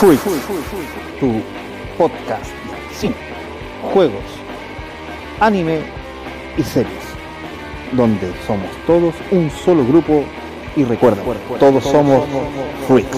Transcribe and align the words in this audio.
Freak, 0.00 0.18
tu 1.20 1.42
podcast 1.98 2.50
sin 2.90 3.14
juegos, 3.92 4.24
anime 5.40 5.82
y 6.56 6.62
series, 6.62 7.04
donde 7.92 8.32
somos 8.46 8.70
todos 8.86 9.14
un 9.30 9.50
solo 9.50 9.84
grupo 9.84 10.24
y 10.74 10.84
recuerda, 10.84 11.22
todos 11.58 11.84
somos 11.84 12.26
Freaks. 12.88 13.14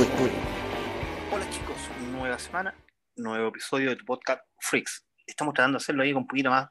Hola 1.30 1.48
chicos, 1.50 1.76
nueva 2.10 2.36
semana, 2.40 2.74
nuevo 3.14 3.50
episodio 3.50 3.90
de 3.90 3.94
tu 3.94 4.04
podcast 4.04 4.42
Freaks. 4.58 5.06
Estamos 5.24 5.54
tratando 5.54 5.78
de 5.78 5.82
hacerlo 5.84 6.02
ahí 6.02 6.12
con 6.12 6.22
un 6.22 6.26
poquito 6.26 6.50
más 6.50 6.66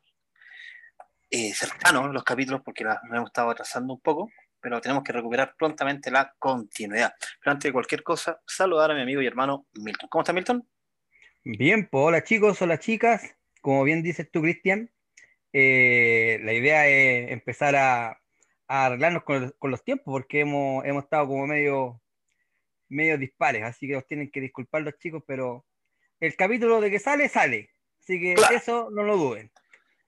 eh, 1.29 1.53
cercano 1.53 2.11
los 2.11 2.25
capítulos 2.25 2.59
porque 2.65 2.83
nos 2.83 2.97
hemos 3.13 3.29
estado 3.29 3.51
atrasando 3.51 3.93
un 3.93 4.01
poco, 4.01 4.29
pero 4.61 4.79
tenemos 4.79 5.03
que 5.03 5.11
recuperar 5.11 5.55
prontamente 5.57 6.11
la 6.11 6.33
continuidad. 6.39 7.13
Pero 7.41 7.51
antes 7.51 7.69
de 7.69 7.73
cualquier 7.73 8.03
cosa, 8.03 8.39
saludar 8.45 8.91
a 8.91 8.95
mi 8.95 9.01
amigo 9.01 9.21
y 9.21 9.27
hermano 9.27 9.67
Milton. 9.73 10.07
¿Cómo 10.09 10.21
está 10.21 10.33
Milton? 10.33 10.67
Bien, 11.43 11.87
pues 11.89 12.03
hola 12.05 12.23
chicos, 12.23 12.61
hola 12.61 12.79
chicas. 12.79 13.35
Como 13.61 13.83
bien 13.83 14.03
dices 14.03 14.29
tú, 14.31 14.41
Cristian, 14.41 14.91
eh, 15.53 16.39
la 16.43 16.53
idea 16.53 16.87
es 16.87 17.31
empezar 17.31 17.75
a, 17.75 18.09
a 18.67 18.85
arreglarnos 18.85 19.23
con, 19.23 19.53
con, 19.59 19.71
los 19.71 19.83
tiempos 19.83 20.05
porque 20.05 20.41
hemos, 20.41 20.85
hemos 20.85 21.03
estado 21.03 21.27
como 21.27 21.45
medio, 21.47 22.01
medio 22.89 23.17
dispares, 23.17 23.63
así 23.63 23.87
que 23.87 23.97
os 23.97 24.07
tienen 24.07 24.31
que 24.31 24.39
disculpar 24.41 24.81
los 24.83 24.97
chicos, 24.97 25.23
pero 25.27 25.65
el 26.19 26.35
capítulo 26.35 26.79
de 26.79 26.91
que 26.91 26.99
sale, 26.99 27.27
sale. 27.29 27.71
Así 28.01 28.19
que 28.19 28.33
Claro. 28.35 28.55
eso 28.55 28.89
no 28.91 29.03
lo 29.03 29.17
duden. 29.17 29.51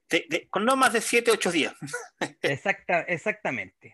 De- 0.10 0.26
de- 0.30 0.48
con 0.50 0.66
no 0.66 0.76
más 0.76 0.94
de 0.94 1.02
7, 1.02 1.32
8 1.32 1.52
días. 1.52 1.74
Exacta, 2.42 3.02
exactamente. 3.02 3.94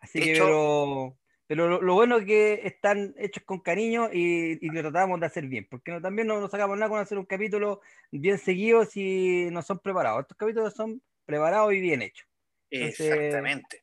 Así 0.00 0.18
De 0.20 0.24
que, 0.26 0.32
hecho- 0.32 0.44
pero, 0.44 1.18
pero 1.46 1.68
lo, 1.68 1.82
lo 1.82 1.94
bueno 1.94 2.18
es 2.18 2.24
que 2.26 2.60
están 2.64 3.14
hechos 3.18 3.42
con 3.44 3.60
cariño 3.60 4.10
y, 4.12 4.58
y 4.64 4.70
lo 4.70 4.80
tratamos 4.82 5.18
de 5.20 5.26
hacer 5.26 5.46
bien, 5.46 5.66
porque 5.70 5.90
no, 5.92 6.00
también 6.00 6.28
no 6.28 6.40
nos 6.40 6.50
sacamos 6.50 6.76
nada 6.78 6.90
con 6.90 7.00
hacer 7.00 7.18
un 7.18 7.24
capítulo 7.26 7.80
bien 8.10 8.38
seguido 8.38 8.84
si 8.84 9.48
no 9.50 9.62
son 9.62 9.78
preparados. 9.78 10.20
Estos 10.22 10.36
capítulos 10.36 10.74
son 10.74 11.02
preparados 11.24 11.72
y 11.72 11.80
bien 11.80 12.02
hechos. 12.02 12.26
Entonces- 12.70 13.10
Exactamente. 13.12 13.82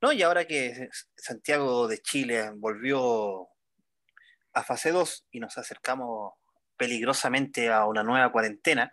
No, 0.00 0.12
y 0.12 0.22
ahora 0.22 0.44
que 0.46 0.88
Santiago 1.16 1.88
de 1.88 1.98
Chile 1.98 2.50
volvió 2.56 3.48
a 4.52 4.62
fase 4.62 4.90
2 4.90 5.26
y 5.30 5.40
nos 5.40 5.56
acercamos 5.56 6.34
peligrosamente 6.76 7.70
a 7.70 7.86
una 7.86 8.02
nueva 8.02 8.30
cuarentena, 8.30 8.92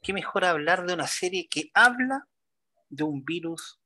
qué 0.00 0.12
mejor 0.12 0.44
hablar 0.44 0.86
de 0.86 0.94
una 0.94 1.06
serie 1.06 1.48
que 1.48 1.70
habla 1.74 2.28
de 2.88 3.02
un 3.04 3.24
virus 3.24 3.80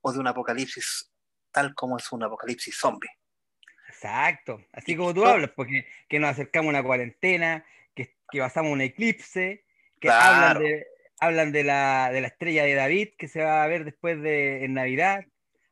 o 0.00 0.12
de 0.12 0.18
un 0.18 0.26
apocalipsis 0.26 1.07
tal 1.52 1.74
como 1.74 1.96
es 1.98 2.10
un 2.12 2.22
apocalipsis 2.24 2.76
zombie. 2.76 3.10
Exacto, 3.88 4.60
así 4.72 4.94
como 4.96 5.14
tú 5.14 5.24
hablas, 5.24 5.50
porque 5.56 5.86
que 6.08 6.18
nos 6.18 6.30
acercamos 6.30 6.68
a 6.68 6.78
una 6.78 6.82
cuarentena, 6.84 7.64
que, 7.94 8.16
que 8.30 8.38
pasamos 8.38 8.72
un 8.72 8.80
eclipse, 8.80 9.64
que 10.00 10.08
Claro. 10.08 10.46
hablan, 10.58 10.62
de, 10.62 10.86
hablan 11.20 11.52
de, 11.52 11.64
la, 11.64 12.10
de 12.12 12.20
la 12.20 12.28
estrella 12.28 12.64
de 12.64 12.74
David 12.74 13.08
que 13.18 13.28
se 13.28 13.42
va 13.42 13.64
a 13.64 13.66
ver 13.66 13.84
después 13.84 14.20
de 14.20 14.64
en 14.64 14.74
Navidad. 14.74 15.24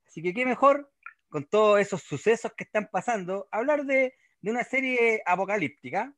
Así 0.06 0.22
que 0.22 0.32
qué 0.34 0.44
mejor, 0.46 0.90
con 1.28 1.44
todos 1.44 1.78
esos 1.80 2.02
sucesos 2.02 2.52
que 2.56 2.64
están 2.64 2.88
pasando, 2.90 3.48
hablar 3.52 3.84
de, 3.84 4.14
de 4.40 4.50
una 4.50 4.64
serie 4.64 5.22
apocalíptica 5.26 6.12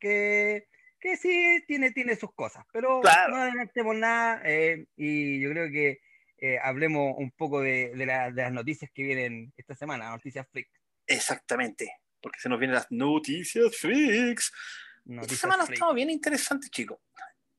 que, 0.00 0.66
que 1.00 1.16
sí 1.16 1.64
tiene, 1.66 1.92
tiene 1.92 2.16
sus 2.16 2.34
cosas, 2.34 2.66
pero 2.72 3.00
Claro. 3.00 3.34
no 3.34 3.36
adelantemos 3.42 3.94
nada 3.96 4.42
eh, 4.44 4.86
y 4.96 5.40
yo 5.40 5.50
creo 5.50 5.70
que 5.70 6.00
eh, 6.38 6.58
hablemos 6.62 7.14
un 7.16 7.30
poco 7.30 7.60
de, 7.60 7.92
de 7.94 8.06
la- 8.06 8.30
de 8.30 8.42
las 8.42 8.52
noticias 8.52 8.90
que 8.92 9.02
vienen 9.02 9.52
esta 9.56 9.74
semana, 9.74 10.10
noticias 10.10 10.46
freak. 10.50 10.68
Exactamente, 11.06 11.92
porque 12.20 12.40
se 12.40 12.48
nos 12.48 12.58
vienen 12.58 12.74
las 12.74 12.90
noticias 12.90 13.76
freaks. 13.76 14.52
Esta 15.08 15.34
semana 15.36 15.64
ha 15.64 15.72
estado 15.72 15.94
bien 15.94 16.10
interesante, 16.10 16.68
chicos. 16.68 16.98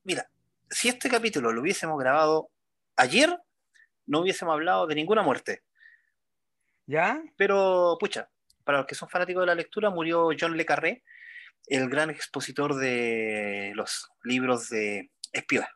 Mira, 0.03 0.29
si 0.69 0.89
este 0.89 1.09
capítulo 1.09 1.51
lo 1.51 1.61
hubiésemos 1.61 1.97
grabado 1.97 2.49
ayer, 2.97 3.37
no 4.05 4.19
hubiésemos 4.21 4.53
hablado 4.53 4.85
de 4.87 4.95
ninguna 4.95 5.21
muerte. 5.21 5.63
¿Ya? 6.85 7.21
Pero, 7.35 7.97
pucha, 7.99 8.29
para 8.63 8.79
los 8.79 8.87
que 8.87 8.95
son 8.95 9.09
fanáticos 9.09 9.41
de 9.41 9.47
la 9.47 9.55
lectura, 9.55 9.89
murió 9.89 10.29
John 10.37 10.55
Le 10.57 10.65
Carré, 10.65 11.03
el 11.67 11.89
gran 11.89 12.09
expositor 12.09 12.75
de 12.75 13.71
los 13.75 14.09
libros 14.23 14.69
de 14.69 15.09
espiones. 15.33 15.69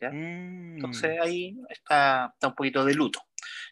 ¿Ya? 0.00 0.10
Mm, 0.10 0.74
Entonces 0.76 1.18
ahí 1.20 1.56
está, 1.70 2.30
está 2.34 2.48
un 2.48 2.54
poquito 2.54 2.84
de 2.84 2.94
luto. 2.94 3.20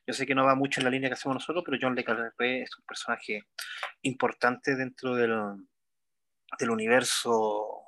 Yo 0.07 0.15
sé 0.15 0.27
que 0.27 0.35
no 0.35 0.45
va 0.45 0.55
mucho 0.55 0.81
en 0.81 0.85
la 0.85 0.91
línea 0.91 1.09
que 1.11 1.15
hacemos 1.15 1.35
nosotros, 1.37 1.62
pero 1.67 1.79
John 1.81 1.95
Le 1.95 2.05
Carré 2.05 2.62
es 2.62 2.71
un 2.79 2.85
personaje 2.87 3.43
importante 4.03 4.75
dentro 4.77 5.15
del, 5.15 5.34
del 6.59 6.71
universo 6.71 7.83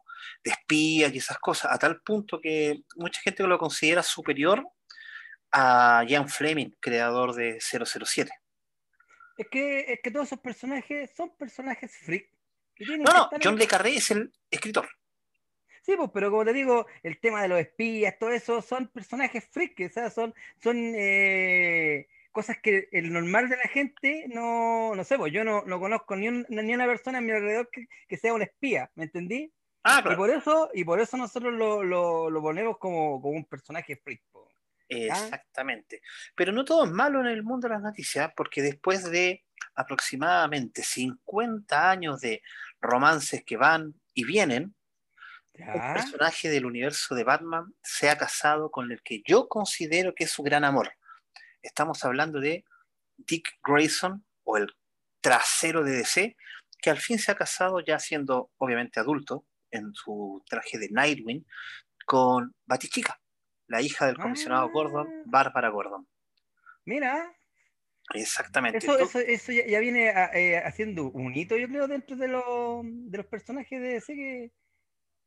de 0.44 0.50
espías 0.50 1.14
y 1.14 1.18
esas 1.18 1.38
cosas, 1.38 1.72
a 1.72 1.78
tal 1.78 2.00
punto 2.02 2.40
que 2.40 2.82
mucha 2.96 3.20
gente 3.20 3.42
lo 3.46 3.58
considera 3.58 4.02
superior 4.02 4.66
a 5.52 6.04
Ian 6.08 6.28
Fleming, 6.28 6.70
creador 6.80 7.34
de 7.34 7.58
007. 7.60 8.30
es, 9.38 9.46
que, 9.50 9.80
es 9.92 10.00
que 10.02 10.10
todos 10.10 10.26
esos 10.26 10.40
personajes 10.40 11.14
son 11.16 11.34
personajes 11.36 11.96
freak. 12.04 12.28
No, 12.80 12.96
no, 13.12 13.30
John 13.42 13.54
en- 13.54 13.58
Le 13.58 13.66
Carré 13.66 13.96
es 13.96 14.10
el 14.10 14.30
escritor. 14.50 14.88
Sí, 15.86 15.94
pues, 15.96 16.10
pero 16.12 16.32
como 16.32 16.44
te 16.44 16.52
digo, 16.52 16.86
el 17.04 17.20
tema 17.20 17.42
de 17.42 17.46
los 17.48 17.60
espías, 17.60 18.18
todo 18.18 18.30
eso, 18.30 18.60
son 18.60 18.88
personajes 18.88 19.44
freak, 19.48 19.80
o 19.86 19.88
sea, 19.88 20.10
son, 20.10 20.34
son 20.60 20.76
eh, 20.96 22.08
cosas 22.32 22.56
que 22.60 22.88
el 22.90 23.12
normal 23.12 23.48
de 23.48 23.56
la 23.56 23.68
gente 23.68 24.26
no, 24.28 24.96
no 24.96 25.04
sé, 25.04 25.16
pues 25.16 25.32
yo 25.32 25.44
no, 25.44 25.62
no 25.64 25.78
conozco 25.78 26.16
ni, 26.16 26.26
un- 26.26 26.44
ni 26.48 26.74
una 26.74 26.86
persona 26.86 27.18
a 27.18 27.20
mi 27.20 27.30
alrededor 27.30 27.70
que, 27.70 27.86
que 28.08 28.16
sea 28.16 28.34
un 28.34 28.42
espía, 28.42 28.90
¿me 28.96 29.04
entendí? 29.04 29.52
Ah, 29.84 30.00
Y 30.00 30.02
claro. 30.02 30.16
por 30.16 30.30
eso, 30.30 30.70
y 30.74 30.82
por 30.82 30.98
eso 30.98 31.16
nosotros 31.16 31.54
lo, 31.54 31.84
lo, 31.84 32.30
lo 32.30 32.42
ponemos 32.42 32.78
como, 32.78 33.22
como 33.22 33.36
un 33.36 33.44
personaje 33.44 33.94
freak. 33.94 34.22
Exactamente. 34.88 36.02
Pero 36.34 36.50
no 36.52 36.64
todo 36.64 36.84
es 36.84 36.90
malo 36.90 37.20
en 37.20 37.26
el 37.26 37.44
mundo 37.44 37.68
de 37.68 37.74
las 37.74 37.82
noticias, 37.82 38.32
porque 38.36 38.60
después 38.62 39.08
de 39.10 39.44
aproximadamente 39.76 40.82
50 40.82 41.90
años 41.90 42.20
de 42.20 42.42
romances 42.80 43.44
que 43.44 43.56
van 43.56 43.94
y 44.14 44.24
vienen, 44.24 44.75
un 45.58 45.66
¿Ya? 45.66 45.94
personaje 45.94 46.48
del 46.50 46.66
universo 46.66 47.14
de 47.14 47.24
Batman 47.24 47.74
se 47.82 48.10
ha 48.10 48.16
casado 48.18 48.70
con 48.70 48.90
el 48.92 49.02
que 49.02 49.22
yo 49.26 49.48
considero 49.48 50.14
que 50.14 50.24
es 50.24 50.30
su 50.30 50.42
gran 50.42 50.64
amor. 50.64 50.92
Estamos 51.62 52.04
hablando 52.04 52.40
de 52.40 52.64
Dick 53.16 53.48
Grayson, 53.64 54.24
o 54.44 54.56
el 54.58 54.68
trasero 55.20 55.82
de 55.82 55.92
DC, 55.92 56.36
que 56.80 56.90
al 56.90 56.98
fin 56.98 57.18
se 57.18 57.32
ha 57.32 57.34
casado 57.34 57.80
ya 57.80 57.98
siendo 57.98 58.50
obviamente 58.58 59.00
adulto, 59.00 59.44
en 59.70 59.92
su 59.94 60.42
traje 60.48 60.78
de 60.78 60.88
Nightwing, 60.90 61.44
con 62.04 62.54
Batichica, 62.66 63.20
la 63.66 63.80
hija 63.82 64.06
del 64.06 64.16
comisionado 64.16 64.66
Ah. 64.66 64.70
Gordon, 64.72 65.08
Bárbara 65.26 65.68
Gordon. 65.70 66.06
Mira, 66.84 67.32
Exactamente. 68.14 68.78
Eso, 68.78 68.92
Entonces, 68.92 69.22
eso, 69.28 69.50
eso 69.50 69.52
ya, 69.52 69.66
ya 69.66 69.80
viene 69.80 70.10
a- 70.10 70.30
eh, 70.32 70.58
haciendo 70.64 71.10
un 71.10 71.34
hito, 71.34 71.56
yo 71.56 71.66
creo, 71.66 71.88
dentro 71.88 72.14
de, 72.16 72.28
los 72.28 72.82
de 72.84 73.18
los 73.18 73.26
personajes 73.26 73.80
de 73.82 73.88
DC 73.88 74.14
que, 74.14 74.52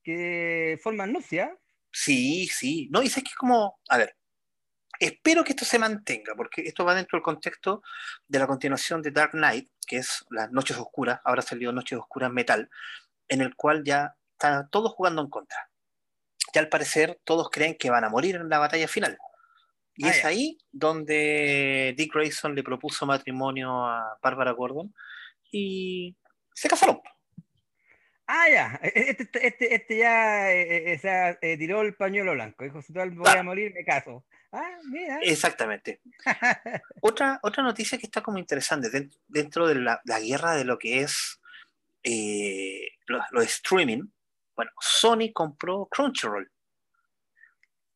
que 0.04 0.80
forman 0.82 1.14
nupcia. 1.14 1.56
Sí, 1.92 2.48
sí. 2.48 2.88
No, 2.92 3.02
y 3.02 3.10
sé 3.10 3.22
que 3.22 3.30
es 3.30 3.36
como, 3.36 3.80
a 3.90 3.98
ver, 3.98 4.16
espero 5.00 5.44
que 5.44 5.52
esto 5.52 5.66
se 5.66 5.80
mantenga, 5.80 6.36
porque 6.36 6.62
esto 6.62 6.86
va 6.86 6.96
dentro 6.96 7.18
del 7.18 7.24
contexto 7.24 7.82
de 8.28 8.40
la 8.40 8.48
continuación 8.48 9.02
de 9.02 9.12
Dark 9.12 9.32
Knight, 9.32 9.70
que 9.88 9.98
es 9.98 10.26
Las 10.30 10.52
Noches 10.52 10.78
Oscuras, 10.78 11.20
ahora 11.24 11.42
salió 11.42 11.72
Noches 11.72 11.98
Oscuras 11.98 12.32
Metal, 12.32 12.70
en 13.28 13.42
el 13.42 13.56
cual 13.56 13.84
ya 13.84 14.16
están 14.34 14.70
todos 14.70 14.92
jugando 14.94 15.22
en 15.22 15.30
contra. 15.30 15.70
Ya 16.54 16.62
al 16.62 16.70
parecer 16.70 17.20
todos 17.24 17.50
creen 17.50 17.76
que 17.78 17.90
van 17.90 18.04
a 18.04 18.10
morir 18.10 18.36
en 18.36 18.50
la 18.50 18.60
batalla 18.60 18.88
final. 18.88 19.18
Y 19.96 20.06
Ah, 20.06 20.12
es 20.12 20.26
ahí 20.26 20.58
donde 20.72 21.94
Dick 21.98 22.14
Grayson 22.14 22.56
le 22.56 22.64
propuso 22.64 23.06
matrimonio 23.06 23.86
a 23.86 24.18
Bárbara 24.22 24.52
Gordon 24.52 24.94
y 25.52 26.16
se 26.54 26.70
casaron. 26.70 27.02
Ah, 28.32 28.48
ya, 28.48 28.80
este, 28.84 29.24
este, 29.24 29.48
este, 29.48 29.74
este 29.76 29.98
ya 29.98 30.52
eh, 30.52 30.92
eh, 30.92 30.96
o 30.96 31.00
sea, 31.00 31.40
eh, 31.42 31.58
tiró 31.58 31.82
el 31.82 31.96
pañuelo 31.96 32.34
blanco. 32.34 32.64
Dijo, 32.64 32.80
si 32.84 32.94
voy 32.94 33.10
Claro. 33.16 33.40
a 33.40 33.44
morir, 33.44 33.74
me 33.74 33.84
caso. 33.84 34.24
Ah, 34.52 34.78
mira. 34.92 35.18
Exactamente. 35.24 36.00
Otra, 37.02 37.40
otra 37.42 37.64
noticia 37.64 37.98
que 37.98 38.06
está 38.06 38.22
como 38.22 38.38
interesante 38.38 38.90
den- 38.92 39.12
dentro 39.28 39.68
de 39.68 39.76
la, 39.76 40.00
la 40.06 40.20
guerra 40.20 40.56
de 40.56 40.64
lo 40.64 40.78
que 40.78 41.02
es 41.02 41.40
eh, 42.04 42.88
lo, 43.08 43.42
streaming. 43.42 44.04
Bueno, 44.56 44.72
Sony 44.80 45.32
compró 45.34 45.88
Crunchyroll. 45.88 46.52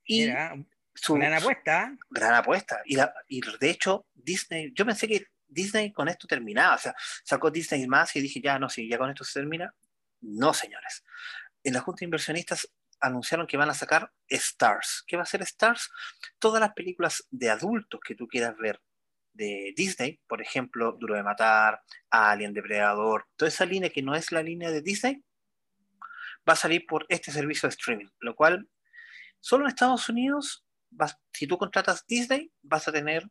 Y 0.05 0.21
Mira, 0.25 0.55
su, 0.95 1.15
su 1.15 1.23
apuesta. 1.23 1.95
gran 2.09 2.33
apuesta. 2.33 2.81
Y, 2.85 2.95
la- 2.95 3.13
y 3.27 3.41
de 3.59 3.69
hecho, 3.69 4.07
Disney, 4.15 4.71
yo 4.75 4.83
pensé 4.85 5.07
que 5.07 5.27
Disney 5.47 5.91
con 5.91 6.07
esto 6.07 6.27
terminaba. 6.27 6.75
O 6.75 6.79
sea, 6.79 6.95
sacó 7.23 7.51
Disney 7.51 7.85
más 7.87 8.15
y 8.15 8.21
dije, 8.21 8.41
ya 8.41 8.57
no, 8.57 8.67
si 8.69 8.87
ya 8.89 8.97
con 8.97 9.09
esto 9.11 9.23
se 9.23 9.39
termina. 9.39 9.71
No, 10.23 10.53
señores. 10.53 11.03
En 11.63 11.73
la 11.73 11.81
Junta 11.81 11.99
de 11.99 12.05
Inversionistas 12.05 12.71
anunciaron 13.01 13.45
que 13.45 13.57
van 13.57 13.69
a 13.69 13.73
sacar 13.73 14.11
Stars. 14.27 15.03
¿Qué 15.05 15.17
va 15.17 15.23
a 15.23 15.27
ser 15.27 15.41
Stars? 15.41 15.91
Todas 16.39 16.61
las 16.61 16.73
películas 16.73 17.27
de 17.29 17.49
adultos 17.49 17.99
que 18.03 18.15
tú 18.15 18.27
quieras 18.27 18.55
ver 18.57 18.81
de 19.33 19.73
Disney, 19.75 20.21
por 20.27 20.41
ejemplo, 20.41 20.93
Duro 20.93 21.15
de 21.15 21.23
Matar, 21.23 21.81
Alien, 22.09 22.53
Depredador, 22.53 23.27
toda 23.35 23.49
esa 23.49 23.65
línea 23.65 23.89
que 23.89 24.01
no 24.01 24.15
es 24.15 24.31
la 24.31 24.43
línea 24.43 24.71
de 24.71 24.81
Disney, 24.81 25.23
va 26.47 26.53
a 26.53 26.57
salir 26.57 26.85
por 26.85 27.05
este 27.09 27.31
servicio 27.31 27.67
de 27.67 27.73
streaming, 27.73 28.09
lo 28.19 28.35
cual 28.35 28.69
solo 29.39 29.65
en 29.65 29.69
Estados 29.69 30.07
Unidos, 30.07 30.65
si 31.33 31.47
tú 31.47 31.57
contratas 31.57 32.05
Disney, 32.07 32.53
vas 32.61 32.87
a 32.87 32.91
tener 32.91 33.29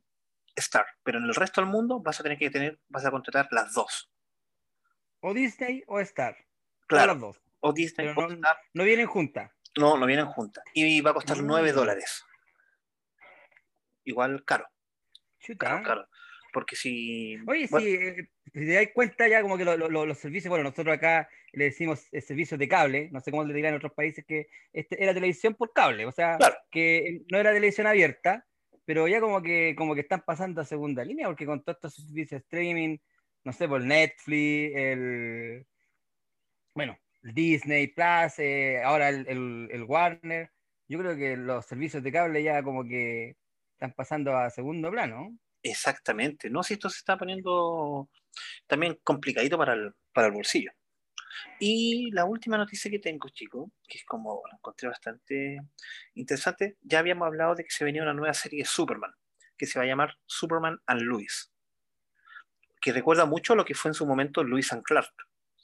Star, 0.57 0.87
pero 1.03 1.19
en 1.19 1.25
el 1.25 1.35
resto 1.35 1.61
del 1.61 1.71
mundo 1.71 2.01
vas 2.01 2.21
a 2.21 2.23
tener 2.23 2.37
que 2.37 2.51
tener, 2.51 2.79
vas 2.89 3.07
a 3.07 3.11
contratar 3.11 3.49
las 3.53 3.73
dos. 3.73 4.11
O 5.21 5.33
Disney 5.33 5.85
o 5.87 6.01
Star. 6.01 6.37
Claro. 6.87 7.13
las 7.13 7.21
dos. 7.21 7.43
O 7.61 7.73
Disney 7.73 8.09
no, 8.15 8.29
no 8.75 8.85
vienen 8.85 9.07
juntas. 9.07 9.51
No, 9.79 9.97
no 9.97 10.05
vienen 10.07 10.27
juntas. 10.27 10.65
Y 10.75 11.01
va 11.01 11.13
a 11.13 11.15
costar 11.15 11.39
Mm. 11.43 11.47
9 11.47 11.73
dólares. 11.73 12.25
Igual 14.05 14.45
caro, 14.45 14.67
Chuta. 15.39 15.67
caro, 15.67 15.85
caro. 15.85 16.09
Porque 16.53 16.77
si. 16.77 17.37
Oye, 17.47 17.67
bueno, 17.71 17.87
sí, 17.87 17.95
eh, 17.95 18.29
si 18.53 18.67
te 18.67 18.73
das 18.75 18.89
cuenta 18.93 19.27
ya 19.29 19.41
como 19.43 19.57
que 19.57 19.65
lo- 19.65 19.77
lo- 19.77 19.89
lo- 19.89 20.05
los 20.07 20.19
servicios, 20.19 20.51
bueno, 20.51 20.65
nosotros 20.65 20.95
acá 20.95 21.29
le 21.53 21.65
decimos 21.65 22.07
eh, 22.13 22.21
servicios 22.21 22.59
de 22.59 22.69
cable, 22.69 23.09
no 23.13 23.21
sé 23.21 23.31
cómo 23.31 23.45
le 23.45 23.55
dirán 23.55 23.71
en 23.73 23.77
otros 23.79 23.93
países, 23.93 24.25
que 24.27 24.49
este 24.73 25.03
era 25.03 25.15
televisión 25.15 25.55
por 25.55 25.73
cable, 25.73 26.05
o 26.05 26.13
sea, 26.13 26.37
Claro. 26.37 26.57
que 26.71 27.23
no 27.31 27.39
era 27.39 27.53
televisión 27.53 27.87
abierta, 27.87 28.45
pero 28.85 29.07
ya 29.09 29.21
como 29.21 29.41
que, 29.41 29.75
como 29.79 29.95
que 29.95 30.01
están 30.03 30.23
pasando 30.27 30.61
a 30.61 30.65
segunda 30.67 31.05
línea, 31.05 31.27
porque 31.29 31.47
con 31.47 31.63
todos 31.63 31.77
estos 31.77 31.95
servicios 31.95 32.41
de 32.41 32.45
streaming, 32.45 32.99
no 33.45 33.53
sé, 33.53 33.67
por 33.69 33.83
Netflix, 33.83 34.73
el, 34.77 35.67
bueno, 36.75 36.99
Disney 37.23 37.89
Plus, 37.89 38.39
eh, 38.39 38.83
ahora 38.83 39.09
el, 39.09 39.27
el- 39.71 39.85
Warner, 39.85 40.51
yo 40.89 40.99
creo 40.99 41.17
que 41.17 41.37
los 41.37 41.67
servicios 41.67 42.03
de 42.03 42.13
cable 42.13 42.43
ya 42.43 42.63
como 42.63 42.85
que 42.85 43.37
están 43.75 43.93
pasando 43.93 44.37
a 44.37 44.51
segundo 44.51 44.91
plano. 44.91 45.37
Exactamente. 45.63 46.51
No, 46.51 46.63
si 46.63 46.75
esto 46.75 46.91
se 46.91 46.99
está 46.99 47.17
poniendo 47.17 48.09
también 48.67 48.99
complicadito 49.05 49.59
para 49.59 49.75
el, 49.75 49.93
para 50.13 50.29
el 50.29 50.33
bolsillo. 50.33 50.73
Y 51.61 52.11
la 52.13 52.25
última 52.25 52.59
noticia 52.59 52.91
que 52.91 52.99
tengo, 52.99 53.29
chicos, 53.31 53.71
que 53.89 53.99
es 53.99 54.05
como 54.05 54.43
la 54.51 54.57
encontré 54.57 54.89
bastante 54.89 55.61
interesante, 56.15 56.77
ya 56.83 56.99
habíamos 56.99 57.27
hablado 57.27 57.55
de 57.55 57.65
que 57.65 57.71
se 57.71 57.85
venía 57.85 58.03
una 58.03 58.15
nueva 58.15 58.35
serie 58.35 58.61
de 58.61 58.65
Superman, 58.67 59.13
que 59.57 59.67
se 59.67 59.79
va 59.79 59.85
a 59.85 59.89
llamar 59.89 60.19
Superman 60.27 60.79
and 60.87 61.03
Lois, 61.03 61.53
que 62.81 62.93
recuerda 62.93 63.25
mucho 63.27 63.55
lo 63.55 63.65
que 63.65 63.75
fue 63.75 63.91
en 63.91 63.95
su 63.95 64.07
momento 64.07 64.43
Lois 64.45 64.73
and 64.73 64.83
Clark, 64.83 65.13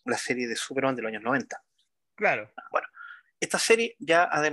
la 0.09 0.19
serie 0.19 0.47
de 0.49 0.57
Superman 0.57 0.97
de 0.97 1.03
los 1.03 1.11
años 1.11 1.23
90. 1.23 1.63
Claro. 2.15 2.53
Esta 3.41 3.59
serie 3.59 3.97
ya 3.99 4.29
ha 4.31 4.45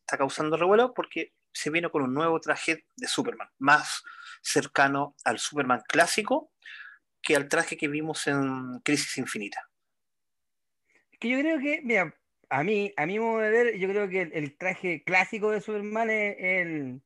está 0.00 0.18
causando 0.18 0.56
revuelo 0.56 0.94
porque 0.94 1.32
se 1.52 1.70
vino 1.70 1.90
con 1.90 2.02
un 2.02 2.12
nuevo 2.12 2.38
traje 2.40 2.86
de 2.94 3.08
Superman, 3.08 3.48
más 3.58 4.04
cercano 4.42 5.16
al 5.24 5.38
Superman 5.38 5.82
clásico 5.88 6.52
que 7.22 7.34
al 7.34 7.48
traje 7.48 7.76
que 7.76 7.88
vimos 7.88 8.26
en 8.28 8.78
Crisis 8.84 9.18
Infinita. 9.18 9.68
que 11.18 11.28
yo 11.28 11.40
creo 11.40 11.58
que, 11.58 11.80
mira, 11.82 12.14
a 12.50 12.62
mí, 12.62 12.92
a 12.96 13.06
mi 13.06 13.18
modo 13.18 13.38
de 13.38 13.50
ver, 13.50 13.78
yo 13.78 13.88
creo 13.88 14.08
que 14.08 14.22
el, 14.22 14.32
el 14.32 14.56
traje 14.56 15.02
clásico 15.02 15.50
de 15.50 15.60
Superman 15.60 16.08
es 16.10 16.36
el, 16.38 17.02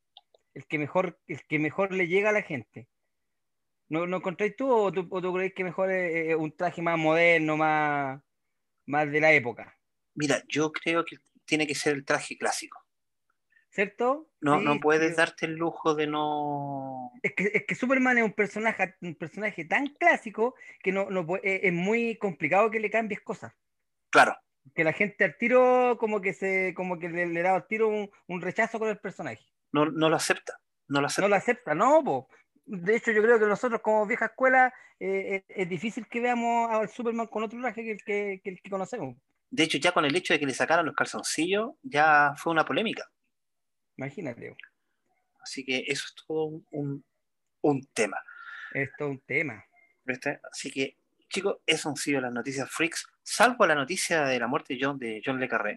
el 0.52 0.66
que 0.66 0.78
mejor, 0.78 1.18
el 1.26 1.42
que 1.46 1.58
mejor 1.58 1.94
le 1.94 2.06
llega 2.06 2.28
a 2.30 2.34
la 2.34 2.42
gente. 2.42 2.88
¿No, 3.90 4.06
no 4.06 4.16
encontráis 4.18 4.56
tú 4.56 4.70
o 4.72 4.90
tú, 4.92 5.06
o 5.10 5.20
tú 5.20 5.34
crees 5.34 5.52
que 5.52 5.64
mejor 5.64 5.90
es, 5.90 6.30
es 6.30 6.36
un 6.36 6.56
traje 6.56 6.80
más 6.80 6.96
moderno, 6.98 7.56
más, 7.58 8.20
más 8.86 9.10
de 9.12 9.20
la 9.20 9.32
época? 9.32 9.76
Mira, 10.14 10.42
yo 10.48 10.72
creo 10.72 11.04
que 11.04 11.16
tiene 11.44 11.66
que 11.66 11.74
ser 11.74 11.94
el 11.94 12.04
traje 12.04 12.38
clásico. 12.38 12.78
¿Cierto? 13.70 14.30
No, 14.40 14.58
Sí, 14.58 14.64
no 14.64 14.80
puedes 14.80 15.10
sí. 15.10 15.16
darte 15.16 15.46
el 15.46 15.54
lujo 15.54 15.94
de 15.94 16.06
no... 16.06 17.12
Es 17.22 17.34
que, 17.34 17.50
es 17.54 17.64
que 17.66 17.74
Superman 17.76 18.18
es 18.18 18.24
un 18.24 18.32
personaje, 18.32 18.96
un 19.00 19.14
personaje 19.14 19.64
tan 19.64 19.86
clásico 19.94 20.54
que 20.82 20.90
no, 20.92 21.08
no 21.10 21.26
es 21.42 21.72
muy 21.72 22.16
complicado 22.16 22.70
que 22.70 22.80
le 22.80 22.90
cambies 22.90 23.20
cosas. 23.20 23.52
Claro, 24.10 24.36
Que 24.74 24.82
la 24.84 24.92
gente 24.92 25.24
al 25.24 25.36
tiro 25.36 25.96
como 26.00 26.20
que 26.20 26.32
se, 26.32 26.74
como 26.74 26.98
que 26.98 27.08
le, 27.08 27.26
le 27.26 27.42
da 27.42 27.54
al 27.54 27.66
tiro 27.68 27.88
un, 27.88 28.10
un 28.26 28.40
rechazo 28.40 28.78
con 28.78 28.88
el 28.88 28.98
personaje. 28.98 29.44
no, 29.72 29.86
no 29.86 30.08
lo 30.08 30.16
acepta. 30.16 30.60
No 30.88 31.00
lo 31.00 31.06
acepta. 31.06 31.22
No 31.22 31.28
lo 31.28 31.36
acepta, 31.36 31.74
no, 31.74 32.02
po. 32.04 32.28
De 32.66 32.96
hecho, 32.96 33.10
yo 33.12 33.22
creo 33.22 33.38
que 33.38 33.46
nosotros 33.46 33.80
como 33.80 34.06
vieja 34.06 34.26
escuela 34.26 34.72
eh, 34.98 35.44
es, 35.48 35.56
es 35.56 35.68
difícil 35.68 36.06
que 36.08 36.20
veamos 36.20 36.70
al 36.70 36.88
Superman 36.88 37.26
con 37.26 37.42
otro 37.42 37.60
traje 37.60 37.82
que 37.82 37.90
el 37.92 38.04
que, 38.04 38.60
que 38.62 38.70
conocemos. 38.70 39.16
De 39.50 39.64
hecho, 39.64 39.78
ya 39.78 39.92
con 39.92 40.04
el 40.04 40.14
hecho 40.14 40.32
de 40.32 40.38
que 40.38 40.46
le 40.46 40.54
sacaran 40.54 40.86
los 40.86 40.94
calzoncillos, 40.94 41.72
ya 41.82 42.34
fue 42.36 42.52
una 42.52 42.64
polémica. 42.64 43.10
Imagínate, 43.96 44.56
Así 45.42 45.64
que 45.64 45.84
eso 45.86 46.04
es 46.06 46.14
todo 46.26 46.44
un, 46.44 46.66
un- 46.70 47.04
un 47.62 47.86
tema. 47.92 48.22
es 48.72 48.88
todo 48.96 49.08
un 49.10 49.20
tema. 49.20 49.64
¿viste? 50.04 50.40
Así 50.50 50.70
que, 50.70 50.96
chicos, 51.28 51.58
esas 51.66 51.86
han 51.86 51.96
sido 51.96 52.20
las 52.20 52.32
noticias 52.32 52.70
freaks, 52.70 53.06
salvo 53.22 53.66
la 53.66 53.74
noticia 53.74 54.22
de 54.24 54.38
la 54.38 54.46
muerte 54.46 54.74
de 54.74 54.80
John, 54.82 54.98
de 54.98 55.20
John 55.24 55.40
Le 55.40 55.48
Carré. 55.48 55.76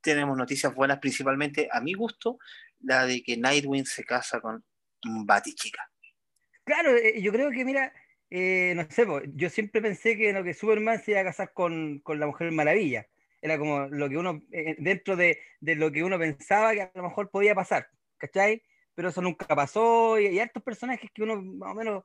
Tenemos 0.00 0.36
noticias 0.36 0.74
buenas, 0.74 0.98
principalmente 0.98 1.68
a 1.70 1.80
mi 1.80 1.92
gusto, 1.92 2.38
la 2.80 3.04
de 3.06 3.22
que 3.22 3.36
Nightwing 3.36 3.84
se 3.86 4.04
casa 4.04 4.40
con 4.40 4.64
Batichica. 5.04 5.90
Claro, 6.64 6.96
eh, 6.96 7.20
yo 7.20 7.32
creo 7.32 7.50
que, 7.50 7.64
mira, 7.64 7.92
eh, 8.30 8.74
no 8.76 8.86
sé, 8.90 9.06
yo 9.34 9.50
siempre 9.50 9.82
pensé 9.82 10.16
que, 10.16 10.32
no, 10.32 10.44
que 10.44 10.54
Superman 10.54 11.02
se 11.02 11.12
iba 11.12 11.20
a 11.20 11.24
casar 11.24 11.52
con, 11.52 12.00
con 12.00 12.20
la 12.20 12.26
Mujer 12.26 12.52
Maravilla. 12.52 13.06
Era 13.42 13.58
como 13.58 13.88
lo 13.88 14.08
que 14.08 14.16
uno, 14.18 14.42
eh, 14.52 14.76
dentro 14.78 15.16
de, 15.16 15.38
de 15.60 15.74
lo 15.74 15.90
que 15.90 16.04
uno 16.04 16.18
pensaba 16.18 16.74
que 16.74 16.82
a 16.82 16.92
lo 16.94 17.04
mejor 17.04 17.30
podía 17.30 17.54
pasar, 17.54 17.88
¿cachai? 18.18 18.62
Pero 18.94 19.08
eso 19.08 19.22
nunca 19.22 19.46
pasó 19.56 20.18
y 20.18 20.26
hay 20.26 20.38
hartos 20.38 20.62
personajes 20.62 21.10
que 21.12 21.22
uno 21.22 21.40
más 21.40 21.72
o 21.72 21.74
menos 21.74 22.04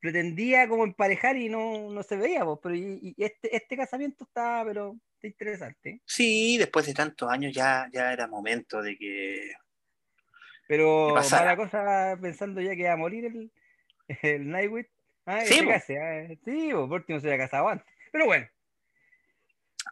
pretendía 0.00 0.68
como 0.68 0.84
emparejar 0.84 1.36
y 1.36 1.48
no, 1.48 1.90
no 1.90 2.02
se 2.04 2.16
veía, 2.16 2.44
po, 2.44 2.60
pero 2.60 2.76
y, 2.76 3.14
y 3.16 3.24
este, 3.24 3.54
este 3.56 3.76
casamiento 3.76 4.24
está, 4.24 4.62
pero 4.64 4.96
está 5.14 5.26
interesante. 5.26 6.00
Sí, 6.06 6.56
después 6.56 6.86
de 6.86 6.94
tantos 6.94 7.28
años 7.28 7.52
ya, 7.52 7.88
ya 7.92 8.12
era 8.12 8.28
momento 8.28 8.80
de 8.80 8.96
que... 8.96 9.52
Pero 10.68 11.14
mala 11.30 11.56
cosa 11.56 12.16
pensando 12.20 12.60
ya 12.60 12.76
que 12.76 12.84
va 12.84 12.92
a 12.92 12.96
morir 12.96 13.24
el, 13.24 13.50
el 14.22 14.48
Nightwing. 14.48 14.86
Ah, 15.26 15.40
Sí, 15.44 15.66
case, 15.66 15.98
ah, 15.98 16.28
sí, 16.44 16.70
po, 16.72 16.88
por 16.88 17.00
último 17.00 17.18
se 17.20 17.26
había 17.26 17.38
casado 17.44 17.68
antes. 17.68 17.86
Pero 18.12 18.26
bueno, 18.26 18.46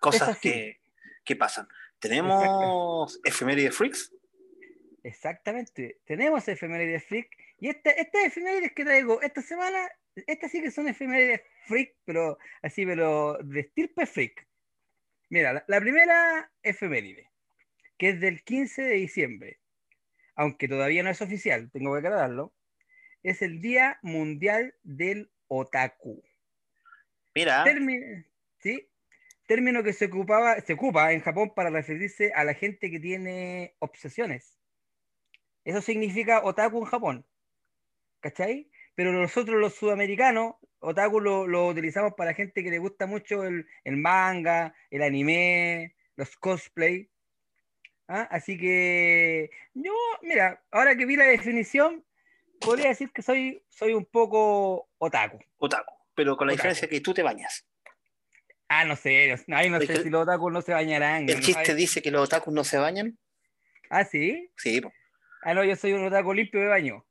Cosas 0.00 0.38
que, 0.38 0.78
que 1.25 1.34
pasan. 1.37 1.67
Tenemos 1.99 3.19
efeméride 3.25 3.73
freaks. 3.73 4.12
exactamente. 5.02 5.99
Tenemos 6.05 6.46
efemérides 6.49 7.05
freak. 7.05 7.28
Y 7.58 7.69
esta, 7.70 7.90
estas 7.90 8.25
efemérides 8.25 8.73
que 8.73 8.84
traigo 8.84 9.20
esta 9.23 9.40
semana, 9.43 9.88
estas 10.26 10.50
sí 10.50 10.61
que 10.62 10.70
son 10.70 10.88
efemérides 10.88 11.40
freak, 11.67 11.94
pero 12.05 12.38
así, 12.62 12.84
pero 12.84 13.38
de 13.42 13.61
estirpe 13.61 14.06
freak. 14.06 14.47
Mira, 15.30 15.52
la, 15.54 15.64
la 15.66 15.80
primera 15.80 16.50
efeméride, 16.62 17.30
que 17.99 18.11
es 18.11 18.21
del 18.21 18.42
15 18.45 18.83
de 18.83 18.95
diciembre, 18.95 19.59
aunque 20.37 20.69
todavía 20.69 21.02
no 21.02 21.11
es 21.11 21.21
oficial, 21.21 21.71
tengo 21.73 21.93
que 21.93 21.99
aclararlo, 21.99 22.55
es 23.23 23.43
el 23.43 23.61
Día 23.61 23.99
Mundial 24.02 24.75
del 24.85 25.31
Otaku. 25.49 26.23
Mira, 27.35 27.64
Término, 27.64 28.25
¿sí? 28.59 28.88
Término 29.47 29.83
que 29.83 29.93
se 29.93 30.07
ocupaba, 30.07 30.61
se 30.61 30.75
ocupa 30.75 31.12
en 31.12 31.21
Japón 31.21 31.52
para 31.55 31.71
referirse 31.71 32.33
a 32.35 32.45
la 32.45 32.55
gente 32.55 32.90
que 32.90 33.00
tiene 33.00 33.75
obsesiones. 33.78 34.59
Eso 35.64 35.81
significa 35.81 36.45
otaku 36.45 36.78
en 36.78 36.85
Japón. 36.85 37.26
¿Cachai? 38.21 38.71
Pero 38.95 39.12
nosotros 39.12 39.61
los 39.61 39.75
sudamericanos, 39.75 40.55
otaku 40.78 41.21
lo, 41.21 41.47
lo 41.47 41.69
utilizamos 41.69 42.14
para 42.14 42.35
gente 42.35 42.62
que 42.62 42.71
le 42.71 42.78
gusta 42.78 43.07
mucho 43.07 43.45
el, 43.45 43.66
el 43.85 43.97
manga, 43.97 44.75
el 44.90 45.02
anime, 45.02 45.97
los 46.16 46.37
cosplay. 46.37 47.11
¿Ah? 48.09 48.29
Así 48.31 48.57
que 48.57 49.51
yo, 49.75 49.93
mira, 50.23 50.63
ahora 50.71 50.97
que 50.97 51.07
vi 51.07 51.17
la 51.17 51.25
definición, 51.25 52.05
podría 52.61 52.89
decir 52.89 53.11
que 53.13 53.23
soy, 53.23 53.63
soy 53.69 53.95
un 53.95 54.05
poco 54.05 54.89
otaku. 54.99 55.39
otaku. 55.59 55.93
Pero 56.15 56.37
con 56.37 56.47
la 56.47 56.55
Otaku. 56.55 56.69
diferencia 56.69 56.89
que 56.89 57.01
tú 57.01 57.13
te 57.13 57.23
bañas. 57.23 57.67
Ah, 58.69 58.85
no 58.85 58.97
sé, 58.97 59.37
no- 59.47 59.57
ahí 59.57 59.69
no 59.71 59.77
Es 59.79 59.87
sé 59.87 60.03
si 60.03 60.11
los 60.11 60.23
otakus 60.23 60.53
no 60.53 60.63
se 60.63 60.73
bañarán. 60.73 61.29
El 61.29 61.41
chiste 61.41 61.75
dice 61.75 62.01
que 62.03 62.11
los 62.11 62.23
otakus 62.25 62.53
no 62.55 62.65
se 62.65 62.79
bañan. 62.79 63.19
Ah, 63.91 64.05
sí. 64.05 64.51
Sí, 64.57 64.81
po. 64.81 64.93
Ah, 65.43 65.55
no, 65.55 65.63
yo 65.65 65.77
soy 65.77 65.93
un 65.93 66.05
otaku 66.05 66.33
limpio 66.33 66.61
de 66.61 66.67
baño. 66.69 67.05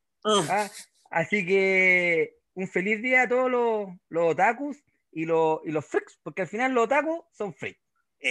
Ah, 0.49 0.67
así 1.11 1.45
que 1.45 2.35
un 2.55 2.67
feliz 2.67 3.01
día 3.01 3.23
a 3.23 3.27
todos 3.29 3.49
los, 3.51 3.89
los 4.09 4.31
otakus 4.31 4.77
y 5.11 5.25
los, 5.25 5.59
y 5.65 5.71
los 5.71 5.85
freaks, 5.85 6.19
porque 6.23 6.41
al 6.41 6.47
final 6.47 6.73
los 6.73 6.85
otakus 6.85 7.19
son 7.31 7.53
freaks. 7.53 7.79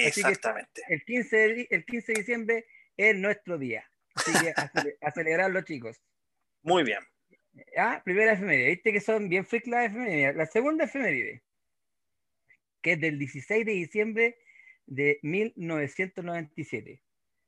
Que- 0.03 0.09
Exactamente. 0.09 0.83
El 0.89 1.05
15 1.05 1.37
de, 1.37 1.67
el 1.71 1.85
15 1.85 2.13
de 2.13 2.19
diciembre 2.19 2.67
es 2.97 3.17
nuestro 3.17 3.59
día. 3.59 3.89
Así 4.15 4.33
que 4.33 4.51
a, 4.51 4.71
cele- 4.73 4.97
a 5.01 5.11
celebrarlo, 5.11 5.61
chicos. 5.63 6.01
Muy 6.63 6.83
bien. 6.85 7.01
Ah, 7.77 8.01
primera 8.05 8.33
efeméride. 8.33 8.71
Viste 8.71 8.93
que 8.93 9.01
son 9.01 9.29
bien 9.29 9.45
freaks 9.47 9.67
las 9.69 9.87
efemérides. 9.91 10.35
La 10.37 10.47
segunda 10.47 10.85
efeméride, 10.85 11.43
que 12.83 12.93
es 12.93 13.01
del 13.01 13.19
16 13.19 13.65
de 13.67 13.73
diciembre 13.73 14.39
de 14.87 15.19
1997. 15.23 17.01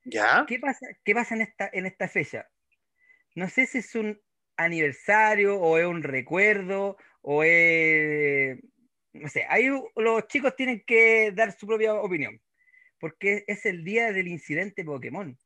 ¿Ya? 0.05 0.45
¿Qué 0.47 0.59
pasa, 0.61 0.87
qué 1.05 1.15
pasa 1.15 1.35
en, 1.35 1.41
esta, 1.43 1.69
en 1.73 1.87
esta 1.87 2.09
fecha? 2.09 2.49
No 3.35 3.49
sé 3.49 3.67
si 3.67 3.79
es 3.79 3.95
un 3.95 4.21
aniversario 4.57 5.59
o 5.61 5.79
es 5.79 5.87
un 5.87 6.03
recuerdo 6.03 6.97
o 7.23 7.43
es, 7.45 8.59
no 9.21 9.29
sé, 9.29 9.47
ahí 9.49 9.69
los 9.97 10.29
chicos 10.29 10.55
tienen 10.57 10.83
que 10.87 11.33
dar 11.33 11.53
su 11.53 11.67
propia 11.67 11.95
opinión, 11.95 12.41
porque 12.99 13.45
es 13.47 13.67
el 13.67 13.85
día 13.85 14.13
del 14.13 14.29
incidente 14.29 14.85
Pokémon. 14.85 15.37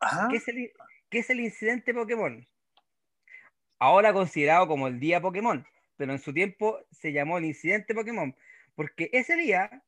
Ajá. 0.00 0.28
¿Qué 0.30 0.36
es 0.36 0.48
el, 0.48 0.72
qué 1.08 1.18
es 1.20 1.30
el 1.30 1.40
incidente 1.40 1.94
Pokémon? 1.94 2.46
Ahora 3.78 4.12
considerado 4.12 4.68
como 4.68 4.86
el 4.88 5.00
día 5.00 5.20
Pokémon, 5.20 5.66
pero 5.96 6.12
en 6.12 6.18
su 6.18 6.32
tiempo 6.32 6.80
se 6.90 7.12
llamó 7.12 7.38
el 7.38 7.44
incidente 7.44 7.94
Pokémon, 7.94 8.34
porque 8.74 9.10
ese 9.12 9.36
día 9.36 9.82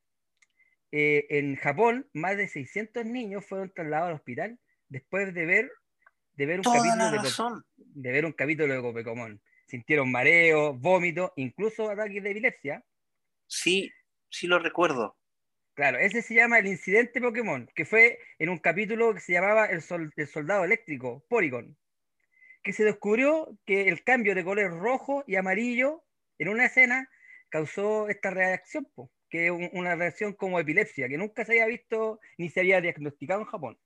eh, 0.92 1.26
en 1.30 1.56
Japón 1.56 2.08
más 2.12 2.36
de 2.36 2.46
600 2.46 3.04
niños 3.04 3.44
fueron 3.44 3.72
trasladados 3.72 4.10
al 4.10 4.14
hospital 4.14 4.58
después 4.88 5.34
de 5.34 5.44
ver, 5.44 5.72
de 6.34 6.46
ver 6.46 6.58
un 6.58 6.62
Toda 6.62 6.76
capítulo 6.76 7.10
la 7.10 7.22
de, 7.22 7.62
de 7.76 8.12
ver 8.12 8.24
un 8.24 8.32
capítulo 8.32 8.74
de 8.74 8.80
Pokémon. 8.80 9.40
Sintieron 9.74 10.08
mareos, 10.12 10.80
vómitos, 10.80 11.32
incluso 11.34 11.90
ataques 11.90 12.22
de 12.22 12.30
epilepsia. 12.30 12.84
Sí, 13.48 13.90
sí 14.28 14.46
lo 14.46 14.60
recuerdo. 14.60 15.18
Claro, 15.74 15.98
ese 15.98 16.22
se 16.22 16.36
llama 16.36 16.60
el 16.60 16.68
incidente 16.68 17.20
Pokémon, 17.20 17.68
que 17.74 17.84
fue 17.84 18.20
en 18.38 18.50
un 18.50 18.58
capítulo 18.58 19.12
que 19.12 19.18
se 19.18 19.32
llamaba 19.32 19.66
El, 19.66 19.82
Sol- 19.82 20.12
el 20.14 20.28
Soldado 20.28 20.62
Eléctrico, 20.64 21.26
Porygon, 21.28 21.76
que 22.62 22.72
se 22.72 22.84
descubrió 22.84 23.58
que 23.66 23.88
el 23.88 24.04
cambio 24.04 24.36
de 24.36 24.44
color 24.44 24.78
rojo 24.78 25.24
y 25.26 25.34
amarillo 25.34 26.04
en 26.38 26.50
una 26.50 26.66
escena 26.66 27.10
causó 27.48 28.08
esta 28.08 28.30
reacción, 28.30 28.86
po, 28.94 29.10
que 29.28 29.46
es 29.46 29.50
un- 29.50 29.70
una 29.72 29.96
reacción 29.96 30.34
como 30.34 30.60
epilepsia, 30.60 31.08
que 31.08 31.18
nunca 31.18 31.44
se 31.44 31.50
había 31.54 31.66
visto 31.66 32.20
ni 32.38 32.48
se 32.48 32.60
había 32.60 32.80
diagnosticado 32.80 33.40
en 33.40 33.46
Japón. 33.46 33.80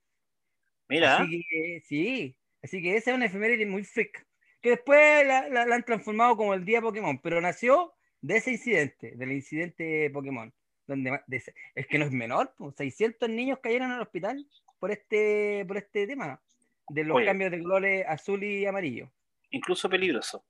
Mira, 0.87 1.17
Así 1.17 1.47
que, 1.49 1.81
sí, 1.87 2.37
así 2.63 2.83
que 2.83 2.95
esa 2.99 3.13
es 3.13 3.17
una 3.17 3.25
efeméride 3.25 3.65
muy 3.65 3.85
freak, 3.85 4.28
que 4.61 4.71
después 4.71 5.27
la, 5.27 5.49
la- 5.49 5.67
la 5.67 5.75
han 5.77 5.85
transformado 5.85 6.37
como 6.37 6.55
el 6.55 6.65
día 6.65 6.81
Pokémon, 6.81 7.19
pero 7.21 7.41
nació 7.41 7.93
de 8.21 8.37
ese 8.37 8.53
incidente, 8.53 9.13
del 9.17 9.33
incidente 9.33 10.11
Pokémon. 10.11 10.53
Donde, 10.87 11.21
de 11.27 11.43
es 11.75 11.87
que 11.87 11.99
no 11.99 12.07
es 12.07 12.11
menor, 12.13 12.55
pues, 12.57 12.75
600 12.77 13.29
niños 13.29 13.59
cayeron 13.63 13.91
al 13.93 14.01
hospital 14.01 14.47
por 14.79 14.91
este, 14.91 15.65
por 15.67 15.77
este 15.77 16.07
tema, 16.07 16.41
de 16.89 17.05
los 17.05 17.17
Oye. 17.19 17.27
cambios 17.27 17.51
de 17.51 17.61
colores 17.63 18.05
azul 18.09 18.43
y 18.43 18.65
amarillo, 18.65 19.13
incluso 19.51 19.91
peligroso. 19.91 20.45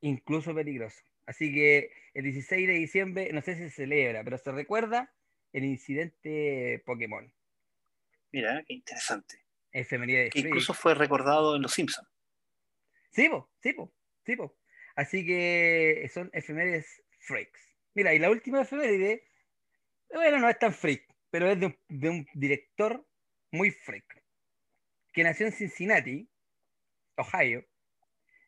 incluso 0.00 0.52
peligroso. 0.54 1.00
Así 1.26 1.52
que 1.54 1.90
el 2.14 2.24
16 2.24 2.66
de 2.66 2.72
diciembre, 2.74 3.32
no 3.32 3.40
sé 3.40 3.54
si 3.54 3.60
se 3.62 3.70
celebra, 3.70 4.24
pero 4.24 4.36
se 4.36 4.50
recuerda 4.50 5.12
el 5.52 5.64
incidente 5.64 6.82
Pokémon. 6.84 7.32
Mira, 8.32 8.64
qué 8.66 8.74
interesante. 8.74 9.36
De 9.72 9.84
freak. 9.84 10.34
incluso 10.36 10.74
fue 10.74 10.94
recordado 10.94 11.54
en 11.56 11.62
Los 11.62 11.72
Simpsons. 11.72 12.08
Sí, 13.12 13.28
po, 13.28 13.50
sí, 13.62 13.72
po, 13.74 13.94
sí, 14.24 14.36
po. 14.36 14.58
Así 14.96 15.24
que 15.24 16.08
son 16.12 16.30
efemérides 16.32 17.02
freaks. 17.18 17.60
Mira, 17.94 18.14
y 18.14 18.18
la 18.18 18.30
última 18.30 18.62
efeméride, 18.62 19.28
bueno, 20.10 20.38
no 20.38 20.48
es 20.48 20.58
tan 20.58 20.72
freak, 20.72 21.06
pero 21.30 21.50
es 21.50 21.60
de 21.60 21.66
un, 21.66 21.78
de 21.88 22.08
un 22.10 22.26
director 22.34 23.06
muy 23.50 23.70
freak, 23.70 24.24
que 25.12 25.24
nació 25.24 25.46
en 25.46 25.52
Cincinnati, 25.52 26.28
Ohio, 27.16 27.66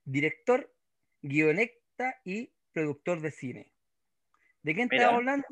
director, 0.04 0.74
guionista 1.20 2.20
y 2.24 2.52
productor 2.72 3.20
de 3.20 3.30
cine. 3.30 3.72
¿De 4.62 4.74
quién 4.74 4.88
estaba 4.90 5.16
hablando? 5.16 5.46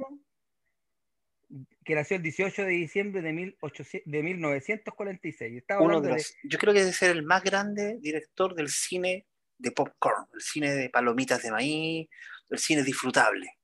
Que 1.85 1.95
nació 1.95 2.17
el 2.17 2.23
18 2.23 2.63
de 2.63 2.71
diciembre 2.71 3.21
de, 3.23 3.33
1800 3.33 4.11
de 4.11 4.23
1946. 4.23 5.57
Estaba 5.59 5.83
Uno 5.83 6.01
de 6.01 6.09
de- 6.09 6.15
los, 6.15 6.35
yo 6.45 6.59
creo 6.59 6.73
que 6.73 6.81
debe 6.81 6.93
ser 6.93 7.11
el 7.11 7.23
más 7.25 7.43
grande 7.43 7.97
director 8.01 8.55
del 8.55 8.69
cine 8.69 9.27
de 9.59 9.71
popcorn, 9.71 10.27
el 10.35 10.41
cine 10.41 10.73
de 10.75 10.89
palomitas 10.91 11.43
de 11.43 11.51
maíz, 11.51 12.09
el 12.51 12.59
cine 12.59 12.83
disfrutable. 12.83 13.59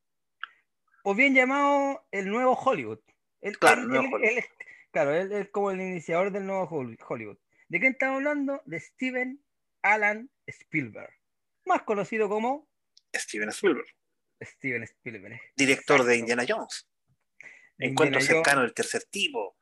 o 1.05 1.15
bien 1.15 1.35
llamado 1.35 2.07
el 2.11 2.29
nuevo 2.29 2.53
Hollywood. 2.55 3.01
Él, 3.41 3.59
Claro, 3.59 3.81
él- 3.83 3.87
el 3.87 3.89
nuevo 3.93 4.17
Hollywood. 4.17 4.45
claro, 4.91 5.15
él 5.15 5.33
es 5.33 5.49
como 5.49 5.71
el 5.71 5.81
iniciador 5.81 6.31
del 6.33 6.45
nuevo 6.47 6.69
Hol- 6.69 6.99
Hollywood. 7.09 7.39
¿De 7.69 7.81
quién 7.81 7.93
estamos 7.93 8.17
hablando? 8.17 8.61
De 8.67 8.79
Steven 8.81 9.43
Alan 9.83 10.29
Spielberg, 10.47 11.13
más 11.65 11.83
conocido 11.83 12.29
como 12.29 12.69
Steven 13.15 13.49
Spielberg, 13.51 13.87
Steven 14.43 14.83
Spielberg. 14.83 15.41
director 15.57 16.03
de. 16.05 16.17
Indiana 16.17 16.45
Jones. 16.47 16.88
Encuentro 17.79 18.21
cercano 18.21 18.63
del 18.63 18.75
tercer 18.75 19.05
tipo. 19.05 19.57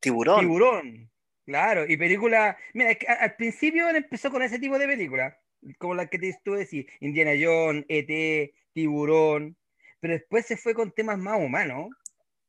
Tiburón. 0.00 0.40
Tiburón, 0.40 1.10
claro, 1.44 1.84
y 1.86 1.96
película. 1.96 2.56
Mira, 2.74 2.90
es 2.92 2.98
que 2.98 3.06
al 3.06 3.34
principio 3.36 3.88
él 3.88 3.96
empezó 3.96 4.30
con 4.30 4.42
ese 4.42 4.58
tipo 4.58 4.78
de 4.78 4.86
películas, 4.86 5.34
como 5.78 5.94
la 5.94 6.06
que 6.06 6.18
te 6.18 6.28
estuve 6.28 6.58
decir, 6.58 6.86
Indiana 7.00 7.32
Jones, 7.40 7.84
ET, 7.88 8.52
Tiburón, 8.72 9.56
pero 10.00 10.14
después 10.14 10.46
se 10.46 10.56
fue 10.56 10.74
con 10.74 10.92
temas 10.92 11.18
más 11.18 11.38
humanos, 11.38 11.88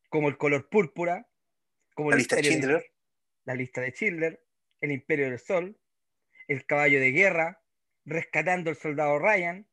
como 0.09 0.27
el 0.29 0.37
color 0.37 0.69
púrpura, 0.69 1.27
como 1.95 2.11
La 2.11 2.17
lista 2.17 2.35
de 2.35 2.43
Schindler. 2.43 2.91
la 3.45 3.55
lista 3.55 3.81
de 3.81 3.91
Schindler, 3.91 4.43
el 4.81 4.91
Imperio 4.91 5.29
del 5.29 5.39
Sol, 5.39 5.77
el 6.47 6.65
Caballo 6.65 6.99
de 6.99 7.11
Guerra, 7.11 7.61
rescatando 8.05 8.69
al 8.69 8.75
soldado 8.75 9.17
Ryan, 9.19 9.67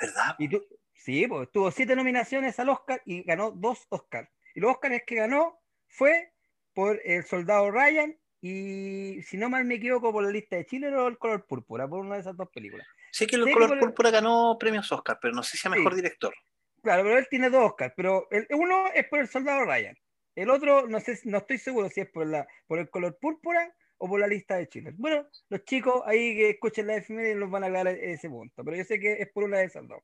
¿Verdad? 0.00 0.34
y 0.38 0.48
tú, 0.48 0.64
sí, 0.94 1.26
pues, 1.26 1.50
tuvo 1.52 1.70
siete 1.70 1.94
nominaciones 1.94 2.58
al 2.58 2.70
Oscar 2.70 3.02
y 3.04 3.22
ganó 3.22 3.50
dos 3.50 3.86
Oscars. 3.90 4.30
Y 4.58 4.60
los 4.60 4.72
Oscars 4.72 5.02
que 5.06 5.14
ganó 5.14 5.56
fue 5.86 6.32
por 6.74 7.00
El 7.04 7.22
Soldado 7.22 7.70
Ryan 7.70 8.18
y, 8.40 9.22
si 9.22 9.36
no 9.36 9.48
mal 9.48 9.64
me 9.64 9.76
equivoco, 9.76 10.10
por 10.12 10.24
la 10.24 10.30
lista 10.30 10.56
de 10.56 10.66
Chile 10.66 10.92
o 10.96 11.06
El 11.06 11.16
Color 11.16 11.46
Púrpura, 11.46 11.86
por 11.86 12.00
una 12.00 12.16
de 12.16 12.22
esas 12.22 12.36
dos 12.36 12.48
películas. 12.52 12.84
Sé 13.12 13.28
que 13.28 13.36
el 13.36 13.42
Sé 13.44 13.48
que 13.50 13.54
color 13.54 13.68
por- 13.68 13.78
púrpura 13.78 14.10
ganó 14.10 14.56
premios 14.58 14.90
Oscar, 14.90 15.16
pero 15.22 15.32
no 15.32 15.44
sé 15.44 15.56
si 15.56 15.68
a 15.68 15.70
mejor 15.70 15.92
Sí. 15.92 15.96
director. 16.02 16.34
Claro, 16.82 17.04
pero 17.04 17.18
él 17.18 17.28
tiene 17.30 17.50
dos 17.50 17.66
Oscars, 17.70 17.94
pero 17.96 18.26
el, 18.32 18.48
uno 18.50 18.88
es 18.92 19.06
por 19.06 19.20
El 19.20 19.28
Soldado 19.28 19.64
Ryan. 19.64 19.96
El 20.34 20.50
otro, 20.50 20.88
no 20.88 20.98
sé, 20.98 21.20
no 21.26 21.38
estoy 21.38 21.58
seguro 21.58 21.88
si 21.88 22.00
es 22.00 22.10
por, 22.10 22.26
la, 22.26 22.44
por 22.66 22.80
El 22.80 22.90
Color 22.90 23.16
Púrpura 23.20 23.72
o 23.98 24.08
por 24.08 24.18
la 24.18 24.26
lista 24.26 24.56
de 24.56 24.66
Chile. 24.68 24.92
Bueno, 24.96 25.24
los 25.50 25.64
chicos 25.66 26.02
ahí 26.04 26.34
que 26.36 26.50
escuchen 26.50 26.88
la 26.88 26.96
efeméride 26.96 27.36
los 27.36 27.48
van 27.48 27.62
a 27.62 27.68
aclarar 27.68 27.94
ese 27.94 28.28
punto, 28.28 28.64
pero 28.64 28.76
yo 28.76 28.82
sé 28.82 28.98
que 28.98 29.22
es 29.22 29.28
por 29.30 29.44
una 29.44 29.58
de 29.58 29.66
esas 29.66 29.86
dos. 29.86 30.02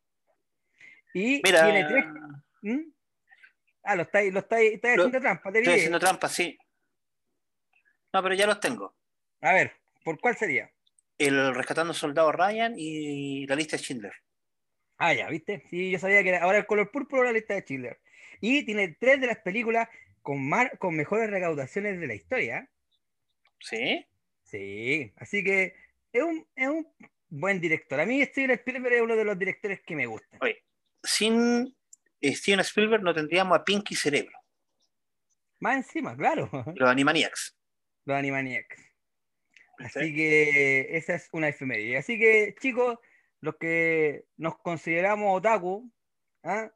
Y 1.12 1.40
Mira, 1.44 1.64
tiene 1.64 1.84
tres... 1.88 2.04
¿Mm? 2.62 2.93
Ah, 3.84 3.96
lo 3.96 4.02
estáis, 4.02 4.32
lo 4.32 4.40
estáis, 4.40 4.72
estáis 4.72 4.96
Lo- 4.96 5.02
haciendo 5.04 5.20
trampa, 5.20 5.52
te 5.52 5.58
estoy 5.58 5.74
haciendo 5.74 5.98
trampa, 5.98 6.28
sí. 6.28 6.58
No, 8.12 8.22
pero 8.22 8.34
ya 8.34 8.46
los 8.46 8.60
tengo. 8.60 8.96
A 9.40 9.52
ver, 9.52 9.72
¿por 10.04 10.18
cuál 10.20 10.36
sería? 10.36 10.70
El 11.18 11.54
Rescatando 11.54 11.92
Soldado 11.94 12.32
Ryan 12.32 12.74
y 12.76 13.46
la 13.46 13.56
lista 13.56 13.76
de 13.76 13.82
Schindler. 13.82 14.12
Ah, 14.96 15.12
ya, 15.12 15.28
¿viste? 15.28 15.64
Sí, 15.68 15.90
yo 15.90 15.98
sabía 15.98 16.22
que 16.22 16.30
era 16.30 16.42
ahora 16.42 16.58
el 16.58 16.66
color 16.66 16.90
púrpura 16.90 17.24
la 17.24 17.32
lista 17.32 17.54
de 17.54 17.60
Schindler. 17.62 18.00
Y 18.40 18.64
tiene 18.64 18.96
tres 18.98 19.20
de 19.20 19.26
las 19.26 19.38
películas 19.38 19.88
con, 20.22 20.48
mar- 20.48 20.78
con 20.78 20.96
mejores 20.96 21.30
recaudaciones 21.30 22.00
de 22.00 22.06
la 22.06 22.14
historia. 22.14 22.70
¿Sí? 23.60 24.06
Sí, 24.42 25.12
así 25.16 25.42
que 25.42 25.74
es 26.12 26.22
un, 26.22 26.46
es 26.54 26.68
un 26.68 26.86
buen 27.28 27.60
director. 27.60 27.98
A 28.00 28.06
mí 28.06 28.22
Steven 28.24 28.52
Spielberg 28.52 28.94
es 28.94 29.02
uno 29.02 29.16
de 29.16 29.24
los 29.24 29.38
directores 29.38 29.80
que 29.82 29.96
me 29.96 30.06
gustan. 30.06 30.38
Oye, 30.42 30.62
sin 31.02 31.76
Steven 32.32 32.60
Spielberg 32.60 33.02
no 33.02 33.14
tendríamos 33.14 33.58
a 33.58 33.64
Pinky 33.64 33.94
Cerebro, 33.94 34.36
Más 35.60 35.76
encima, 35.76 36.16
claro, 36.16 36.48
los 36.76 36.88
Animaniacs. 36.88 37.56
los 38.04 38.16
Animaniacs. 38.16 38.80
Así 39.78 40.14
que 40.14 40.96
esa 40.96 41.14
es 41.14 41.28
una 41.32 41.48
efeméride. 41.48 41.96
Así 41.96 42.18
que, 42.18 42.54
chicos, 42.60 42.98
los 43.40 43.56
que 43.56 44.24
nos 44.36 44.56
consideramos 44.58 45.36
otaku, 45.36 45.90
¿ah? 46.44 46.70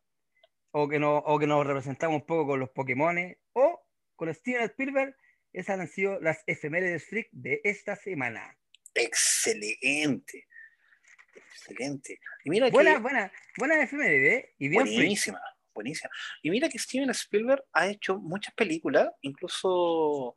o, 0.72 0.88
que 0.88 0.98
no, 0.98 1.18
o 1.18 1.38
que 1.38 1.46
nos 1.46 1.64
representamos 1.66 2.20
un 2.20 2.26
poco 2.26 2.48
con 2.48 2.60
los 2.60 2.70
Pokémon, 2.70 3.16
o 3.52 3.80
con 4.16 4.34
Steven 4.34 4.64
Spielberg, 4.64 5.16
esas 5.52 5.78
han 5.78 5.88
sido 5.88 6.20
las 6.20 6.42
efemérides 6.46 7.06
freak 7.06 7.28
de 7.30 7.60
esta 7.62 7.94
semana. 7.94 8.58
Excelente. 8.94 10.47
Excelente. 11.58 12.20
Y 12.44 12.50
mira 12.50 12.70
Buena, 12.70 12.94
que 12.94 13.00
buena, 13.00 13.32
buena 13.56 13.82
efeméride, 13.82 14.34
¿eh? 14.34 14.54
y 14.58 14.68
bien 14.68 14.84
buenísima, 14.84 15.40
buenísima. 15.74 16.10
Y 16.42 16.50
mira 16.50 16.68
que 16.68 16.78
Steven 16.78 17.10
Spielberg 17.10 17.64
ha 17.72 17.88
hecho 17.88 18.18
muchas 18.18 18.54
películas, 18.54 19.10
incluso 19.22 20.36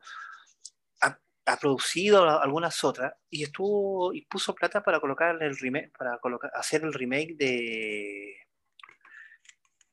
ha, 1.02 1.18
ha 1.46 1.58
producido 1.58 2.42
algunas 2.42 2.84
otras, 2.84 3.14
y 3.30 3.44
estuvo 3.44 4.14
y 4.14 4.26
puso 4.26 4.56
plata 4.56 4.84
para 4.84 5.00
colocar 5.00 5.42
el 5.42 5.58
remake, 5.58 5.92
para 5.98 6.18
colocar, 6.18 6.52
hacer 6.54 6.84
el 6.84 6.94
remake 6.94 7.36
de 7.36 8.36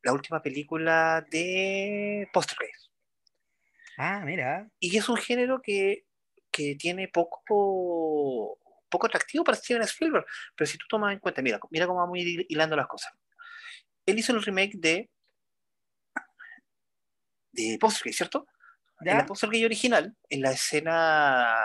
la 0.03 0.13
última 0.13 0.41
película 0.41 1.25
de 1.31 2.29
Poltergeist. 2.33 2.89
Ah, 3.99 4.23
mira. 4.25 4.71
Y 4.79 4.97
es 4.97 5.09
un 5.09 5.17
género 5.17 5.61
que, 5.61 6.05
que 6.51 6.77
tiene 6.77 7.09
poco, 7.09 8.59
poco 8.89 9.07
atractivo 9.07 9.45
para 9.45 9.57
Steven 9.57 9.83
Spielberg. 9.83 10.27
Pero 10.55 10.71
si 10.71 10.79
tú 10.79 10.87
tomas 10.89 11.13
en 11.13 11.19
cuenta, 11.19 11.43
mira, 11.43 11.59
mira 11.71 11.87
cómo 11.87 12.01
vamos 12.01 12.17
a 12.17 12.21
ir 12.21 12.47
hilando 12.49 12.77
las 12.77 12.87
cosas. 12.87 13.13
Él 14.07 14.19
hizo 14.19 14.33
el 14.33 14.43
remake 14.43 14.77
de, 14.77 15.11
de 17.53 17.79
Poltergeist, 17.81 18.17
¿cierto? 18.17 18.47
En 19.01 19.09
¿Ya? 19.09 19.19
la 19.19 19.27
Poltergeist 19.27 19.65
original, 19.65 20.17
en 20.29 20.43
la 20.43 20.53
escena 20.53 21.57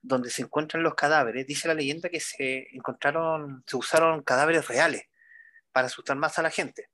donde 0.00 0.30
se 0.30 0.42
encuentran 0.42 0.82
los 0.82 0.94
cadáveres, 0.94 1.46
dice 1.46 1.68
la 1.68 1.74
leyenda 1.74 2.08
que 2.08 2.20
se 2.20 2.66
encontraron, 2.72 3.62
se 3.66 3.76
usaron 3.76 4.22
cadáveres 4.22 4.66
reales 4.66 5.04
para 5.70 5.86
asustar 5.86 6.16
más 6.16 6.38
a 6.38 6.42
la 6.42 6.50
gente. 6.50 6.88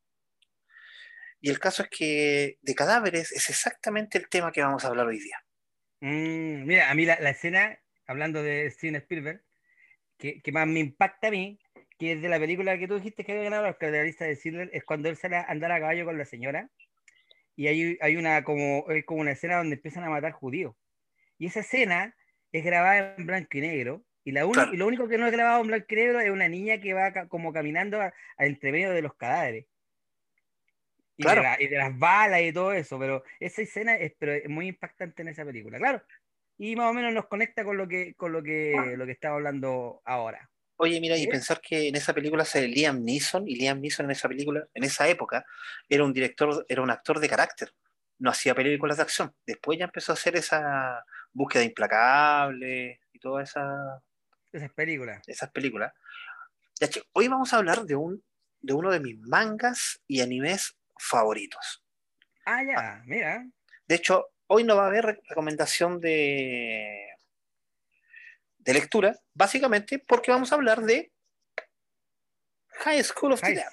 Y 1.40 1.50
el 1.50 1.58
caso 1.58 1.82
es 1.82 1.88
que 1.88 2.58
de 2.60 2.74
cadáveres 2.74 3.32
es 3.32 3.48
exactamente 3.48 4.18
el 4.18 4.28
tema 4.28 4.52
que 4.52 4.62
vamos 4.62 4.84
a 4.84 4.88
hablar 4.88 5.06
hoy 5.06 5.20
día. 5.20 5.38
Mm, 6.00 6.64
mira, 6.64 6.90
a 6.90 6.94
mí 6.94 7.06
la, 7.06 7.14
escena, 7.14 7.78
hablando 8.06 8.42
de 8.42 8.70
Steven 8.70 8.96
Spielberg, 8.96 9.42
que, 10.18 10.52
más 10.52 10.66
me 10.66 10.80
impacta 10.80 11.28
a 11.28 11.30
mí, 11.30 11.58
que 11.98 12.12
es 12.12 12.22
de 12.22 12.28
la 12.28 12.38
película 12.38 12.78
que 12.78 12.88
tú 12.88 12.96
dijiste 12.96 13.24
que 13.24 13.32
había 13.32 13.44
ganado 13.44 13.64
la 13.64 13.76
de 13.78 13.98
la 13.98 14.04
lista 14.04 14.24
de 14.24 14.32
Spielberg, 14.32 14.70
es 14.72 14.84
cuando 14.84 15.08
él 15.08 15.16
sale 15.16 15.36
a 15.36 15.44
andar 15.44 15.72
a 15.72 15.80
caballo 15.80 16.04
con 16.04 16.18
la 16.18 16.24
señora 16.24 16.68
y 17.56 17.66
hay, 17.66 17.98
hay 18.00 18.16
una 18.16 18.44
como, 18.44 18.84
como 19.04 19.20
una 19.20 19.32
escena 19.32 19.56
donde 19.56 19.76
empiezan 19.76 20.04
a 20.04 20.10
matar 20.10 20.32
judíos. 20.32 20.76
Y 21.38 21.46
esa 21.46 21.60
escena 21.60 22.14
es 22.52 22.64
grabada 22.64 23.14
en 23.16 23.26
blanco 23.26 23.58
y 23.58 23.60
negro. 23.60 24.04
Y, 24.24 24.32
la 24.32 24.44
y 24.72 24.76
lo 24.76 24.86
único 24.86 25.08
que 25.08 25.18
no 25.18 25.26
es 25.26 25.32
grabado 25.32 25.62
en 25.62 25.68
blanco 25.68 25.86
y 25.88 25.94
negro 25.96 26.20
es 26.20 26.30
una 26.30 26.48
niña 26.48 26.78
que 26.80 26.92
va 26.92 27.26
como 27.28 27.52
caminando 27.52 28.00
a, 28.00 28.12
entre 28.38 28.72
medio 28.72 28.92
de 28.92 29.02
los 29.02 29.14
cadáveres. 29.14 29.66
Y, 31.16 31.24
de 31.24 31.56
y, 31.58 31.66
de 31.66 31.78
las 31.78 31.98
balas 31.98 32.42
y 32.42 32.52
todo 32.52 32.72
eso. 32.72 32.98
Pero 32.98 33.24
esa 33.40 33.62
escena 33.62 33.96
es, 33.96 34.12
pero 34.18 34.34
es 34.34 34.48
muy 34.48 34.68
impactante 34.68 35.22
en 35.22 35.28
esa 35.28 35.44
película, 35.44 35.78
claro. 35.78 36.02
Y 36.58 36.74
más 36.76 36.90
o 36.90 36.92
menos 36.92 37.14
nos 37.14 37.26
conecta 37.26 37.64
con 37.64 37.76
lo 37.76 37.86
que, 37.86 38.14
con 38.14 38.32
lo 38.32 38.42
que, 38.42 38.74
lo 38.96 39.06
que 39.06 39.12
estaba 39.12 39.36
hablando 39.36 40.02
ahora. 40.04 40.50
Oye, 40.80 41.00
mira, 41.00 41.16
y 41.16 41.26
pensar 41.26 41.60
que 41.60 41.88
en 41.88 41.96
esa 41.96 42.12
película 42.12 42.44
se 42.44 42.66
Liam 42.68 43.02
Neeson, 43.02 43.48
y 43.48 43.56
Liam 43.56 43.80
Neeson 43.80 44.06
en 44.06 44.12
esa 44.12 44.28
película, 44.28 44.66
en 44.74 44.84
esa 44.84 45.08
época, 45.08 45.44
era 45.88 46.04
un 46.04 46.12
director, 46.12 46.64
era 46.68 46.82
un 46.82 46.90
actor 46.90 47.18
de 47.18 47.28
carácter. 47.28 47.72
No 48.18 48.30
hacía 48.30 48.54
películas 48.54 48.96
de 48.96 49.02
acción. 49.04 49.34
Después 49.46 49.78
ya 49.78 49.86
empezó 49.86 50.12
a 50.12 50.14
hacer 50.14 50.36
esa 50.36 51.04
búsqueda 51.32 51.64
implacable 51.64 53.00
y 53.12 53.18
todas 53.18 53.50
esa, 53.50 54.02
esas 54.52 54.72
películas. 54.72 55.22
Esas 55.26 55.50
películas. 55.50 55.92
Ya, 56.80 56.88
hoy 57.12 57.28
vamos 57.28 57.52
a 57.52 57.58
hablar 57.58 57.84
de, 57.84 57.96
un, 57.96 58.22
de 58.60 58.72
uno 58.72 58.90
de 58.90 59.00
mis 59.00 59.18
mangas 59.18 60.00
y 60.06 60.20
animes 60.20 60.76
favoritos. 60.98 61.84
Ah, 62.44 62.62
ya, 62.62 62.74
ah. 62.78 63.02
mira. 63.04 63.44
De 63.86 63.94
hecho, 63.96 64.28
hoy 64.48 64.64
no 64.64 64.76
va 64.76 64.84
a 64.84 64.88
haber 64.88 65.20
recomendación 65.28 66.00
de 66.00 67.08
de 68.68 68.74
lectura, 68.74 69.18
básicamente 69.32 69.98
porque 69.98 70.30
vamos 70.30 70.52
a 70.52 70.56
hablar 70.56 70.82
de 70.82 71.10
High 72.80 73.02
School 73.02 73.32
of 73.32 73.40
the 73.40 73.54
Dead. 73.54 73.72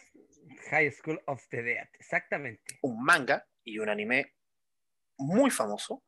High 0.71 0.91
School 0.91 1.21
of 1.25 1.45
the 1.49 1.61
Dead, 1.61 1.89
exactamente. 1.99 2.79
Un 2.81 3.03
manga 3.03 3.45
y 3.65 3.77
un 3.79 3.89
anime 3.89 4.35
muy 5.17 5.51
famoso, 5.51 6.03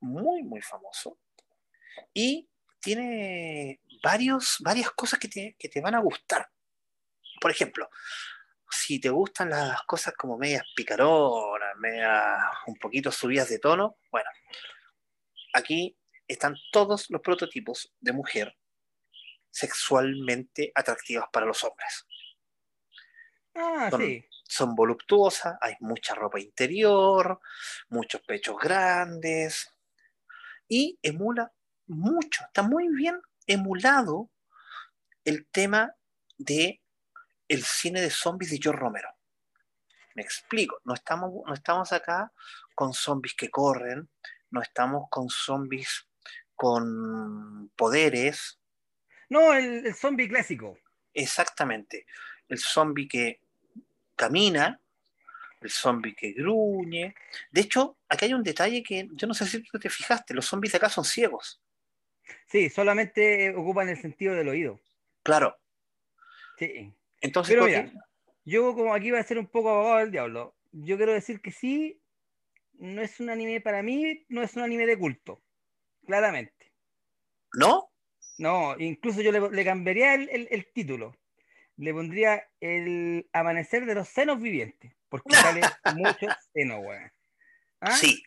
muy, 0.00 0.42
muy 0.44 0.62
famoso, 0.62 1.18
y 2.14 2.48
tiene 2.80 3.82
varios, 4.02 4.56
varias 4.60 4.90
cosas 4.92 5.18
que 5.18 5.28
te, 5.28 5.56
que 5.58 5.68
te 5.68 5.82
van 5.82 5.94
a 5.94 6.00
gustar. 6.00 6.48
Por 7.38 7.50
ejemplo, 7.50 7.90
si 8.70 8.98
te 8.98 9.10
gustan 9.10 9.50
las 9.50 9.82
cosas 9.82 10.14
como 10.14 10.38
medias 10.38 10.64
picaronas, 10.74 11.57
un 12.66 12.76
poquito 12.76 13.10
subidas 13.12 13.48
de 13.48 13.58
tono, 13.58 13.98
bueno, 14.10 14.28
aquí 15.54 15.96
están 16.26 16.56
todos 16.72 17.10
los 17.10 17.20
prototipos 17.20 17.92
de 18.00 18.12
mujer 18.12 18.56
sexualmente 19.50 20.72
atractivas 20.74 21.26
para 21.32 21.46
los 21.46 21.64
hombres. 21.64 22.06
Ah, 23.54 23.88
son, 23.90 24.00
sí. 24.00 24.24
Son 24.44 24.74
voluptuosas, 24.74 25.56
hay 25.60 25.74
mucha 25.80 26.14
ropa 26.14 26.38
interior, 26.38 27.40
muchos 27.88 28.20
pechos 28.22 28.56
grandes 28.56 29.68
y 30.68 30.98
emula 31.02 31.52
mucho, 31.86 32.44
está 32.44 32.62
muy 32.62 32.88
bien 32.94 33.20
emulado 33.46 34.30
el 35.24 35.48
tema 35.48 35.94
de 36.36 36.82
el 37.48 37.64
cine 37.64 38.00
de 38.00 38.10
zombies 38.10 38.50
de 38.50 38.58
George 38.62 38.80
Romero. 38.80 39.08
Me 40.18 40.24
explico, 40.24 40.80
no 40.84 40.94
estamos, 40.94 41.32
no 41.46 41.54
estamos 41.54 41.92
acá 41.92 42.32
con 42.74 42.92
zombies 42.92 43.36
que 43.36 43.50
corren, 43.50 44.10
no 44.50 44.60
estamos 44.60 45.04
con 45.10 45.28
zombies 45.28 46.08
con 46.56 47.70
poderes. 47.76 48.58
No, 49.28 49.52
el, 49.52 49.94
zombie 49.94 50.28
clásico. 50.28 50.76
Exactamente. 51.14 52.04
El 52.48 52.58
zombie 52.58 53.06
que 53.06 53.42
camina, 54.16 54.80
el 55.60 55.70
zombie 55.70 56.16
que 56.16 56.32
gruñe. 56.32 57.14
De 57.52 57.60
hecho, 57.60 57.96
aquí 58.08 58.24
hay 58.24 58.34
un 58.34 58.42
detalle 58.42 58.82
que 58.82 59.08
yo 59.12 59.28
no 59.28 59.34
sé 59.34 59.46
si 59.46 59.62
tú 59.62 59.78
te 59.78 59.88
fijaste, 59.88 60.34
los 60.34 60.46
zombies 60.46 60.72
de 60.72 60.78
acá 60.78 60.88
son 60.88 61.04
ciegos. 61.04 61.62
Sí, 62.48 62.68
solamente 62.70 63.54
ocupan 63.54 63.88
el 63.88 64.00
sentido 64.00 64.34
del 64.34 64.48
oído. 64.48 64.80
Claro. 65.22 65.56
Sí. 66.58 66.92
Entonces, 67.20 67.54
Pero 67.54 67.66
mira, 67.66 67.92
yo 68.48 68.74
como 68.74 68.94
aquí 68.94 69.10
voy 69.10 69.20
a 69.20 69.24
ser 69.24 69.38
un 69.38 69.46
poco 69.46 69.70
abogado 69.70 69.98
del 69.98 70.10
diablo, 70.10 70.56
yo 70.72 70.96
quiero 70.96 71.12
decir 71.12 71.40
que 71.40 71.52
sí, 71.52 72.00
no 72.72 73.02
es 73.02 73.20
un 73.20 73.30
anime 73.30 73.60
para 73.60 73.82
mí, 73.82 74.24
no 74.28 74.42
es 74.42 74.56
un 74.56 74.62
anime 74.62 74.86
de 74.86 74.98
culto 74.98 75.42
claramente. 76.06 76.72
¿No? 77.52 77.90
No, 78.38 78.76
incluso 78.78 79.20
yo 79.20 79.32
le, 79.32 79.64
cambiaría 79.64 80.14
el, 80.14 80.66
título. 80.72 81.16
Le 81.76 81.92
pondría 81.92 82.48
el 82.60 83.28
amanecer 83.32 83.84
de 83.84 83.94
los 83.94 84.08
senos 84.08 84.40
vivientes, 84.40 84.94
porque 85.08 85.34
sale 85.34 85.60
muchos 85.96 86.32
senos, 86.54 86.78
weón. 86.80 87.12
¿Ah? 87.80 87.92
Sí, 87.92 88.22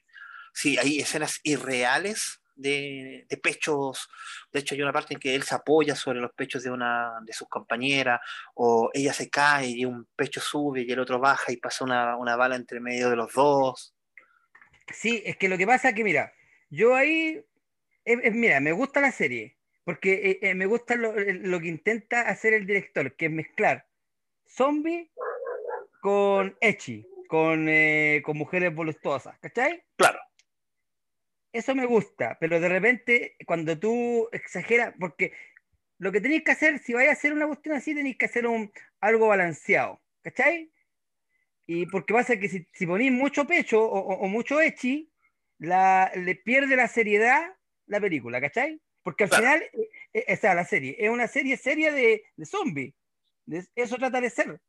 sí, 0.53 0.77
hay 0.77 0.99
escenas 0.99 1.39
irreales 1.43 2.40
de, 2.61 3.25
pechos. 3.41 4.09
De 4.51 4.59
hecho, 4.59 4.75
hay 4.75 4.81
una 4.81 4.93
parte 4.93 5.13
en 5.13 5.19
que 5.19 5.35
él 5.35 5.43
se 5.43 5.55
apoya 5.55 5.95
sobre 5.95 6.19
los 6.19 6.31
pechos 6.33 6.63
de 6.63 6.71
una 6.71 7.19
de 7.23 7.33
sus 7.33 7.47
compañeras, 7.47 8.21
o 8.55 8.89
ella 8.93 9.13
se 9.13 9.29
cae 9.29 9.67
y 9.69 9.85
un 9.85 10.07
pecho 10.15 10.41
sube 10.41 10.81
y 10.81 10.91
el 10.91 10.99
otro 10.99 11.19
baja 11.19 11.51
y 11.51 11.57
pasa 11.57 11.83
una, 11.83 12.17
una 12.17 12.35
bala 12.35 12.55
entre 12.55 12.79
medio 12.79 13.09
de 13.09 13.15
los 13.15 13.33
dos. 13.33 13.95
Sí, 14.93 15.21
es 15.25 15.37
que 15.37 15.49
lo 15.49 15.57
que 15.57 15.67
pasa 15.67 15.89
es 15.89 15.95
que, 15.95 16.03
mira, 16.03 16.33
yo 16.69 16.95
ahí 16.95 17.43
mira, 18.05 18.59
me 18.59 18.71
gusta 18.71 19.01
la 19.01 19.11
serie, 19.11 19.57
porque 19.83 20.13
eh, 20.13 20.39
eh, 20.41 20.55
me 20.55 20.65
gusta 20.65 20.95
lo, 20.95 21.13
que 21.13 21.67
intenta 21.67 22.21
hacer 22.21 22.53
el 22.53 22.65
director, 22.65 23.15
que 23.15 23.25
es 23.25 23.31
mezclar 23.31 23.85
zombie 24.47 25.11
con 26.01 26.55
echi, 26.59 27.05
con, 27.27 27.67
eh, 27.69 28.21
con 28.25 28.37
mujeres 28.37 28.73
voluptuosas, 28.73 29.37
¿cachai? 29.39 29.83
Claro. 29.95 30.19
Eso 31.53 31.75
me 31.75 31.85
gusta, 31.85 32.37
pero 32.39 32.59
de 32.59 32.69
repente 32.69 33.35
cuando 33.45 33.77
tú 33.77 34.29
exageras, 34.31 34.93
porque 34.99 35.33
lo 35.97 36.11
que 36.11 36.21
tenéis 36.21 36.43
que 36.43 36.51
hacer, 36.51 36.79
si 36.79 36.93
vais 36.93 37.09
a 37.09 37.13
hacer 37.13 37.33
una 37.33 37.47
cuestión 37.47 37.75
así, 37.75 37.93
tenéis 37.93 38.17
que 38.17 38.25
hacer 38.25 38.47
un, 38.47 38.71
algo 38.99 39.27
balanceado, 39.27 40.01
¿cachai? 40.21 40.71
Y 41.67 41.85
porque 41.87 42.13
pasa 42.13 42.37
que 42.39 42.49
si, 42.49 42.67
si 42.73 42.87
ponéis 42.87 43.11
mucho 43.11 43.45
pecho 43.45 43.83
o, 43.83 44.27
mucho 44.27 44.59
echi, 44.61 45.11
la, 45.59 46.11
le 46.15 46.35
pierde 46.35 46.75
la 46.75 46.87
seriedad 46.87 47.55
la 47.85 47.99
película, 47.99 48.41
¿cachai? 48.41 48.81
Porque 49.03 49.25
al 49.25 49.29
final, 49.29 49.61
eh, 49.73 49.89
eh, 50.13 50.33
o 50.33 50.37
sea, 50.37 50.55
la 50.55 50.65
serie, 50.65 50.95
es 50.97 51.09
una 51.09 51.27
serie 51.27 51.57
seria 51.57 51.91
de, 51.91 52.23
de 52.35 52.45
zombies. 52.45 52.93
Eso 53.75 53.97
trata 53.97 54.21
de 54.21 54.29
ser. 54.29 54.61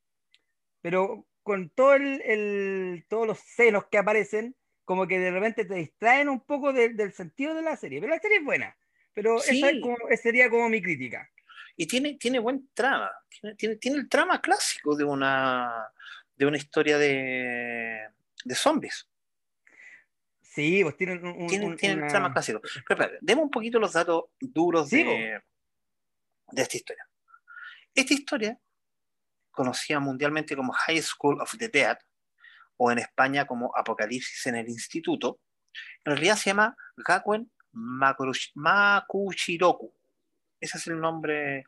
Pero 0.80 1.26
con 1.42 1.70
todo 1.70 1.94
el, 1.94 3.04
todos 3.08 3.26
los 3.26 3.38
senos 3.38 3.86
que 3.90 3.98
aparecen, 3.98 4.56
como 4.84 5.06
que 5.06 5.18
de 5.18 5.30
repente 5.30 5.64
te 5.64 5.74
distraen 5.74 6.28
un 6.28 6.40
poco 6.40 6.72
del 6.72 7.12
sentido 7.12 7.54
de 7.54 7.62
la 7.62 7.76
serie. 7.76 8.00
Pero 8.00 8.14
la 8.14 8.20
serie 8.20 8.38
es 8.38 8.44
buena. 8.44 8.76
Pero 9.14 9.38
esa 9.38 10.16
sería 10.16 10.48
como 10.48 10.68
mi 10.68 10.82
crítica. 10.82 11.28
Y 11.76 11.86
tiene, 11.86 12.14
tiene 12.14 12.38
buen 12.38 12.68
trama. 12.74 13.10
Tiene, 13.56 13.76
tiene, 13.76 13.98
el 13.98 14.08
trama 14.08 14.40
clásico 14.40 14.96
de 14.96 15.04
una, 15.04 15.90
de 16.36 16.46
una 16.46 16.56
historia 16.56 16.98
de, 16.98 18.08
de 18.44 18.54
zombies. 18.54 19.08
Sí, 20.40 20.82
pues 20.82 20.96
tienen 20.96 21.24
un. 21.24 21.76
Tienen, 21.76 22.08
trama 22.08 22.32
clásico. 22.32 22.60
Pero 22.60 23.02
espera, 23.02 23.18
demos 23.22 23.44
un 23.44 23.50
poquito 23.50 23.78
los 23.78 23.92
datos 23.92 24.24
duros 24.38 24.90
de, 24.90 25.40
de 26.50 26.62
esta 26.62 26.76
historia. 26.76 27.08
Esta 27.94 28.14
historia, 28.14 28.58
conocida 29.50 29.98
mundialmente 29.98 30.54
como 30.54 30.72
High 30.72 31.02
School 31.02 31.40
of 31.40 31.56
the 31.56 31.68
Dead, 31.68 31.96
o 32.76 32.90
en 32.90 32.98
España 32.98 33.46
como 33.46 33.72
Apocalipsis 33.76 34.46
en 34.46 34.56
el 34.56 34.68
Instituto, 34.68 35.40
en 36.04 36.12
realidad 36.12 36.36
se 36.36 36.50
llama 36.50 36.76
Gakuen 36.96 37.50
Makuchiroku. 38.54 39.94
Ese 40.60 40.78
es 40.78 40.86
el 40.86 41.00
nombre 41.00 41.64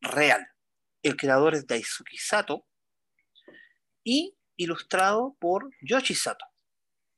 real. 0.00 0.46
El 1.02 1.16
creador 1.16 1.54
es 1.54 1.66
Daisuke 1.66 2.18
Sato 2.18 2.66
y 4.04 4.36
ilustrado 4.56 5.36
por 5.38 5.70
Yoshi 5.80 6.14
Sato. 6.14 6.44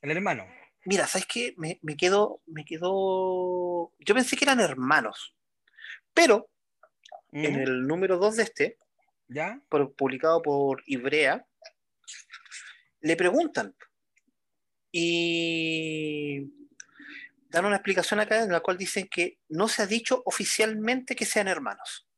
El 0.00 0.10
hermano. 0.10 0.46
Mira, 0.84 1.06
¿sabes 1.06 1.26
qué? 1.26 1.54
Me, 1.56 1.78
me 1.82 1.96
quedó, 1.96 2.42
me 2.46 2.64
quedó. 2.64 3.92
Yo 3.98 4.14
pensé 4.14 4.36
que 4.36 4.44
eran 4.44 4.60
hermanos. 4.60 5.34
Pero 6.12 6.50
en 7.32 7.60
el 7.60 7.86
número 7.86 8.18
2 8.18 8.36
de 8.36 8.42
este, 8.42 8.78
¿Ya? 9.28 9.60
publicado 9.96 10.42
por 10.42 10.82
Ibrea, 10.86 11.46
le 13.02 13.16
preguntan. 13.16 13.74
Y 14.90 16.50
dan 17.48 17.64
una 17.66 17.76
explicación 17.76 18.20
acá 18.20 18.42
en 18.42 18.52
la 18.52 18.60
cual 18.60 18.78
dicen 18.78 19.08
que 19.08 19.38
no 19.48 19.68
se 19.68 19.82
ha 19.82 19.86
dicho 19.86 20.22
oficialmente 20.24 21.14
que 21.14 21.24
sean 21.26 21.48
hermanos. 21.48 22.08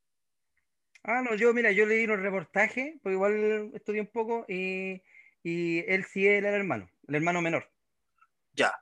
Ah, 1.02 1.22
no, 1.22 1.34
yo, 1.34 1.52
mira, 1.52 1.70
yo 1.72 1.84
leí 1.86 2.04
un 2.06 2.22
reportaje, 2.22 2.98
porque 3.02 3.14
igual 3.14 3.70
estudié 3.74 4.00
un 4.00 4.06
poco, 4.06 4.46
y, 4.48 5.02
y 5.42 5.80
él 5.86 6.04
sí 6.04 6.26
era 6.26 6.48
el 6.48 6.54
hermano, 6.54 6.90
el 7.08 7.14
hermano 7.16 7.42
menor. 7.42 7.70
Ya. 8.54 8.72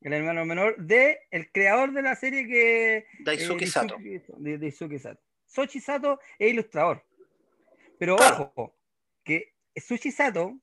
El 0.00 0.12
hermano 0.12 0.44
menor 0.44 0.76
de 0.76 1.20
el 1.30 1.50
creador 1.50 1.92
de 1.92 2.02
la 2.02 2.14
serie 2.14 2.46
que. 2.46 3.06
Daisuke 3.20 3.66
Sato. 3.66 3.96
De 3.98 4.58
Daisuke 4.58 4.98
Sato. 4.98 5.20
Sochi 5.46 5.80
Sato 5.80 6.20
es 6.38 6.52
ilustrador. 6.52 7.04
Pero 7.98 8.16
Claro. 8.16 8.52
ojo, 8.54 8.76
que 9.24 9.54
Sushi 9.74 10.12
Sato, 10.12 10.58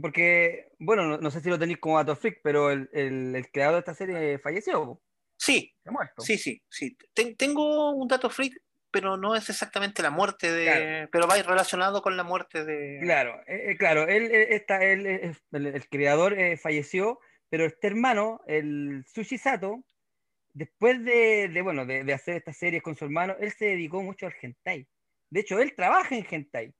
porque, 0.00 0.68
bueno, 0.78 1.04
no, 1.04 1.18
no 1.18 1.30
sé 1.30 1.40
si 1.40 1.48
lo 1.48 1.58
tenéis 1.58 1.78
como 1.78 1.96
dato 1.98 2.16
freak, 2.16 2.40
pero 2.42 2.70
el, 2.70 2.88
el- 2.92 3.34
el 3.36 3.50
creador 3.50 3.74
de 3.74 3.78
esta 3.80 3.94
serie 3.94 4.38
falleció, 4.38 5.00
Sí, 5.36 5.74
sí, 6.22 6.38
sí, 6.38 6.62
sí. 6.70 6.96
Ten- 7.12 7.36
tengo 7.36 7.90
un 7.90 8.06
dato 8.08 8.30
freak, 8.30 8.54
pero 8.90 9.16
no 9.16 9.34
es 9.34 9.50
exactamente 9.50 10.00
la 10.02 10.10
muerte 10.10 10.50
de. 10.52 10.64
Claro. 10.64 11.08
Pero 11.12 11.26
va 11.26 11.42
relacionado 11.42 12.00
con 12.02 12.16
la 12.16 12.22
muerte 12.22 12.64
de. 12.64 13.00
Claro, 13.02 13.40
eh, 13.48 13.72
eh, 13.72 13.76
claro, 13.76 14.06
él, 14.06 14.30
está, 14.32 14.82
él, 14.84 15.06
eh, 15.06 15.32
el, 15.52 15.66
el 15.66 15.88
creador 15.88 16.38
eh, 16.38 16.56
falleció, 16.56 17.18
pero 17.50 17.64
este 17.66 17.88
hermano, 17.88 18.40
el 18.46 19.04
Sushi 19.12 19.36
Sato, 19.36 19.84
después 20.52 21.04
de, 21.04 21.48
de, 21.48 21.62
bueno, 21.62 21.84
de, 21.84 22.04
de 22.04 22.12
hacer 22.14 22.36
estas 22.36 22.56
series 22.56 22.82
con 22.82 22.94
su 22.94 23.04
hermano, 23.04 23.34
él 23.40 23.50
se 23.52 23.66
dedicó 23.66 24.02
mucho 24.02 24.26
al 24.26 24.34
hentai. 24.40 24.86
De 25.30 25.40
hecho, 25.40 25.58
él 25.58 25.74
trabaja 25.74 26.14
en 26.14 26.24
hentai. 26.30 26.72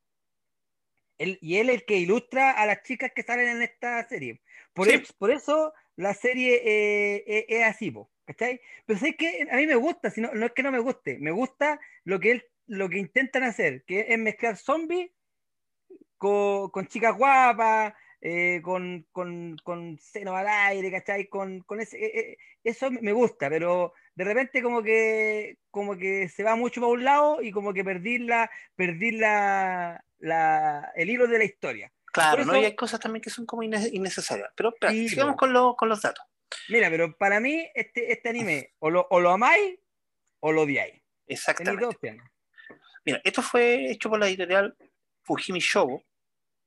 Él, 1.18 1.38
y 1.40 1.56
él 1.58 1.68
es 1.70 1.76
el 1.76 1.84
que 1.84 1.96
ilustra 1.98 2.50
a 2.52 2.66
las 2.66 2.82
chicas 2.82 3.12
que 3.14 3.22
salen 3.22 3.48
en 3.48 3.62
esta 3.62 4.06
serie. 4.08 4.40
Por, 4.72 4.88
Sí. 4.88 4.94
eso, 4.94 5.14
por 5.18 5.30
eso 5.30 5.72
la 5.96 6.14
serie 6.14 6.56
eh, 6.64 7.24
eh, 7.26 7.46
es 7.48 7.64
así, 7.64 7.90
po, 7.90 8.10
¿cachai? 8.24 8.60
Pero 8.86 8.98
sé 8.98 9.14
que 9.16 9.46
a 9.50 9.56
mí 9.56 9.66
me 9.66 9.76
gusta, 9.76 10.10
si 10.10 10.20
no, 10.20 10.32
no 10.32 10.46
es 10.46 10.52
que 10.52 10.62
no 10.62 10.72
me 10.72 10.80
guste, 10.80 11.18
me 11.18 11.30
gusta 11.30 11.80
lo 12.04 12.18
que, 12.20 12.30
él, 12.32 12.44
lo 12.66 12.88
que 12.88 12.98
intentan 12.98 13.44
hacer, 13.44 13.84
que 13.84 14.06
es 14.08 14.18
mezclar 14.18 14.56
zombies 14.56 15.10
con, 16.18 16.70
con 16.70 16.86
chicas 16.86 17.16
guapas, 17.16 17.94
eh, 18.20 18.60
con, 18.62 19.06
con, 19.12 19.56
con 19.62 19.98
seno 19.98 20.34
al 20.34 20.48
aire, 20.48 20.90
¿cachai? 20.90 21.28
Con, 21.28 21.60
con 21.60 21.80
ese, 21.80 22.02
eh, 22.04 22.18
eh, 22.32 22.36
eso 22.64 22.90
me 22.90 23.12
gusta, 23.12 23.50
pero 23.50 23.92
de 24.14 24.24
repente 24.24 24.62
como 24.62 24.82
que, 24.82 25.58
como 25.70 25.96
que 25.96 26.28
se 26.28 26.42
va 26.44 26.54
mucho 26.56 26.80
para 26.80 26.92
un 26.92 27.04
lado 27.04 27.42
y 27.42 27.50
como 27.50 27.72
que 27.72 27.82
perdí, 27.84 28.18
la, 28.18 28.50
perdí 28.76 29.12
la, 29.12 30.04
la, 30.18 30.92
el 30.94 31.10
hilo 31.10 31.26
de 31.26 31.38
la 31.38 31.44
historia. 31.44 31.92
Claro, 32.06 32.44
¿no? 32.44 32.56
Y 32.56 32.64
hay 32.64 32.76
cosas 32.76 33.00
también 33.00 33.22
que 33.22 33.30
son 33.30 33.44
como 33.44 33.62
inne- 33.64 33.90
innecesarias. 33.92 34.50
Pero 34.54 34.68
espera, 34.68 34.92
Sí, 34.92 35.08
sigamos 35.08 35.36
con, 35.36 35.52
lo- 35.52 35.74
con 35.76 35.88
los 35.88 36.00
datos. 36.00 36.24
Mira, 36.68 36.88
pero 36.90 37.16
para 37.16 37.40
mí 37.40 37.68
este, 37.74 38.12
este 38.12 38.28
anime 38.28 38.74
o 38.78 38.88
lo, 38.90 39.06
o 39.10 39.18
lo 39.20 39.30
amáis 39.30 39.78
o 40.40 40.52
lo 40.52 40.62
odiáis. 40.62 41.02
Exactamente. 41.26 41.98
Mira, 43.04 43.20
esto 43.24 43.42
fue 43.42 43.90
hecho 43.90 44.08
por 44.08 44.20
la 44.20 44.28
editorial 44.28 44.76
Fujimi 45.22 45.58
Shogo, 45.58 46.04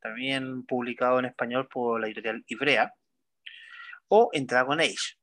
también 0.02 0.66
publicado 0.66 1.20
en 1.20 1.26
español 1.26 1.68
por 1.70 2.00
la 2.02 2.08
editorial 2.08 2.44
Ibrea, 2.48 2.94
o 4.10 4.30
en 4.34 4.46
Dragon 4.48 4.80
Age. 4.80 5.16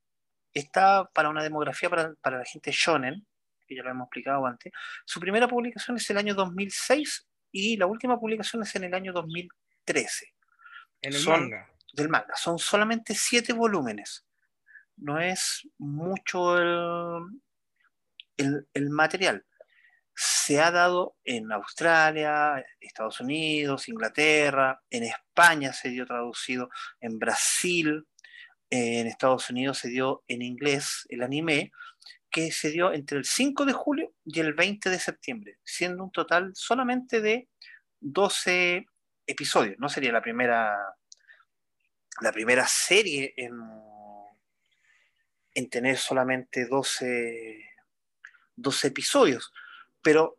Está 0.54 1.04
para 1.12 1.28
una 1.28 1.42
demografía 1.42 1.90
para, 1.90 2.14
para 2.22 2.38
la 2.38 2.44
gente 2.44 2.70
shonen, 2.72 3.26
que 3.66 3.74
ya 3.76 3.82
lo 3.82 3.90
hemos 3.90 4.06
explicado 4.06 4.46
antes. 4.46 4.72
Su 5.04 5.18
primera 5.20 5.48
publicación 5.48 5.96
es 5.96 6.08
el 6.10 6.16
año 6.18 6.34
2006 6.34 7.26
y 7.50 7.76
la 7.76 7.86
última 7.86 8.18
publicación 8.18 8.62
es 8.62 8.74
en 8.76 8.84
el 8.84 8.94
año 8.94 9.12
2013 9.12 10.32
En 11.02 11.12
el 11.12 11.18
Son- 11.20 11.40
manga. 11.42 11.68
del 11.92 12.08
manga. 12.08 12.34
Son 12.36 12.58
solamente 12.58 13.14
siete 13.14 13.52
volúmenes. 13.52 14.24
No 14.96 15.18
es 15.20 15.68
mucho 15.78 16.56
el, 16.58 17.40
el, 18.36 18.68
el 18.74 18.90
material. 18.90 19.44
Se 20.16 20.60
ha 20.60 20.70
dado 20.70 21.16
en 21.24 21.50
Australia, 21.50 22.64
Estados 22.78 23.20
Unidos, 23.20 23.88
Inglaterra, 23.88 24.80
en 24.88 25.02
España 25.04 25.72
se 25.72 25.88
dio 25.88 26.06
traducido, 26.06 26.68
en 27.00 27.18
Brasil, 27.18 28.06
en 28.74 29.06
Estados 29.06 29.50
Unidos 29.50 29.78
se 29.78 29.88
dio 29.88 30.24
en 30.26 30.42
inglés 30.42 31.06
el 31.08 31.22
anime, 31.22 31.70
que 32.28 32.50
se 32.50 32.70
dio 32.70 32.92
entre 32.92 33.18
el 33.18 33.24
5 33.24 33.64
de 33.64 33.72
julio 33.72 34.12
y 34.24 34.40
el 34.40 34.54
20 34.54 34.90
de 34.90 34.98
septiembre, 34.98 35.58
siendo 35.62 36.02
un 36.02 36.10
total 36.10 36.50
solamente 36.56 37.20
de 37.20 37.48
12 38.00 38.86
episodios. 39.26 39.76
No 39.78 39.88
sería 39.88 40.10
la 40.10 40.22
primera 40.22 40.76
la 42.20 42.32
primera 42.32 42.66
serie 42.66 43.34
en, 43.36 43.52
en 45.54 45.70
tener 45.70 45.96
solamente 45.96 46.66
12, 46.66 47.64
12 48.56 48.86
episodios. 48.88 49.52
Pero 50.02 50.36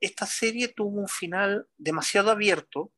esta 0.00 0.26
serie 0.26 0.68
tuvo 0.68 1.00
un 1.00 1.08
final 1.08 1.66
demasiado 1.76 2.30
abierto 2.30 2.92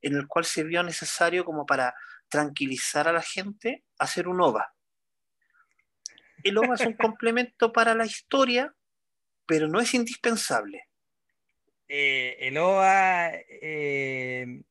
en 0.00 0.14
el 0.14 0.26
cual 0.26 0.44
se 0.44 0.64
vio 0.64 0.82
necesario 0.82 1.44
como 1.44 1.66
para 1.66 1.94
tranquilizar 2.32 3.06
a 3.06 3.12
la 3.12 3.22
gente 3.22 3.84
hacer 3.98 4.26
un 4.26 4.40
OVA. 4.40 4.74
El 6.42 6.58
OVA 6.58 6.74
es 6.74 6.80
un 6.80 6.94
complemento 6.96 7.72
para 7.72 7.94
la 7.94 8.06
historia, 8.06 8.74
pero 9.46 9.68
no 9.68 9.80
es 9.80 9.92
indispensable. 9.94 10.88
Eh, 11.88 12.36
el 12.40 12.56
OVA, 12.56 13.30
eh, 13.34 14.62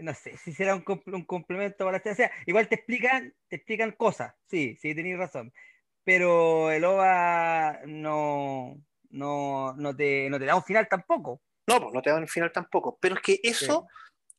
no 0.00 0.14
sé 0.14 0.36
si 0.38 0.52
será 0.52 0.74
un, 0.74 0.84
comp- 0.84 1.12
un 1.12 1.24
complemento 1.24 1.84
para 1.84 2.00
la. 2.04 2.10
O 2.10 2.14
sea, 2.14 2.32
igual 2.46 2.66
te 2.68 2.76
explican, 2.76 3.34
te 3.48 3.56
explican 3.56 3.92
cosas, 3.92 4.34
sí, 4.46 4.76
sí, 4.80 4.94
tenéis 4.94 5.18
razón. 5.18 5.52
Pero 6.02 6.70
el 6.70 6.84
OVA 6.84 7.80
no, 7.86 8.80
no, 9.10 9.74
no, 9.74 9.94
te, 9.94 10.30
no 10.30 10.38
te 10.38 10.46
da 10.46 10.56
un 10.56 10.64
final 10.64 10.88
tampoco. 10.88 11.42
No, 11.66 11.80
pues 11.80 11.92
no 11.92 12.00
te 12.00 12.10
dan 12.10 12.22
el 12.22 12.28
final 12.28 12.52
tampoco. 12.52 12.96
Pero 13.00 13.16
es 13.16 13.20
que 13.20 13.40
eso 13.42 13.86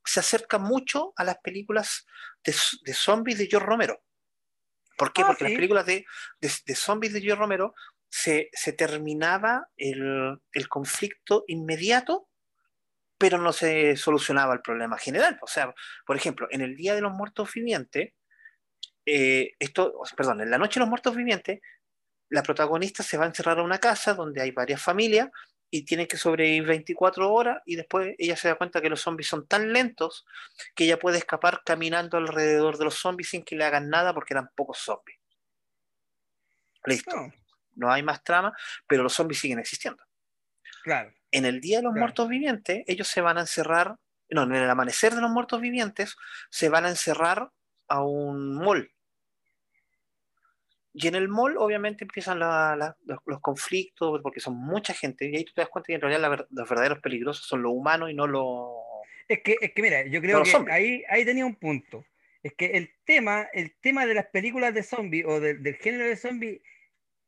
se 0.07 0.19
acerca 0.19 0.57
mucho 0.57 1.13
a 1.15 1.23
las 1.23 1.37
películas 1.39 2.05
de, 2.43 2.55
de 2.83 2.93
zombies 2.93 3.37
de 3.37 3.47
George 3.47 3.67
Romero. 3.67 4.03
¿Por 4.97 5.13
qué? 5.13 5.21
Ah, 5.21 5.27
Porque 5.27 5.45
sí. 5.45 5.51
las 5.51 5.55
películas 5.57 5.85
de, 5.85 6.05
de, 6.41 6.51
de 6.65 6.75
zombies 6.75 7.13
de 7.13 7.21
George 7.21 7.39
Romero 7.39 7.73
se, 8.09 8.49
se 8.53 8.73
terminaba 8.73 9.69
el, 9.75 10.39
el 10.51 10.69
conflicto 10.69 11.43
inmediato, 11.47 12.29
pero 13.17 13.37
no 13.37 13.51
se 13.51 13.95
solucionaba 13.95 14.53
el 14.53 14.61
problema 14.61 14.97
general. 14.97 15.37
O 15.41 15.47
sea, 15.47 15.73
por 16.05 16.15
ejemplo, 16.15 16.47
en 16.51 16.61
el 16.61 16.75
Día 16.75 16.95
de 16.95 17.01
los 17.01 17.13
Muertos 17.13 17.53
Vivientes, 17.53 18.13
eh, 19.05 19.51
esto, 19.59 19.93
perdón, 20.15 20.41
en 20.41 20.49
la 20.49 20.57
Noche 20.57 20.79
de 20.79 20.81
los 20.81 20.89
Muertos 20.89 21.15
Vivientes, 21.15 21.59
la 22.29 22.43
protagonista 22.43 23.03
se 23.03 23.17
va 23.17 23.25
a 23.25 23.27
encerrar 23.27 23.59
a 23.59 23.63
una 23.63 23.79
casa 23.79 24.13
donde 24.13 24.41
hay 24.41 24.51
varias 24.51 24.81
familias 24.81 25.29
y 25.69 25.83
tiene 25.83 26.07
que 26.07 26.17
sobrevivir 26.17 26.65
24 26.65 27.31
horas 27.31 27.61
y 27.65 27.75
después 27.75 28.15
ella 28.17 28.35
se 28.37 28.47
da 28.47 28.55
cuenta 28.55 28.81
que 28.81 28.89
los 28.89 29.01
zombies 29.01 29.27
son 29.27 29.47
tan 29.47 29.73
lentos 29.73 30.25
que 30.75 30.85
ella 30.85 30.97
puede 30.97 31.17
escapar 31.17 31.61
caminando 31.65 32.17
alrededor 32.17 32.77
de 32.77 32.85
los 32.85 32.95
zombies 32.95 33.29
sin 33.29 33.43
que 33.43 33.55
le 33.55 33.65
hagan 33.65 33.89
nada 33.89 34.13
porque 34.13 34.33
eran 34.33 34.49
pocos 34.55 34.77
zombies. 34.79 35.19
Listo, 36.85 37.15
No, 37.15 37.33
no 37.75 37.91
hay 37.91 38.01
más 38.01 38.23
trama, 38.23 38.53
pero 38.87 39.03
los 39.03 39.13
zombies 39.13 39.39
siguen 39.39 39.59
existiendo. 39.59 40.03
claro. 40.83 41.13
En 41.31 41.43
el 41.45 41.59
Día 41.59 41.77
de 41.79 41.83
los 41.83 41.91
Claro. 41.91 42.03
Muertos 42.03 42.29
Vivientes, 42.29 42.83
ellos 42.87 43.09
se 43.09 43.19
van 43.19 43.37
a 43.37 43.41
encerrar, 43.41 43.97
no, 44.29 44.43
en 44.43 44.55
el 44.55 44.69
amanecer 44.69 45.13
de 45.13 45.19
los 45.19 45.29
Muertos 45.29 45.59
Vivientes, 45.59 46.15
se 46.49 46.69
van 46.69 46.85
a 46.85 46.89
encerrar 46.89 47.51
a 47.89 48.01
un 48.01 48.55
mall. 48.55 48.89
Y 50.99 51.07
en 51.07 51.15
el 51.15 51.27
mall, 51.27 51.57
obviamente, 51.57 52.03
empiezan 52.03 52.39
la- 52.39 52.75
la- 52.75 52.97
los, 53.05 53.19
los 53.25 53.39
conflictos, 53.39 54.19
porque 54.23 54.39
son 54.39 54.55
mucha 54.57 54.93
gente, 54.93 55.25
y 55.29 55.35
ahí 55.35 55.43
tú 55.45 55.53
te 55.53 55.61
das 55.61 55.69
cuenta 55.69 55.87
que 55.87 55.93
en 55.93 56.01
realidad 56.01 56.21
la 56.21 56.47
los 56.49 56.69
verdaderos 56.69 56.99
peligrosos 56.99 57.45
son 57.45 57.61
los 57.61 57.71
humanos 57.71 58.09
y 58.09 58.13
no 58.15 58.25
los. 58.25 58.71
Es 59.27 59.41
que, 59.43 59.57
es 59.61 59.73
que 59.73 59.81
mira, 59.81 60.05
yo 60.07 60.21
creo 60.21 60.41
que 60.43 60.49
zombies. 60.49 60.73
ahí, 60.75 61.03
ahí 61.09 61.23
tenía 61.25 61.45
un 61.45 61.55
punto. 61.55 62.03
Es 62.41 62.53
que 62.55 62.65
el 62.77 62.89
tema, 63.03 63.47
el 63.53 63.75
tema 63.81 64.05
de 64.05 64.13
las 64.13 64.27
películas 64.27 64.73
de 64.73 64.81
zombies 64.83 65.25
o 65.27 65.39
del- 65.39 65.61
del 65.61 65.75
género 65.75 66.05
de 66.07 66.15
zombies, 66.15 66.61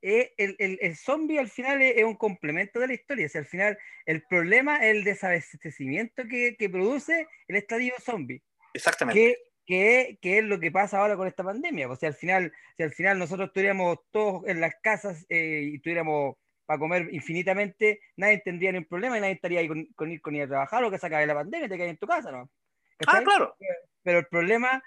es 0.01 0.32
el, 0.38 0.55
el, 0.60 0.79
el 0.82 0.95
zombie 0.95 1.39
al 1.39 1.49
final 1.49 1.82
es, 1.82 1.97
es 1.97 2.03
un 2.05 2.15
complemento 2.15 2.79
de 2.79 2.88
la 2.88 2.93
historia. 2.93 3.25
O 3.25 3.29
sea, 3.29 3.41
al 3.41 3.47
final 3.47 3.77
el 4.05 4.23
problema 4.23 4.77
es 4.77 4.95
el 4.95 5.03
desabastecimiento 5.03 6.23
que, 6.29 6.55
que 6.58 6.69
produce 6.69 7.27
el 7.47 7.55
estadio 7.58 7.93
zombie. 7.99 8.41
Exactamente. 8.73 9.19
que, 9.19 9.38
que, 9.69 10.17
que 10.19 10.39
es 10.39 10.43
lo 10.43 10.60
que 10.60 10.71
pasa 10.71 10.97
ahora 10.97 11.15
con 11.15 11.27
esta 11.27 11.43
pandemia. 11.43 11.88
O 11.88 11.95
sea, 11.95 12.10
al 12.10 12.15
final, 12.15 12.51
si 12.75 12.82
al 12.82 12.91
final 12.91 13.19
nosotros 13.19 13.49
estuviéramos 13.49 13.99
todos 14.10 14.41
en 14.47 14.62
las 14.62 14.73
casas 14.82 15.27
eh, 15.29 15.62
y 15.73 15.77
tuviéramos 15.77 16.38
para 16.65 16.79
comer 16.79 17.08
infinitamente, 17.12 18.01
nadie 18.17 18.41
tendría 18.43 18.71
ningún 18.71 18.88
problema 18.88 19.15
y 19.15 19.21
nadie 19.21 19.34
estaría 19.34 19.60
ahí 19.60 19.67
con, 19.67 19.86
con 19.93 20.12
ir 20.12 20.21
con 20.21 20.36
ir 20.36 20.41
a 20.41 20.47
trabajar 20.47 20.84
o 20.84 20.89
que 20.89 20.97
se 20.97 21.05
acabe 21.05 21.27
la 21.27 21.36
pandemia 21.36 21.67
y 21.67 21.69
te 21.69 21.77
quedas 21.77 21.91
en 21.91 21.97
tu 21.97 22.08
casa, 22.08 22.32
¿no? 22.32 22.49
Ah, 22.49 22.95
¿Cachai? 22.97 23.23
claro. 23.23 23.55
Pero 24.01 24.17
el 24.17 24.25
problema 24.25 24.84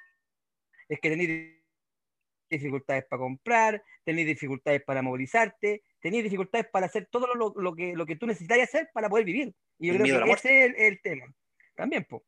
es 0.88 0.99
que 0.99 1.11
tenéis 1.11 1.62
dificultades 2.51 3.05
para 3.05 3.21
comprar, 3.21 3.85
tenéis 4.03 4.27
dificultades 4.27 4.83
para 4.83 5.01
movilizarte, 5.01 5.85
tenéis 6.01 6.25
dificultades 6.25 6.66
para 6.73 6.87
hacer 6.87 7.07
todo 7.09 7.33
lo, 7.37 7.55
lo 7.55 7.77
que, 7.77 7.95
lo 7.95 8.05
que 8.05 8.16
tú 8.16 8.27
necesitas 8.27 8.59
hacer 8.59 8.90
para 8.92 9.09
poder 9.09 9.25
vivir. 9.27 9.55
Y 9.79 9.87
yo 9.87 9.95
El 9.95 10.03
creo 10.03 10.25
que 10.25 10.33
ese 10.33 10.64
es 10.64 10.71
el, 10.71 10.75
el 10.77 11.01
tema. 11.03 11.33
También, 11.77 12.05
pues. 12.11 12.25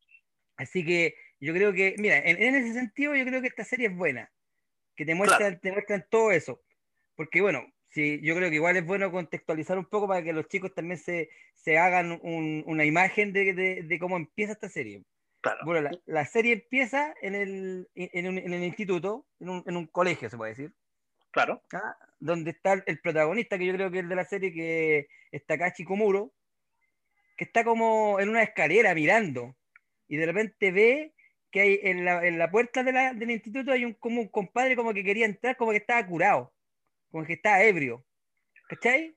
Así 0.57 0.85
que 0.85 1.17
yo 1.41 1.53
creo 1.53 1.73
que, 1.73 1.95
mira, 1.99 2.19
en, 2.19 2.43
en 2.43 2.55
ese 2.55 2.73
sentido 2.73 3.15
yo 3.15 3.25
creo 3.25 3.41
que 3.41 3.49
esta 3.49 3.65
serie 3.65 3.89
es 3.89 3.97
buena, 3.97 4.31
que 4.97 5.05
te 5.05 5.15
muestran, 5.15 5.61
te 5.61 5.73
muestran 5.73 6.07
todo 6.11 6.31
eso. 6.33 6.63
Porque 7.17 7.41
bueno, 7.41 7.67
Sí, 7.95 8.21
yo 8.25 8.35
creo 8.35 8.51
que 8.51 8.57
igual 8.57 8.77
es 8.77 8.85
bueno 8.85 9.13
contextualizar 9.13 9.79
un 9.79 9.85
poco 9.85 10.09
para 10.09 10.21
que 10.21 10.33
los 10.33 10.49
chicos 10.49 10.75
también 10.75 10.99
se, 10.99 11.31
se 11.55 11.79
hagan 11.79 12.19
un, 12.23 12.65
una 12.67 12.85
imagen 12.85 13.33
de, 13.33 13.55
de, 13.55 13.83
de, 13.85 13.99
cómo 14.01 14.17
empieza 14.17 14.55
esta 14.55 14.69
serie. 14.69 15.05
Claro. 15.41 15.61
Bueno, 15.65 15.83
la, 15.83 15.91
la, 16.05 16.25
serie 16.25 16.55
empieza 16.55 17.15
en 17.23 17.37
el, 17.37 17.89
en, 17.95 18.27
un, 18.27 18.39
en 18.39 18.53
el 18.53 18.65
instituto, 18.65 19.27
en 19.39 19.49
un, 19.49 19.63
en 19.65 19.77
un, 19.77 19.87
colegio, 19.87 20.29
se 20.29 20.37
puede 20.37 20.51
decir. 20.51 20.73
Claro. 21.31 21.63
¿ah? 21.73 21.97
Donde 22.19 22.51
está 22.51 22.83
el 22.85 22.99
protagonista, 22.99 23.57
que 23.59 23.67
yo 23.67 23.75
creo 23.75 23.93
que 23.93 24.01
es 24.01 24.09
de 24.09 24.17
la 24.17 24.25
serie, 24.25 24.53
que 24.53 25.07
es 25.31 25.47
Takashi 25.47 25.85
Komuro, 25.85 26.33
que 27.37 27.45
está 27.45 27.63
como 27.63 28.19
en 28.19 28.29
una 28.29 28.43
escalera 28.43 28.93
mirando, 28.93 29.55
y 30.09 30.17
de 30.17 30.27
repente 30.27 30.73
ve 30.73 31.15
que 31.55 31.61
hay 31.61 31.79
en 31.85 32.05
la, 32.05 32.27
en 32.27 32.37
la 32.37 32.51
puerta 32.51 32.83
de 32.83 32.91
la, 32.91 33.15
del 33.15 33.31
instituto 33.31 33.71
hay 33.71 33.85
un, 33.85 33.93
como 33.95 34.21
un 34.21 34.27
compadre 34.27 34.75
como 34.75 34.93
que 34.93 35.05
quería 35.05 35.25
entrar, 35.25 35.57
como 35.57 35.71
que 35.71 35.77
estaba 35.77 36.05
curado 36.05 36.53
como 37.13 37.25
que 37.25 37.35
está 37.35 37.63
ebrio. 37.63 38.05
¿Cachai? 38.69 39.17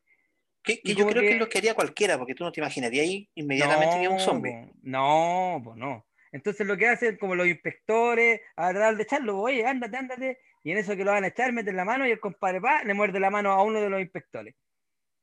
Que, 0.62 0.80
que 0.82 0.94
yo 0.94 1.08
creo 1.08 1.24
que... 1.24 1.30
que... 1.30 1.36
lo 1.38 1.50
quería 1.50 1.74
cualquiera, 1.74 2.16
porque 2.16 2.36
tú 2.36 2.44
no 2.44 2.52
te 2.52 2.60
imaginarías 2.60 3.08
ahí 3.08 3.28
inmediatamente 3.34 3.96
no, 3.96 4.02
que 4.02 4.08
un 4.08 4.20
zombie. 4.20 4.72
No, 4.84 5.60
pues 5.64 5.78
no. 5.78 6.06
Entonces 6.32 6.68
lo 6.68 6.78
que 6.78 6.90
hacen 6.90 7.18
como 7.18 7.34
los 7.34 7.48
inspectores, 7.48 8.42
a 8.56 8.70
tratar 8.70 8.98
de 8.98 9.02
echarlo, 9.02 9.40
oye, 9.40 9.66
ándate, 9.66 9.98
ándate, 9.98 10.38
y 10.64 10.74
en 10.74 10.78
eso 10.78 10.96
que 10.96 11.04
lo 11.04 11.12
van 11.12 11.24
a 11.24 11.30
echar, 11.30 11.52
meten 11.54 11.76
la 11.76 11.86
mano 11.86 12.08
y 12.08 12.12
el 12.12 12.20
compadre 12.20 12.60
va, 12.60 12.84
le 12.84 12.94
muerde 12.94 13.20
la 13.20 13.32
mano 13.32 13.52
a 13.52 13.64
uno 13.64 13.82
de 13.82 13.90
los 13.90 14.00
inspectores. 14.00 14.54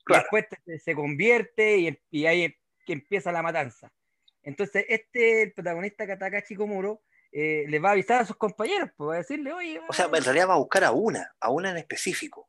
Claro. 0.04 0.24
Después 0.24 0.46
se 0.82 0.94
convierte 0.96 1.78
y, 1.78 1.98
y 2.10 2.26
ahí 2.26 2.56
que 2.84 2.94
empieza 2.94 3.30
la 3.30 3.42
matanza. 3.42 3.92
Entonces, 4.44 4.84
este, 4.88 5.42
el 5.42 5.52
protagonista 5.52 6.06
Katakachi 6.06 6.54
Komuro, 6.54 7.02
eh, 7.32 7.64
le 7.66 7.78
va 7.80 7.88
a 7.88 7.92
avisar 7.92 8.20
a 8.20 8.26
sus 8.26 8.36
compañeros, 8.36 8.90
pues 8.96 9.08
va 9.08 9.14
a 9.14 9.18
decirle, 9.18 9.52
oye. 9.52 9.80
O 9.88 9.92
sea, 9.92 10.06
en 10.06 10.22
realidad 10.22 10.48
va 10.48 10.54
a 10.54 10.58
buscar 10.58 10.84
a 10.84 10.92
una, 10.92 11.34
a 11.40 11.50
una 11.50 11.70
en 11.70 11.78
específico. 11.78 12.48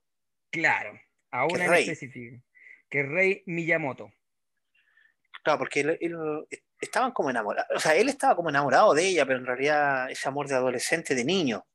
Claro, 0.51 0.99
a 1.31 1.45
una 1.45 1.65
en 1.65 1.71
rey. 1.71 1.83
específico, 1.83 2.43
que 2.89 2.99
es 2.99 3.09
Rey 3.09 3.43
Miyamoto. 3.47 4.11
Claro, 5.43 5.59
porque 5.59 5.79
él, 5.79 5.97
él, 6.01 6.15
estaban 6.79 7.11
como 7.11 7.29
enamorados, 7.29 7.67
o 7.75 7.79
sea, 7.79 7.95
él 7.95 8.09
estaba 8.09 8.35
como 8.35 8.49
enamorado 8.49 8.93
de 8.93 9.07
ella, 9.07 9.25
pero 9.25 9.39
en 9.39 9.45
realidad 9.45 10.11
ese 10.11 10.27
amor 10.27 10.47
de 10.47 10.55
adolescente, 10.55 11.15
de 11.15 11.25
niño. 11.25 11.65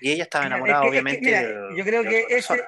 Y 0.00 0.12
ella 0.12 0.24
estaba 0.24 0.46
enamorada, 0.46 0.80
es 0.80 0.82
que, 0.82 0.88
obviamente. 0.90 1.18
Es 1.18 1.40
que, 1.40 1.46
mira, 1.46 1.68
de, 1.68 1.76
yo 1.76 1.84
creo 1.84 2.02
de 2.02 2.08
que 2.08 2.36
ese. 2.36 2.64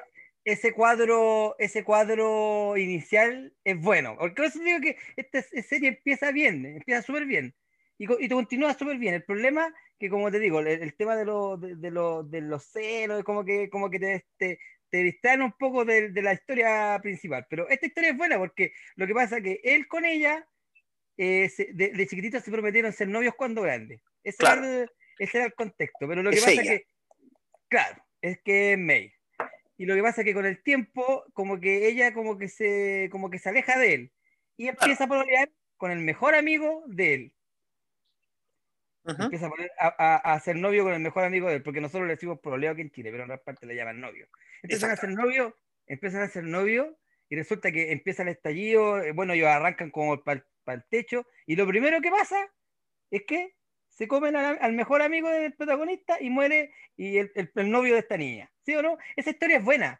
Ese 0.51 0.73
cuadro, 0.73 1.55
ese 1.59 1.83
cuadro 1.83 2.75
inicial 2.77 3.53
es 3.63 3.79
bueno. 3.79 4.15
Porque 4.17 4.49
yo 4.53 4.63
digo 4.63 4.79
que 4.81 4.97
esta 5.15 5.41
serie 5.41 5.89
empieza 5.89 6.31
bien, 6.31 6.65
empieza 6.65 7.01
súper 7.01 7.25
bien. 7.25 7.53
Y, 7.97 8.05
y 8.25 8.29
continúa 8.29 8.73
súper 8.73 8.97
bien. 8.97 9.13
El 9.13 9.23
problema 9.23 9.73
que, 9.99 10.09
como 10.09 10.31
te 10.31 10.39
digo, 10.39 10.59
el, 10.61 10.67
el 10.67 10.95
tema 10.95 11.15
de, 11.15 11.25
lo, 11.25 11.57
de, 11.57 11.75
de, 11.75 11.91
lo, 11.91 12.23
de, 12.23 12.41
los 12.41 12.63
celos, 12.63 13.23
como 13.23 13.43
que, 13.43 13.69
como 13.69 13.89
que 13.89 13.99
te, 13.99 14.25
te, 14.37 14.59
te 14.89 15.03
distraen 15.03 15.41
un 15.41 15.51
poco 15.51 15.83
de, 15.85 16.09
de, 16.09 16.21
la 16.21 16.33
historia 16.33 16.97
principal. 17.01 17.45
Pero 17.49 17.67
esta 17.69 17.85
historia 17.85 18.11
es 18.11 18.17
buena 18.17 18.37
porque 18.37 18.71
lo 18.95 19.05
que 19.05 19.13
pasa 19.13 19.37
es 19.37 19.43
que 19.43 19.59
él 19.63 19.87
con 19.87 20.05
ella, 20.05 20.47
eh, 21.17 21.49
se, 21.49 21.69
de, 21.73 22.07
chiquititos 22.07 22.43
se 22.43 22.51
prometieron 22.51 22.93
ser 22.93 23.09
novios 23.09 23.35
cuando 23.35 23.61
grandes. 23.61 24.01
Ese, 24.23 24.37
Claro. 24.37 24.63
ese, 25.17 25.37
era 25.37 25.45
el, 25.47 25.53
contexto. 25.53 26.07
Pero 26.07 26.23
lo 26.23 26.29
que 26.31 26.37
Es 26.37 26.43
pasa 26.45 26.61
ella. 26.61 26.73
es 26.73 26.79
que, 26.79 26.87
claro, 27.67 28.03
es 28.21 28.39
que 28.41 28.77
May. 28.77 29.11
Y 29.79 29.85
lo 29.85 29.95
que 29.95 30.01
pasa 30.01 30.21
es 30.21 30.25
que 30.25 30.33
con 30.33 30.45
el 30.45 30.61
tiempo, 30.61 31.23
como 31.31 31.57
que 31.57 31.87
ella 31.87 32.13
como 32.13 32.37
que 32.37 32.49
se, 32.49 33.07
como 33.13 33.29
que 33.29 33.39
se 33.39 33.47
aleja 33.47 33.79
de 33.79 33.93
él. 33.93 34.11
Y 34.57 34.67
empieza 34.67 35.05
a 35.05 35.07
pololear 35.07 35.49
con 35.77 35.89
el 35.89 35.99
mejor 35.99 36.35
amigo 36.35 36.83
de 36.87 37.13
él. 37.13 37.35
Empieza 39.05 39.47
a, 39.47 39.49
poner, 39.49 39.71
a, 39.79 39.87
a, 39.97 40.33
a 40.33 40.39
ser 40.41 40.57
novio 40.57 40.83
con 40.83 40.93
el 40.93 40.99
mejor 40.99 41.23
amigo 41.23 41.47
de 41.47 41.55
él, 41.55 41.63
porque 41.63 41.79
nosotros 41.79 42.07
le 42.07 42.15
decimos 42.15 42.41
pololeo 42.41 42.73
aquí 42.73 42.81
en 42.81 42.91
Chile, 42.91 43.09
pero 43.09 43.23
en 43.23 43.31
otra 43.31 43.41
parte 43.41 43.65
le 43.65 43.73
llaman 43.73 44.01
novio. 44.01 44.27
Empiezan 44.61 44.91
a 44.91 44.97
ser 44.97 45.11
novio, 45.11 45.55
empiezan 45.87 46.23
a 46.23 46.27
ser 46.27 46.43
novio, 46.43 46.99
y 47.29 47.37
resulta 47.37 47.71
que 47.71 47.93
empieza 47.93 48.23
el 48.23 48.29
estallido, 48.29 49.01
eh, 49.01 49.13
bueno, 49.13 49.31
ellos 49.31 49.47
arrancan 49.47 49.91
como 49.91 50.21
para 50.21 50.43
el 50.67 50.83
techo, 50.89 51.25
y 51.45 51.55
lo 51.55 51.65
primero 51.65 52.01
que 52.01 52.11
pasa 52.11 52.37
es 53.11 53.23
que 53.25 53.55
se 53.99 54.07
comen 54.07 54.37
al, 54.37 54.57
al 54.61 54.71
mejor 54.71 55.01
amigo 55.01 55.27
del 55.27 55.53
protagonista 55.53 56.21
y 56.21 56.29
muere 56.29 56.71
y 56.95 57.17
el, 57.17 57.33
el, 57.35 57.51
el, 57.53 57.69
novio 57.69 57.95
de 57.95 57.99
esta 57.99 58.15
niña. 58.15 58.49
¿Sí 58.65 58.73
o 58.73 58.81
no? 58.81 58.97
Esa 59.17 59.31
historia 59.31 59.57
es 59.57 59.63
buena. 59.65 59.99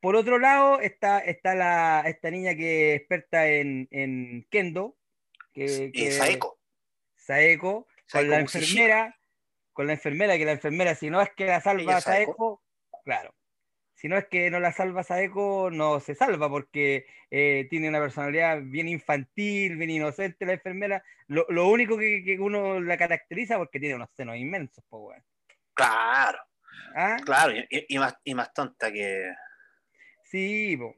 Por 0.00 0.16
otro 0.16 0.38
lado, 0.38 0.80
está, 0.80 1.18
está 1.18 1.54
la, 1.54 2.02
esta 2.06 2.30
niña 2.30 2.54
que 2.54 2.94
es 2.94 3.00
experta 3.00 3.46
en, 3.46 3.88
en 3.90 4.46
Kendo, 4.50 4.96
que, 5.52 5.92
que 5.92 6.10
Saeko. 6.12 6.58
Saeko, 7.14 7.86
con 8.10 8.30
la 8.30 8.40
enfermera, 8.40 9.20
con 9.74 9.86
la 9.86 9.92
enfermera, 9.92 10.38
que 10.38 10.46
la 10.46 10.52
enfermera, 10.52 10.94
si 10.94 11.10
no 11.10 11.20
es 11.20 11.28
que 11.36 11.44
la 11.44 11.60
salva 11.60 12.00
Saeko. 12.00 12.32
Saeko, 12.32 12.62
claro. 13.04 13.34
Si 13.98 14.06
no 14.06 14.16
es 14.16 14.26
que 14.28 14.48
no 14.48 14.60
la 14.60 14.72
salva 14.72 15.02
Saeko, 15.02 15.70
no 15.72 15.98
se 15.98 16.14
salva 16.14 16.48
porque 16.48 17.04
eh, 17.32 17.66
tiene 17.68 17.88
una 17.88 17.98
personalidad 17.98 18.60
bien 18.62 18.86
infantil, 18.86 19.76
bien 19.76 19.90
inocente 19.90 20.46
la 20.46 20.52
enfermera. 20.52 21.02
Lo, 21.26 21.44
lo 21.48 21.66
único 21.66 21.98
que, 21.98 22.22
que, 22.24 22.38
uno 22.38 22.78
la 22.80 22.96
caracteriza 22.96 23.58
porque 23.58 23.80
tiene 23.80 23.96
unos 23.96 24.08
senos 24.16 24.36
inmensos, 24.36 24.84
pues, 24.88 25.02
bueno. 25.02 25.24
Claro, 25.74 26.38
¿Ah? 26.94 27.16
claro, 27.24 27.52
y, 27.56 27.66
y, 27.88 27.98
más, 27.98 28.14
y 28.22 28.34
más 28.34 28.54
tonta 28.54 28.92
que. 28.92 29.32
Sí, 30.22 30.76
po. 30.76 30.94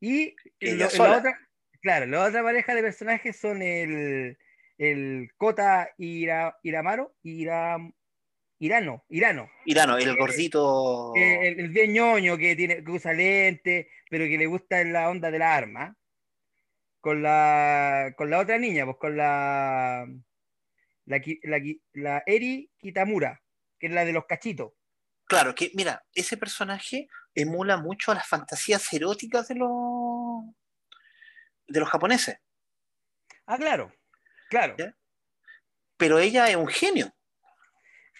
y 0.00 0.34
lo, 0.60 0.90
sola. 0.90 1.10
la 1.10 1.18
otra, 1.18 1.38
claro, 1.80 2.06
la 2.06 2.24
otra 2.24 2.42
pareja 2.42 2.74
de 2.74 2.82
personajes 2.82 3.36
son 3.36 3.62
el, 3.62 4.36
el 4.78 5.30
Kota 5.36 5.88
Ira, 5.98 6.58
Iramaro, 6.64 7.14
Ira, 7.22 7.78
Irano, 8.64 9.04
Irano. 9.10 9.50
Irano, 9.66 9.98
el 9.98 10.08
Eh, 10.08 10.16
gordito. 10.16 11.12
eh, 11.16 11.48
el, 11.48 11.60
el 11.60 11.68
bien 11.68 11.92
ñoño 11.92 12.38
que, 12.38 12.56
tiene, 12.56 12.82
que 12.82 12.90
usa 12.90 13.12
lente, 13.12 13.90
pero 14.08 14.24
que 14.24 14.38
le 14.38 14.46
gusta 14.46 14.82
la 14.84 15.10
onda 15.10 15.30
de 15.30 15.38
la 15.38 15.54
arma. 15.54 15.94
Con 17.00 17.22
la, 17.22 18.14
con 18.16 18.30
la 18.30 18.38
otra 18.38 18.56
niña, 18.56 18.86
pues 18.86 18.96
con 18.96 19.14
la, 19.18 20.06
la, 21.04 22.22
Eri 22.24 22.70
Kitamura, 22.78 23.42
que 23.78 23.88
es 23.88 23.92
la 23.92 24.06
de 24.06 24.12
los 24.14 24.24
cachitos. 24.24 24.72
Claro, 25.26 25.54
que 25.54 25.70
mira, 25.74 26.02
ese 26.14 26.38
personaje 26.38 27.08
emula 27.34 27.76
mucho 27.76 28.12
a 28.12 28.14
las 28.14 28.26
fantasías 28.26 28.90
eróticas 28.94 29.48
de 29.48 29.56
los 29.56 30.44
de 31.66 31.80
los 31.80 31.88
japoneses, 31.90 32.38
Ah, 33.46 33.58
claro, 33.58 33.92
claro. 34.48 34.74
¿Ya? 34.78 34.96
pero 35.98 36.18
ella 36.18 36.48
es 36.48 36.56
un 36.56 36.66
genio. 36.68 37.14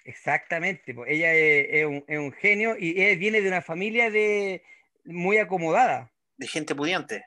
Exactamente, 0.04 0.94
pues 0.94 1.10
ella 1.10 1.32
es, 1.34 1.66
es 1.70 1.86
un, 1.86 2.04
es 2.06 2.18
un 2.18 2.32
genio 2.32 2.76
y 2.78 2.92
viene 3.16 3.40
de 3.40 3.48
una 3.48 3.62
familia 3.62 4.10
de 4.10 4.62
muy 5.04 5.38
acomodada, 5.38 6.12
de 6.36 6.46
gente 6.46 6.76
pudiente. 6.76 7.24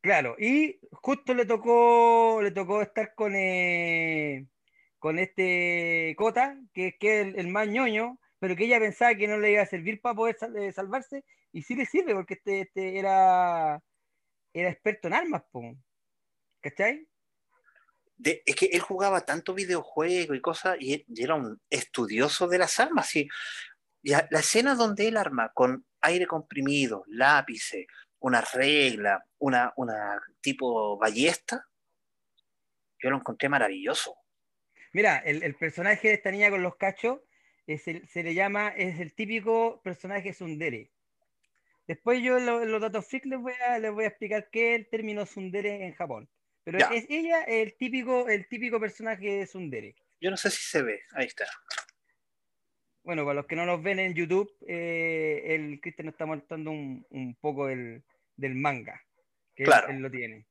claro, 0.00 0.36
y 0.38 0.80
justo 0.92 1.34
le 1.34 1.46
tocó, 1.46 2.40
le 2.42 2.50
tocó 2.50 2.82
estar 2.82 3.14
con, 3.14 3.34
eh, 3.36 4.46
con 4.98 5.18
este 5.18 6.14
Cota, 6.16 6.58
que, 6.72 6.96
que 6.98 7.20
es 7.20 7.26
el, 7.28 7.38
el 7.38 7.48
más 7.48 7.68
ñoño, 7.68 8.18
pero 8.38 8.56
que 8.56 8.64
ella 8.64 8.80
pensaba 8.80 9.14
que 9.14 9.28
no 9.28 9.38
le 9.38 9.52
iba 9.52 9.62
a 9.62 9.66
servir 9.66 10.00
para 10.00 10.14
poder 10.14 10.36
sal- 10.38 10.56
eh, 10.56 10.72
salvarse, 10.72 11.24
y 11.52 11.62
sí 11.62 11.74
le 11.74 11.86
sirve 11.86 12.14
porque 12.14 12.34
este, 12.34 12.60
este 12.62 12.98
era, 12.98 13.82
era 14.54 14.70
experto 14.70 15.08
en 15.08 15.14
armas, 15.14 15.44
po, 15.52 15.62
¿cachai? 16.60 17.08
De- 18.22 18.42
es 18.46 18.54
que 18.54 18.66
él 18.66 18.80
jugaba 18.80 19.22
tanto 19.22 19.52
videojuegos 19.52 20.36
y 20.36 20.40
cosas 20.40 20.76
y, 20.78 21.04
y 21.08 21.22
era 21.24 21.34
un 21.34 21.60
estudioso 21.68 22.46
de 22.46 22.58
las 22.58 22.78
armas. 22.78 23.14
Y, 23.16 23.28
ya, 24.02 24.28
la 24.30 24.40
escena 24.40 24.76
donde 24.76 25.08
él 25.08 25.16
arma 25.16 25.50
con 25.52 25.84
aire 26.00 26.26
comprimido, 26.26 27.04
lápices, 27.08 27.86
una 28.20 28.40
regla, 28.40 29.24
una, 29.38 29.72
tipo 30.40 30.96
ballesta, 30.96 31.66
yo 33.02 33.10
lo 33.10 33.16
encontré 33.16 33.48
maravilloso. 33.48 34.16
Mira, 34.92 35.18
el, 35.18 35.54
personaje 35.56 36.08
de 36.08 36.14
esta 36.14 36.30
niña 36.30 36.50
con 36.50 36.62
los 36.62 36.76
cachos 36.76 37.20
el- 37.66 37.80
se 38.08 38.22
le 38.22 38.34
llama, 38.34 38.68
es 38.68 39.00
el 39.00 39.14
típico 39.14 39.80
personaje 39.82 40.32
sundere. 40.32 40.92
Después 41.88 42.22
yo 42.22 42.38
lo- 42.38 42.64
los 42.64 42.80
datos 42.80 43.06
freak 43.08 43.26
les 43.26 43.40
voy 43.40 43.54
a, 43.66 43.78
les 43.80 43.92
voy 43.92 44.04
a 44.04 44.08
explicar 44.08 44.48
qué 44.52 44.74
es 44.74 44.80
el 44.80 44.88
término 44.88 45.26
sundere 45.26 45.84
en 45.84 45.94
Japón. 45.94 46.28
Pero 46.64 46.78
Ya. 46.78 46.86
es 46.94 47.06
ella 47.08 47.42
el 47.44 47.74
típico, 47.76 48.28
el 48.28 48.46
típico 48.48 48.78
personaje 48.78 49.46
sundere. 49.46 49.94
Yo 50.20 50.30
no 50.30 50.36
sé 50.36 50.50
si 50.50 50.62
se 50.62 50.82
ve, 50.82 51.00
ahí 51.12 51.26
está. 51.26 51.46
Bueno, 53.02 53.24
para 53.24 53.34
los 53.34 53.46
que 53.46 53.56
no 53.56 53.66
nos 53.66 53.82
ven 53.82 53.98
en 53.98 54.14
YouTube, 54.14 54.48
eh, 54.68 55.42
el 55.46 55.80
Cristian 55.80 56.06
nos 56.06 56.14
está 56.14 56.24
mostrando 56.26 56.70
un, 56.70 57.04
un 57.10 57.34
poco 57.34 57.66
del, 57.66 58.04
del 58.36 58.54
manga, 58.54 59.02
que 59.56 59.64
Claro. 59.64 59.88
él, 59.88 59.98
lo 59.98 60.10
tiene. 60.10 60.46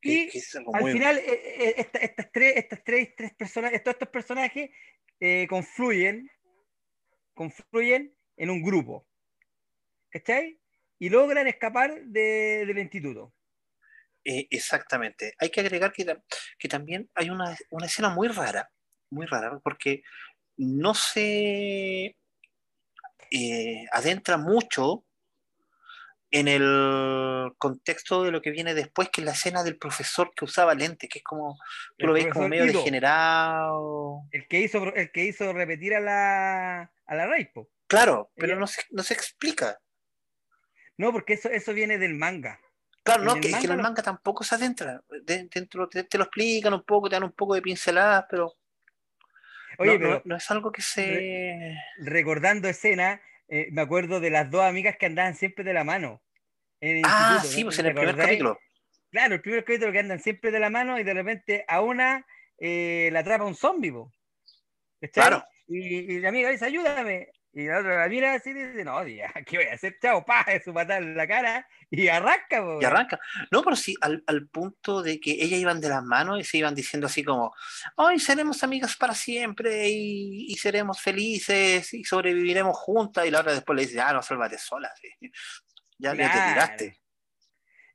Y 0.00 0.28
que 0.30 0.40
al 0.72 0.80
muy- 0.82 0.92
final, 0.92 1.18
eh, 1.18 1.24
eh, 1.28 1.74
esta- 1.78 1.98
estas 1.98 2.32
tres, 2.32 2.56
estas 2.56 2.82
tres, 2.84 3.14
tres 3.16 3.34
personajes, 3.34 3.82
todos 3.82 3.94
estos 3.96 4.08
personajes 4.08 4.70
eh, 5.20 5.46
confluyen, 5.48 6.30
confluyen 7.34 8.14
en 8.36 8.50
un 8.50 8.62
grupo. 8.62 9.06
¿Cachai? 10.10 10.58
Y 10.98 11.08
logran 11.10 11.46
escapar 11.46 12.04
de- 12.04 12.64
del 12.66 12.78
instituto. 12.78 13.34
Eh, 14.24 14.46
exactamente. 14.50 15.34
Hay 15.38 15.50
que 15.50 15.60
agregar 15.60 15.92
que, 15.92 16.16
que 16.58 16.68
también 16.68 17.10
hay 17.14 17.30
una, 17.30 17.56
una 17.70 17.86
escena 17.86 18.08
muy 18.08 18.28
rara, 18.28 18.70
muy 19.10 19.26
rara, 19.26 19.58
porque 19.62 20.02
no 20.56 20.94
se... 20.94 22.16
eh, 23.30 23.86
adentra 23.92 24.36
mucho 24.38 25.04
en 26.30 26.48
el 26.48 27.52
contexto 27.58 28.24
de 28.24 28.32
lo 28.32 28.42
que 28.42 28.50
viene 28.50 28.74
después, 28.74 29.08
que 29.10 29.20
es 29.20 29.24
la 29.24 29.32
escena 29.32 29.62
del 29.62 29.76
profesor 29.78 30.32
que 30.34 30.44
usaba 30.44 30.74
lentes, 30.74 31.08
que 31.08 31.18
es 31.20 31.24
como, 31.24 31.56
tú 31.96 32.06
El 32.06 32.06
lo 32.08 32.12
ves 32.14 32.26
como 32.32 32.48
medio 32.48 32.66
degenerado. 32.72 34.22
El 34.32 34.48
que 34.48 34.60
hizo, 34.60 34.92
el 34.94 35.12
que 35.12 35.24
hizo 35.26 35.52
repetir 35.52 35.94
a 35.94 36.00
la, 36.00 36.92
a 37.06 37.14
la 37.14 37.26
Rey, 37.28 37.44
po. 37.52 37.70
Claro, 37.86 38.32
pero 38.34 38.54
Ella- 38.54 38.60
no 38.60 38.66
se, 38.66 38.82
no 38.90 39.02
se 39.04 39.14
explica. 39.14 39.78
No, 40.96 41.12
porque 41.12 41.34
eso, 41.34 41.50
eso 41.50 41.72
viene 41.72 41.98
del 41.98 42.14
manga. 42.14 42.58
Claro, 43.04 43.22
no, 43.22 43.34
que, 43.40 43.48
es 43.50 43.58
que 43.58 43.66
en 43.66 43.72
el 43.72 43.76
manga 43.76 43.82
manga 43.90 44.02
tampoco 44.02 44.42
se 44.42 44.54
adentra. 44.54 45.02
De- 45.22 45.46
dentro 45.52 45.88
te, 45.88 46.04
te 46.04 46.18
lo 46.18 46.24
explican 46.24 46.72
un 46.74 46.82
poco, 46.82 47.08
te 47.08 47.16
dan 47.16 47.24
un 47.24 47.32
poco 47.32 47.54
de 47.54 47.62
pinceladas, 47.62 48.24
pero, 48.30 48.54
Oye, 49.78 49.92
no, 49.92 49.98
pero 49.98 50.10
no- 50.14 50.22
no 50.24 50.36
es 50.36 50.50
algo 50.50 50.72
que 50.72 50.80
se... 50.82 51.76
recordando 51.98 52.66
escena, 52.68 53.20
eh, 53.48 53.68
me 53.72 53.82
acuerdo 53.82 54.20
de 54.20 54.30
las 54.30 54.50
dos 54.50 54.62
amigas 54.62 54.96
que 54.96 55.06
andaban 55.06 55.34
siempre 55.36 55.64
de 55.64 55.74
la 55.74 55.84
mano. 55.84 56.22
En 56.80 56.96
el 56.96 57.02
Ah, 57.06 57.42
sí, 57.44 57.60
¿no? 57.60 57.66
pues 57.66 57.76
¿Te 57.76 57.82
en 57.82 57.86
el 57.88 57.94
primer 57.94 58.16
capítulo. 58.16 58.58
Claro, 59.10 59.34
el 59.34 59.40
primer 59.42 59.64
capítulo 59.64 59.92
que 59.92 59.98
andan 59.98 60.20
siempre 60.20 60.50
de 60.50 60.58
la 60.60 60.70
mano 60.70 60.98
y 60.98 61.04
de 61.04 61.14
repente 61.14 61.64
a 61.68 61.82
una 61.82 62.26
eh, 62.58 63.10
la 63.12 63.20
atrapa 63.20 63.44
un. 63.44 63.54
¿Cachai? 65.00 65.12
Claro. 65.12 65.44
Y, 65.68 66.14
y 66.14 66.20
la 66.20 66.30
amiga 66.30 66.50
dice, 66.50 66.64
ayúdame. 66.64 67.28
Y 67.56 67.66
la 67.66 67.78
otra 67.78 68.00
la 68.00 68.08
mira 68.08 68.34
así 68.34 68.50
y 68.50 68.54
dice, 68.54 68.84
no, 68.84 69.06
ya, 69.06 69.32
¿qué 69.46 69.58
voy 69.58 69.66
a 69.66 69.74
hacer? 69.74 69.96
Chao, 70.00 70.24
pa, 70.24 70.44
su 70.64 70.74
patada 70.74 70.98
en 70.98 71.16
la 71.16 71.26
cara 71.26 71.68
y 71.88 72.08
arranca, 72.08 72.60
po, 72.60 72.80
Y 72.82 72.84
arranca. 72.84 73.20
No, 73.52 73.62
pero 73.62 73.76
sí, 73.76 73.94
al, 74.00 74.24
al 74.26 74.48
punto 74.48 75.02
de 75.02 75.20
que 75.20 75.30
ellas 75.32 75.60
iban 75.60 75.80
de 75.80 75.88
las 75.88 76.02
manos 76.02 76.40
y 76.40 76.44
se 76.44 76.58
iban 76.58 76.74
diciendo 76.74 77.06
así 77.06 77.22
como, 77.22 77.54
hoy 77.96 78.18
seremos 78.18 78.62
amigas 78.64 78.96
para 78.96 79.14
siempre 79.14 79.88
y, 79.88 80.46
y 80.52 80.56
seremos 80.56 81.00
felices 81.00 81.94
y 81.94 82.02
sobreviviremos 82.04 82.76
juntas. 82.76 83.24
Y 83.26 83.30
la 83.30 83.40
otra 83.40 83.52
después 83.54 83.76
le 83.76 83.82
dice, 83.86 84.00
ah, 84.00 84.12
no, 84.12 84.22
sálvate 84.22 84.58
sola. 84.58 84.92
sí. 85.00 85.08
Ya, 85.96 86.10
ya 86.12 86.16
te 86.26 86.32
Claro. 86.32 86.52
tiraste. 86.52 87.00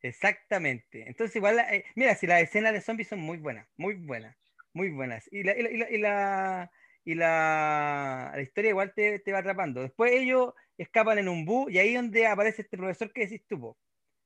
Exactamente. 0.01 1.03
Entonces, 1.07 1.35
igual, 1.35 1.59
eh, 1.59 1.83
mira, 1.95 2.15
si 2.15 2.27
las 2.27 2.41
escenas 2.41 2.71
de 2.73 2.81
zombies 2.81 3.09
son 3.09 3.19
muy 3.19 3.37
buenas, 3.37 3.67
muy 3.75 3.95
buenas, 3.95 4.37
muy 4.73 4.89
buenas. 4.89 5.27
Y 5.31 5.43
la, 5.43 5.57
y 5.57 5.77
la, 5.77 5.89
y 5.91 5.97
la, 5.97 6.71
y 7.05 7.15
la, 7.15 8.31
la- 8.35 8.41
historia 8.41 8.69
igual 8.69 8.93
te, 8.95 9.19
te 9.19 9.31
va 9.31 9.39
atrapando. 9.39 9.81
Después 9.81 10.11
ellos 10.11 10.53
escapan 10.77 11.17
en 11.17 11.29
un 11.29 11.45
bus 11.45 11.71
y 11.71 11.79
ahí 11.79 11.89
es 11.89 12.01
donde 12.01 12.27
aparece 12.27 12.61
este 12.61 12.77
profesor 12.77 13.11
que 13.11 13.21
decís 13.21 13.45
tú, 13.47 13.75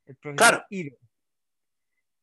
el 0.06 0.16
profesor 0.18 0.38
Claro. 0.38 0.66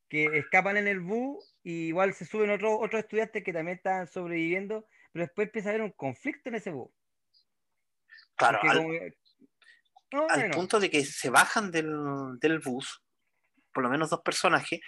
Que 0.09 0.25
escapan 0.39 0.77
en 0.77 0.89
el 0.89 0.99
bus 1.01 1.55
y 1.63 1.87
igual 1.89 2.13
se 2.15 2.25
suben 2.27 2.51
otros 2.51 2.79
otros 2.81 3.01
estudiantes 3.03 3.45
que 3.45 3.53
también 3.53 3.77
están 3.77 4.09
sobreviviendo, 4.09 4.87
pero 5.13 5.25
después 5.25 5.47
empieza 5.47 5.69
a 5.69 5.71
haber 5.73 5.83
un 5.83 5.93
conflicto 5.93 6.49
en 6.49 6.57
ese 6.57 6.71
bus. 6.73 6.91
Claro, 8.35 8.59
al, 8.63 8.77
como 8.79 8.91
que- 8.91 9.15
No, 10.13 10.27
al 10.29 10.41
bueno, 10.41 10.55
punto 10.57 10.81
de 10.81 10.91
que 10.91 11.05
se 11.05 11.31
bajan 11.31 11.71
del, 11.71 11.89
del 12.41 12.59
bus, 12.59 13.01
por 13.73 13.85
lo 13.85 13.89
menos 13.89 14.11
dos 14.11 14.21
personajes, 14.23 14.81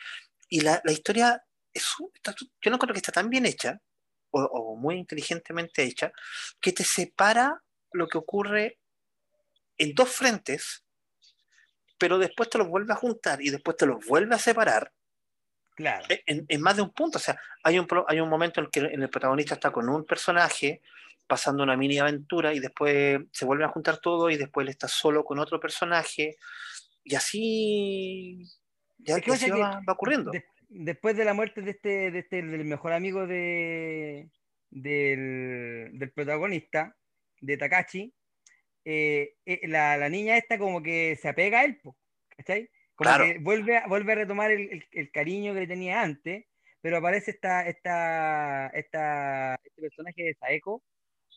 y 0.48 0.61
la, 0.61 0.81
la 0.85 0.92
historia, 0.92 1.40
es, 1.72 1.87
está- 2.14 2.35
yo 2.61 2.70
no 2.72 2.79
creo 2.79 2.92
que 2.92 2.98
está 2.98 3.12
tan 3.12 3.31
bien 3.31 3.46
hecha, 3.46 3.81
o, 4.33 4.42
o 4.42 4.77
muy 4.77 4.97
inteligentemente 4.97 5.83
hecha, 5.85 6.12
que 6.61 6.73
te 6.73 6.85
separa 6.85 7.62
lo 7.92 8.09
que 8.09 8.18
ocurre 8.18 8.79
en 9.79 9.95
dos 9.95 10.09
frentes, 10.11 10.85
pero 11.99 12.18
después 12.18 12.51
te 12.51 12.59
los 12.59 12.68
vuelve 12.68 12.92
a 12.92 12.97
juntar 12.97 13.40
y 13.40 13.51
después 13.51 13.77
te 13.77 13.87
los 13.87 14.05
vuelve 14.07 14.35
a 14.35 14.38
separar 14.38 14.92
claro. 15.77 16.05
en, 16.27 16.45
en 16.49 16.61
más 16.61 16.77
de 16.77 16.83
un 16.83 16.92
punto. 16.92 17.18
O 17.18 17.21
sea, 17.21 17.38
hay 17.62 17.79
un, 17.79 17.87
hay 18.09 18.21
un 18.21 18.29
momento 18.29 18.61
en 18.61 18.66
el 18.66 18.71
que 18.71 18.81
el 18.81 19.09
protagonista 19.09 19.55
está 19.55 19.71
con 19.71 19.88
un 19.88 20.05
personaje 20.05 20.83
pasando 21.27 21.62
una 21.62 21.77
mini 21.77 21.99
aventura 21.99 22.53
y 22.53 22.59
después 22.61 23.21
se 23.33 23.45
vuelve 23.45 23.64
a 23.64 23.68
juntar 23.68 23.99
todo 23.99 24.29
y 24.31 24.37
después 24.37 24.64
él 24.64 24.71
está 24.71 24.88
solo 24.88 25.25
con 25.25 25.38
otro 25.38 25.61
personaje 25.61 26.37
y 27.05 27.14
así, 27.14 28.45
ya, 28.99 29.16
Es 29.16 29.23
que 29.23 29.31
y 29.31 29.35
así 29.35 29.47
pasa 29.51 29.55
que 29.57 29.61
va, 29.62 29.81
va 29.88 29.92
ocurriendo. 29.92 30.31
de- 30.31 30.45
después 30.74 31.16
de 31.16 31.24
la 31.24 31.35
muerte 31.35 31.62
de 31.62 31.70
este, 31.72 32.11
de 32.11 32.18
este 32.20 32.42
del 32.42 32.64
mejor 32.64 32.92
amigo 32.92 33.26
de, 33.26 34.28
del, 34.70 35.90
del 35.94 36.12
protagonista, 36.12 36.96
de 37.40 37.56
Takashi, 37.56 38.14
eh, 38.85 39.35
eh, 39.46 39.68
la, 39.68 39.96
la 39.96 40.08
niña 40.08 40.37
esta 40.37 40.58
como 40.58 40.82
que 40.82 41.16
se 41.20 41.28
apega 41.28 41.61
a 41.61 41.64
él, 41.64 41.80
¿cachai? 42.37 42.68
Como 42.94 43.08
Claro. 43.08 43.24
que 43.24 43.38
vuelve 43.38 43.76
a, 43.78 43.87
vuelve 43.87 44.12
a 44.12 44.16
retomar 44.16 44.50
el, 44.50 44.70
el- 44.70 44.87
el 44.92 45.11
cariño 45.11 45.54
que 45.54 45.61
le 45.61 45.66
tenía 45.66 46.02
antes, 46.02 46.44
pero 46.80 46.96
aparece 46.98 47.30
esta, 47.32 47.66
esta, 47.68 48.68
esta, 48.68 49.54
este 49.62 49.80
personaje 49.82 50.22
de 50.24 50.35
Saeko, 50.35 50.82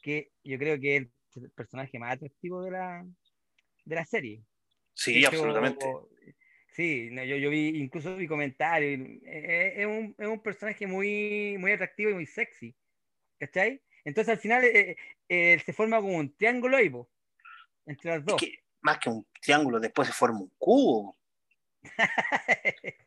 que 0.02 0.32
yo 0.44 0.58
creo 0.58 0.80
que 0.80 0.98
es 0.98 1.08
el 1.36 1.52
personaje 1.52 1.98
más 2.00 2.14
atractivo 2.16 2.64
de 2.64 2.72
la, 2.72 3.06
de 3.86 3.96
la 3.96 4.06
serie. 4.06 4.44
Sí, 4.94 5.18
hecho, 5.20 5.28
absolutamente. 5.30 5.86
Sí, 6.76 7.08
no, 7.12 7.24
yo, 7.24 7.38
yo 7.38 7.50
vi, 7.50 7.70
incluso 7.80 8.18
vi 8.18 8.28
comentarios. 8.28 9.00
y, 9.00 9.22
eh, 9.26 9.74
Es, 9.82 9.86
un, 9.88 10.14
es 10.18 10.28
un 10.28 10.42
personaje 10.42 10.86
muy, 10.86 11.56
muy 11.58 11.72
atractivo 11.72 12.12
y 12.12 12.16
muy 12.16 12.26
sexy. 12.26 12.76
¿Cachai? 13.40 13.82
Entonces 14.04 14.34
al 14.34 14.40
final 14.40 14.64
eh, 14.66 14.98
eh, 15.30 15.62
se 15.66 15.72
forma 15.74 15.98
como 16.02 16.18
un 16.18 16.36
triángulo 16.36 16.78
ahí, 16.78 16.90
po, 16.90 17.10
entre 17.86 18.12
las 18.12 18.20
Es 18.20 18.26
dos. 18.26 18.42
que 18.42 18.60
más 18.82 19.00
que 19.00 19.10
un 19.10 19.26
triángulo, 19.42 19.80
después 19.80 20.08
se 20.10 20.14
forma 20.14 20.40
un 20.42 20.52
cubo. 20.58 21.16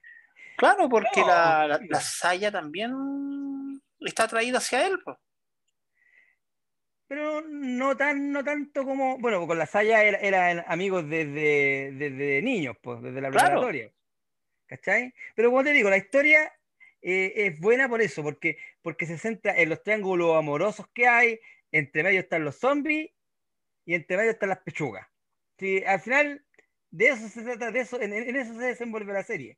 Claro, 0.56 0.88
porque 0.88 1.20
No, 1.20 1.28
la, 1.28 1.66
la, 1.68 1.80
la 1.88 2.00
saya 2.00 2.50
también 2.50 3.80
está 4.00 4.24
atraída 4.24 4.58
hacia 4.58 4.84
él. 4.88 4.98
pues. 5.04 5.16
Pero 7.08 7.40
no 7.40 7.96
tan, 7.96 8.30
no 8.32 8.44
tanto 8.44 8.84
como. 8.84 9.18
Bueno, 9.18 9.46
con 9.46 9.58
la 9.58 9.66
Saya 9.66 10.04
era- 10.04 10.18
eran 10.18 10.64
amigos 10.68 11.08
desde, 11.08 11.90
desde 11.92 12.42
niños, 12.42 12.76
pues, 12.82 13.00
desde 13.02 13.20
la 13.20 13.30
Claro. 13.30 13.46
preparatoria. 13.46 13.92
¿Cachai? 14.66 15.14
Pero 15.34 15.48
como 15.50 15.64
te 15.64 15.72
digo, 15.72 15.88
la 15.88 15.96
historia 15.96 16.52
eh, 17.00 17.32
es 17.34 17.58
buena 17.60 17.88
por 17.88 18.02
eso, 18.02 18.22
porque, 18.22 18.58
porque 18.82 19.06
se 19.06 19.16
centra 19.16 19.56
en 19.56 19.68
los 19.70 19.82
triángulos 19.82 20.36
amorosos 20.36 20.86
que 20.92 21.06
hay, 21.08 21.40
entre 21.72 22.02
medio 22.02 22.20
están 22.20 22.44
los 22.44 22.56
zombies 22.58 23.10
y 23.86 23.94
entre 23.94 24.16
medio 24.18 24.32
están 24.32 24.50
las 24.50 24.58
pechugas. 24.58 25.06
Sí, 25.58 25.82
al 25.86 26.00
final, 26.00 26.44
de 26.90 27.06
eso 27.08 27.28
se 27.28 27.42
trata, 27.42 27.70
de 27.70 27.80
eso, 27.80 28.00
en, 28.00 28.12
en 28.12 28.36
eso 28.36 28.52
se 28.58 28.66
desenvuelve 28.66 29.12
la 29.12 29.22
serie. 29.22 29.56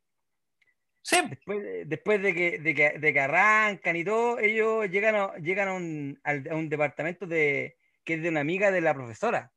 Sí, 1.03 1.17
Después, 1.29 1.63
de- 1.63 1.85
después 1.87 2.23
de, 2.23 2.35
que, 2.35 2.59
de, 2.59 2.75
que, 2.75 2.99
de 2.99 3.13
que 3.13 3.21
arrancan 3.21 3.97
y 3.97 4.05
todo, 4.05 4.39
ellos 4.39 4.89
llegan 4.91 5.15
a, 5.15 5.35
llegan 5.39 5.69
a, 5.69 5.75
un, 5.75 6.21
a 6.25 6.55
un 6.55 6.69
departamento 6.69 7.27
de, 7.27 7.77
que 8.05 8.15
es 8.15 8.23
de 8.23 8.29
una 8.29 8.41
amiga 8.41 8.71
de 8.71 8.81
la 8.83 8.93
profesora. 8.95 9.53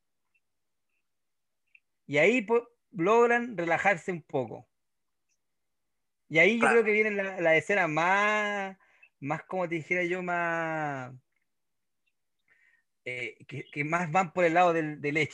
Y 2.08 2.18
ahí 2.18 2.42
pues, 2.42 2.64
logran 2.92 3.58
relajarse 3.58 4.12
un 4.12 4.22
poco. 4.22 4.68
Y 6.30 6.40
ahí 6.40 6.60
yo 6.60 6.68
creo 6.68 6.84
que 6.84 6.92
vienen 6.92 7.18
la- 7.18 7.40
las 7.42 7.56
escenas 7.56 7.90
más, 7.90 8.78
más, 9.20 9.44
como 9.44 9.68
te 9.68 9.76
dijera 9.76 10.04
yo, 10.04 10.24
más... 10.24 11.14
eh, 13.06 13.38
que, 13.48 13.66
que 13.70 13.84
más 13.84 14.12
van 14.12 14.32
por 14.32 14.46
el 14.46 14.54
lado 14.54 14.74
del, 14.74 15.02
del. 15.02 15.30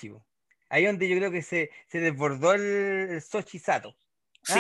Ahí 0.70 0.86
donde 0.86 1.08
yo 1.08 1.18
creo 1.18 1.32
que 1.32 1.42
se, 1.42 1.72
se 1.88 2.00
desbordó 2.00 2.54
el, 2.54 2.62
el 3.12 3.22
Sochi 3.22 3.60
Sato. 3.60 3.96
sí. 4.44 4.60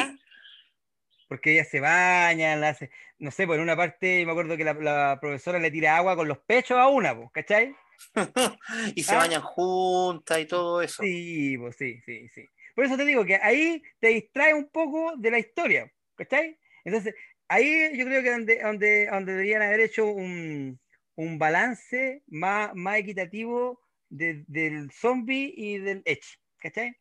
Porque 1.29 1.53
ellas 1.53 1.69
se 1.69 1.79
bañan, 1.79 2.63
hace, 2.65 2.91
no 3.19 3.31
sé, 3.31 3.47
por 3.47 3.59
una 3.59 3.77
parte 3.77 4.25
me 4.25 4.31
acuerdo 4.33 4.57
que 4.57 4.65
la, 4.65 4.73
la 4.73 5.19
profesora 5.21 5.59
le 5.59 5.71
tira 5.71 5.95
agua 5.97 6.17
con 6.17 6.27
los 6.27 6.39
pechos 6.39 6.77
a 6.77 6.89
una, 6.89 7.15
pues, 7.15 7.29
¿cachai? 7.31 7.75
y 8.95 9.03
se 9.03 9.15
Ah. 9.15 9.19
bañan 9.19 9.41
juntas 9.41 10.39
y 10.39 10.45
todo 10.47 10.81
eso. 10.81 11.03
Sí, 11.03 11.57
pues 11.57 11.77
sí, 11.77 12.01
sí, 12.05 12.27
sí. 12.29 12.45
Por 12.75 12.85
eso 12.85 12.97
te 12.97 13.05
digo 13.05 13.25
que 13.25 13.35
ahí 13.35 13.81
te 13.99 14.09
distrae 14.09 14.53
un 14.53 14.69
poco 14.69 15.15
de 15.17 15.31
la 15.31 15.39
historia, 15.39 15.91
¿cachai? 16.15 16.57
Entonces, 16.83 17.15
ahí 17.47 17.97
yo 17.97 18.05
creo 18.05 18.23
que 18.23 18.31
donde, 18.31 18.59
donde, 18.61 19.05
donde 19.07 19.31
deberían 19.33 19.61
haber 19.61 19.81
hecho 19.81 20.07
un, 20.07 20.79
un 21.15 21.37
balance 21.39 22.23
más, 22.27 22.71
más 22.75 22.97
equitativo 22.97 23.81
de- 24.09 24.43
del 24.47 24.91
zombie 24.91 25.53
y 25.55 25.77
del 25.79 26.01
edge, 26.05 26.39
¿cachai? 26.57 26.95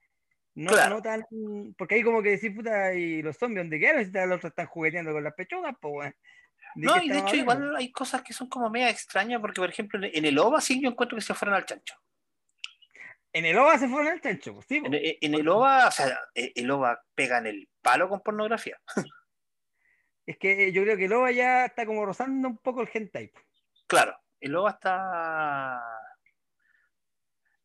No, 0.61 0.73
Claro. 0.73 0.97
no 0.97 1.03
tan. 1.03 1.25
Porque 1.77 1.95
ahí 1.97 2.03
como 2.03 2.21
que 2.23 2.31
decir, 2.31 2.55
puta, 2.55 2.93
y 2.95 3.23
los 3.23 3.37
zombies, 3.37 3.61
¿dónde 3.65 3.79
quedaron? 3.79 4.05
Si 4.05 4.11
los 4.11 4.25
otros 4.39 4.45
están 4.51 4.67
jugueteando 4.67 5.13
con 5.13 5.23
las 5.23 5.35
pechugas, 5.35 5.75
pues. 5.81 6.13
¿De 6.75 6.85
No, 6.87 6.97
y 7.03 7.09
de 7.09 7.19
hecho 7.19 7.29
hablando? 7.29 7.37
igual 7.65 7.77
hay 7.77 7.93
cosas 7.93 8.23
que 8.23 8.33
son 8.33 8.49
como 8.49 8.69
media 8.69 8.91
extrañas, 8.91 9.41
porque 9.41 9.61
por 9.61 9.71
ejemplo 9.71 10.01
en 10.03 10.25
el 10.25 10.39
OVA 10.39 10.61
sí 10.61 10.81
yo 10.83 10.91
encuentro 10.91 11.17
que 11.17 11.23
se 11.23 11.33
fueron 11.35 11.55
al 11.57 11.65
chancho. 11.65 11.95
En 13.33 13.45
el 13.45 13.57
OVA 13.57 13.79
se 13.79 13.89
fueron 13.89 14.09
al 14.13 14.21
chancho, 14.21 14.55
pues, 14.55 14.67
sí, 14.69 14.77
En, 14.85 14.93
en 14.95 15.35
el 15.35 15.49
OVA, 15.49 15.87
o 15.87 15.91
sea, 15.91 16.19
e- 16.35 16.53
el 16.57 16.71
OVA 16.71 17.01
pega 17.15 17.39
en 17.39 17.47
el 17.47 17.69
palo 17.81 18.09
con 18.09 18.21
pornografía. 18.21 18.79
Es 20.27 20.37
que 20.37 20.73
yo 20.73 20.83
creo 20.83 20.97
que 20.99 21.07
el 21.07 21.13
OVA 21.15 21.31
ya 21.31 21.65
está 21.65 21.87
como 21.87 22.05
rozando 22.05 22.49
un 22.49 22.59
poco 22.59 22.83
el 22.83 22.91
hentai. 22.93 23.33
Claro, 23.87 24.15
el 24.41 24.55
OVA 24.57 24.71
está. 24.73 25.83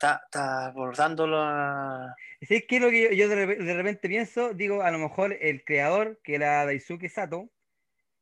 Está, 0.04 0.22
está 0.26 0.66
abordando 0.66 1.26
la. 1.28 2.14
¿Sabes 2.42 2.66
qué 2.68 2.76
es 2.76 2.82
lo 2.82 2.90
que 2.90 3.04
yo, 3.04 3.12
yo 3.12 3.30
de, 3.30 3.56
de 3.56 3.74
repente 3.74 4.10
pienso? 4.10 4.54
Digo, 4.54 4.82
a 4.82 4.92
lo 4.92 5.00
mejor 5.00 5.38
el 5.40 5.64
creador, 5.64 6.20
que 6.26 6.36
era 6.36 6.66
Daisuke 6.66 7.08
Sato, 7.08 7.50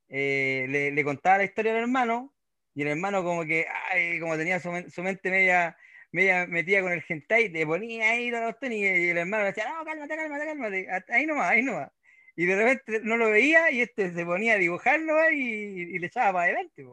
eh, 0.08 0.68
le, 0.70 0.92
le 0.92 1.04
contaba 1.04 1.40
la 1.40 1.46
historia 1.46 1.72
al 1.72 1.80
hermano, 1.80 2.36
y 2.76 2.84
el 2.84 2.90
hermano 2.90 3.24
como 3.24 3.46
que, 3.46 3.66
ay, 3.90 4.20
como 4.20 4.38
tenía 4.38 4.60
su, 4.60 4.70
su 4.92 5.02
mente 5.02 5.32
media, 5.32 5.76
media 6.12 6.46
metía 6.46 6.84
con 6.84 6.92
el 6.92 7.04
hentai, 7.10 7.52
te 7.52 7.66
ponía 7.66 8.12
ahí 8.12 8.30
la 8.30 8.56
y, 8.62 8.76
y 8.76 9.10
el 9.10 9.18
hermano 9.18 9.42
le 9.42 9.50
decía, 9.50 9.68
no, 9.68 9.84
cálmate, 9.84 10.16
cálmate, 10.16 10.46
cálmate, 10.46 10.88
ahí 11.10 11.26
nomás, 11.26 11.50
ahí 11.50 11.64
nomás. 11.64 11.90
Y 12.36 12.46
de 12.46 12.56
repente 12.58 13.00
no 13.02 13.18
lo 13.18 13.32
veía 13.32 13.72
y 13.72 13.82
este 13.82 14.14
se 14.14 14.24
ponía 14.24 14.54
a 14.54 14.58
dibujarlo 14.58 15.32
y, 15.32 15.96
y 15.96 15.98
le 15.98 16.06
echaba 16.06 16.34
para 16.34 16.46
adelante. 16.46 16.86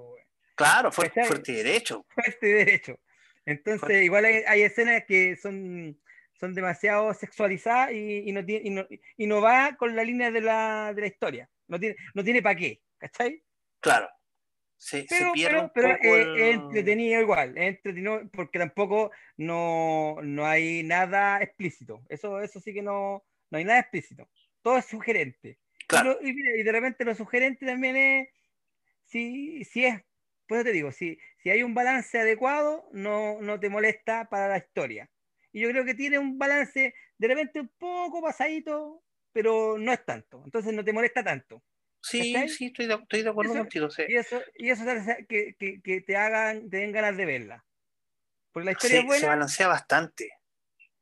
Claro, 0.55 0.91
fuerte, 0.91 1.24
fuerte 1.24 1.53
y 1.53 1.57
derecho. 1.57 2.07
Fuerte 2.09 2.49
y 2.49 2.53
derecho. 2.53 2.99
Entonces, 3.49 4.05
igual 4.05 4.26
hay, 4.26 4.61
escenas 4.61 5.05
que 5.07 5.34
son, 5.36 5.99
son 6.38 6.55
demasiado 6.55 7.14
sexualizadas 7.14 7.92
y, 7.94 8.30
no 8.30 8.44
tiene, 8.44 8.68
y, 8.68 8.70
no, 8.70 8.86
y 9.16 9.26
no 9.26 9.40
va 9.40 9.74
con 9.78 9.96
la 9.96 10.05
línea 10.05 10.30
de 10.30 10.42
la, 10.42 10.92
de 10.94 11.01
la 11.01 11.07
historia. 11.07 11.51
No 11.66 11.80
tiene, 11.80 11.96
no 12.12 12.22
tiene 12.22 12.42
para 12.42 12.57
qué, 12.57 12.82
¿cachai? 12.99 13.42
Claro. 13.80 14.07
Se, 14.76 15.07
pero, 15.09 15.32
se 15.34 15.70
pero, 15.74 15.99
es, 15.99 16.57
entretenido 16.57 17.22
igual, 17.22 17.57
es 17.57 17.76
entretenido 17.76 18.20
porque 18.34 18.59
tampoco 18.59 19.12
no, 19.38 20.16
no, 20.22 20.46
hay 20.46 20.82
nada 20.82 21.42
explícito. 21.42 22.05
Eso, 22.11 22.42
eso 22.42 22.61
sí 22.61 22.74
que 22.74 22.82
no, 22.82 23.24
no 23.49 23.59
hay 23.59 23.64
nada 23.64 23.80
explícito. 23.80 24.28
Todo 24.61 24.76
es 24.76 24.84
sugerente. 24.84 25.59
Claro. 25.86 26.18
Y, 26.20 26.30
y, 26.61 26.62
de 26.62 26.72
repente 26.72 27.07
lo 27.07 27.14
sugerente 27.14 27.64
también 27.64 27.96
es, 27.96 28.28
si, 29.07 29.64
si 29.64 29.86
es 29.86 30.03
pues 30.49 30.64
te 30.64 30.72
digo, 30.72 30.90
si, 30.90 31.18
si 31.36 31.51
hay 31.51 31.62
un 31.62 31.74
balance 31.74 32.18
adecuado, 32.18 32.88
no, 32.92 33.40
no 33.40 33.61
te 33.61 33.68
molesta 33.68 34.28
para 34.28 34.49
la 34.49 34.59
historia. 34.59 35.09
Y 35.53 35.61
yo 35.61 35.70
creo 35.70 35.84
que 35.84 35.94
tiene 35.94 36.18
un 36.18 36.38
balance 36.38 36.94
de 37.18 37.28
repente 37.28 37.61
un 37.61 37.68
poco 37.78 38.22
pasadito, 38.22 39.05
pero 39.32 39.76
no 39.78 39.92
es 39.92 40.05
tanto. 40.05 40.42
Entonces 40.44 40.72
no 40.72 40.82
te 40.84 40.92
molesta 40.92 41.22
tanto. 41.22 41.62
Sí, 42.01 42.34
sí, 42.49 42.66
estoy 42.66 42.86
de, 42.86 42.94
estoy 42.94 43.22
de 43.22 43.28
acuerdo 43.28 43.55
contigo. 43.55 43.88
Y 44.09 44.16
eso, 44.16 44.40
y 44.55 44.70
eso 44.70 44.84
que, 45.28 45.55
que, 45.59 46.01
te 46.01 46.16
hagan, 46.16 46.70
te 46.70 46.78
den 46.78 46.92
ganas 46.92 47.16
de 47.16 47.26
verla. 47.26 47.64
Porque 48.53 48.66
la 48.66 48.72
historia 48.72 49.01
es 49.01 49.05
buena. 49.05 49.20
Se 49.20 49.26
balancea 49.26 49.68
bastante. 49.68 50.30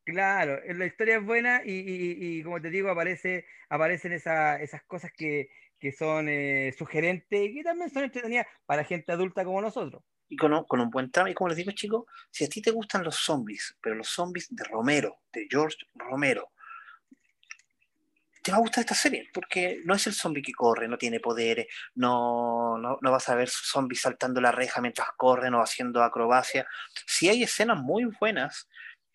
Claro, 0.05 0.61
la 0.65 0.87
historia 0.87 1.17
es 1.17 1.25
buena 1.25 1.63
y, 1.65 1.73
y, 1.73 2.39
y 2.39 2.43
como 2.43 2.61
te 2.61 2.71
digo, 2.71 2.91
aparece, 2.91 3.47
aparecen 3.69 4.13
esa, 4.13 4.61
esas 4.61 4.83
cosas 4.85 5.13
que, 5.13 5.51
que 5.79 5.93
son 5.93 6.29
eh, 6.29 6.75
sugerentes 6.77 7.41
y 7.41 7.55
que 7.55 7.63
también 7.63 7.91
son 7.91 8.05
entretenidas 8.05 8.47
para 8.65 8.85
gente 8.85 9.13
adulta 9.13 9.45
como 9.45 9.61
nosotros. 9.61 10.03
Y 10.29 10.37
con, 10.37 10.65
con 10.65 10.81
un 10.81 10.91
buen 10.91 11.11
tramo, 11.11 11.29
y 11.29 11.35
como 11.35 11.49
les 11.49 11.57
digo 11.59 11.71
chicos, 11.73 12.05
si 12.31 12.45
a 12.45 12.49
ti 12.49 12.61
te 12.61 12.73
gustan 12.73 13.05
los 13.05 13.17
zombies, 13.17 13.77
pero 13.81 13.95
los 13.95 14.09
zombies 14.09 14.49
de 14.51 14.65
Romero, 14.65 15.21
de 15.33 15.47
George 15.49 15.79
Romero, 15.95 16.51
te 18.47 18.53
va 18.53 18.59
a 18.59 18.61
gustar 18.61 18.83
esta 18.83 18.95
serie, 18.95 19.29
porque 19.35 19.81
no 19.85 19.95
es 19.95 20.07
el 20.07 20.15
zombie 20.15 20.41
que 20.41 20.53
corre, 20.53 20.87
no 20.87 20.97
tiene 20.97 21.19
poderes, 21.19 21.67
no, 21.97 22.79
no, 22.79 22.97
no 23.01 23.11
vas 23.11 23.29
a 23.29 23.35
ver 23.35 23.49
zombies 23.49 24.03
saltando 24.03 24.41
la 24.41 24.53
reja 24.53 24.81
mientras 24.81 25.09
corren 25.17 25.55
o 25.55 25.63
haciendo 25.63 26.01
acrobacia. 26.01 26.65
Si 27.07 27.29
hay 27.29 27.43
escenas 27.43 27.83
muy 27.83 28.05
buenas 28.21 28.69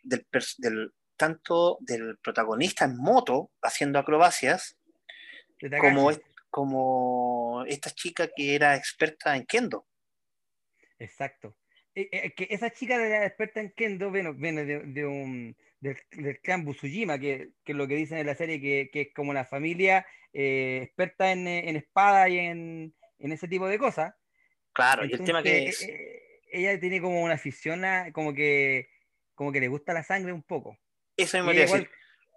del, 0.03 0.27
del, 0.57 0.93
tanto 1.15 1.77
del 1.79 2.17
protagonista 2.17 2.83
en 2.83 2.97
moto 2.97 3.51
haciendo 3.61 3.99
acrobacias, 3.99 4.77
como, 5.79 6.11
como 6.51 7.63
esta 7.67 7.89
chica 7.89 8.29
que 8.35 8.53
era 8.53 8.75
experta 8.75 9.35
en 9.35 9.45
kendo. 9.45 9.87
Exacto. 10.99 11.57
Eh, 11.95 12.09
eh, 12.11 12.31
que 12.35 12.47
esa 12.51 12.69
chica 12.69 12.95
era 12.95 13.25
experta 13.25 13.59
en 13.59 13.71
kendo 13.71 14.11
viene, 14.11 14.33
viene 14.33 14.65
de, 14.65 15.05
un, 15.05 15.55
del, 15.79 15.97
clan 16.41 16.63
Busujima, 16.63 17.17
que, 17.17 17.49
que, 17.63 17.71
es 17.71 17.77
lo 17.77 17.87
que 17.87 17.95
dicen 17.95 18.19
en 18.19 18.27
la 18.27 18.35
serie, 18.35 18.61
que, 18.61 18.89
que 18.91 19.01
es 19.01 19.13
como 19.13 19.33
la 19.33 19.45
familia 19.45 20.05
eh, 20.33 20.81
experta 20.83 21.31
en, 21.31 21.47
en, 21.47 21.75
espada 21.75 22.29
y 22.29 22.37
en, 22.37 22.93
en, 23.19 23.31
ese 23.31 23.47
tipo 23.47 23.67
de 23.67 23.79
cosas. 23.79 24.13
Claro, 24.73 25.05
y 25.05 25.13
el 25.13 25.23
tema 25.23 25.41
que 25.41 25.65
es... 25.65 25.89
ella 26.51 26.79
tiene 26.79 27.01
como 27.01 27.23
una 27.23 27.33
afición, 27.33 27.83
como 28.13 28.33
que, 28.33 28.89
como 29.35 29.51
que 29.51 29.59
le 29.59 29.67
gusta 29.69 29.93
la 29.93 30.03
sangre 30.03 30.31
un 30.33 30.43
poco. 30.43 30.77
Eso 31.17 31.37
mismo 31.37 31.51
igual, 31.51 31.89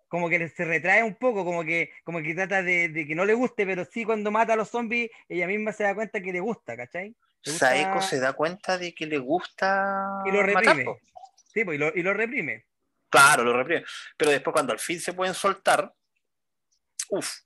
como 0.09 0.29
que 0.29 0.49
se 0.49 0.65
retrae 0.65 1.03
un 1.03 1.15
poco, 1.17 1.45
como 1.45 1.65
que, 1.65 1.91
como 2.05 2.23
que 2.23 2.35
trata 2.35 2.63
de, 2.63 3.05
que 3.07 3.15
no 3.15 3.25
le 3.25 3.35
guste, 3.35 3.67
pero 3.67 3.85
sí 3.85 4.05
cuando 4.05 4.31
mata 4.31 4.53
a 4.53 4.57
los 4.57 4.71
zombies, 4.71 5.11
ella 5.29 5.47
misma 5.47 5.73
se 5.73 5.85
da 5.85 5.95
cuenta 5.95 6.21
que 6.21 6.33
le 6.33 6.41
gusta, 6.41 6.77
¿cachai? 6.77 7.15
Saeko 7.43 8.01
se 8.01 8.21
da 8.21 8.33
cuenta 8.33 8.79
de 8.79 8.95
que 8.95 9.07
le 9.07 9.19
gusta. 9.19 10.23
Y 10.25 10.31
lo 10.31 10.43
reprime. 10.43 10.87
sí, 11.53 11.65
pues, 11.65 11.77
y, 11.77 11.79
lo, 11.79 11.93
y 11.95 12.03
lo 12.03 12.15
reprime. 12.15 12.67
Claro, 13.11 13.45
lo 13.45 13.57
reprime. 13.57 13.85
Pero 14.17 14.31
después, 14.31 14.53
cuando 14.53 14.73
al 14.73 14.79
fin 14.79 15.01
se 15.01 15.13
pueden 15.13 15.35
soltar, 15.35 15.93
uff. 17.11 17.41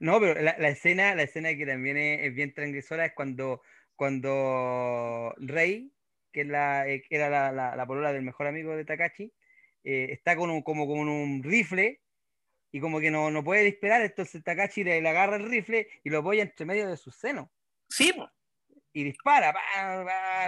No, 0.00 0.20
pero 0.20 0.40
la, 0.40 0.52
escena, 0.68 1.14
la 1.16 1.22
escena 1.22 1.56
que 1.56 1.66
también 1.66 1.96
es, 1.96 2.32
bien 2.32 2.54
transgresora 2.54 3.06
es 3.06 3.12
cuando, 3.14 3.62
cuando 3.96 5.34
Rey, 5.38 5.92
que, 6.32 6.42
es 6.42 6.46
la, 6.46 6.86
eh, 6.86 7.02
era 7.10 7.28
la, 7.28 7.50
la, 7.50 7.74
la 7.74 7.86
polola 7.86 8.12
del 8.12 8.22
mejor 8.22 8.46
amigo 8.46 8.76
de 8.76 8.84
Takachi, 8.84 9.32
eh, 9.84 10.08
está 10.10 10.36
con 10.36 10.50
un, 10.50 10.62
como 10.62 10.86
con 10.86 11.08
un 11.08 11.42
rifle 11.42 12.00
y 12.70 12.80
como 12.80 13.00
que 13.00 13.10
no, 13.10 13.30
no 13.30 13.42
puede 13.42 13.64
disparar, 13.64 14.02
entonces 14.02 14.42
Takashi 14.44 14.84
le, 14.84 15.00
le, 15.00 15.08
agarra 15.08 15.36
el 15.36 15.48
rifle 15.48 15.88
y 16.04 16.10
lo 16.10 16.18
apoya 16.18 16.42
entre 16.42 16.66
medio 16.66 16.88
de 16.88 16.96
sus 16.96 17.14
senos. 17.14 17.48
Sí, 17.88 18.12
Y 18.92 19.04
dispara, 19.04 19.54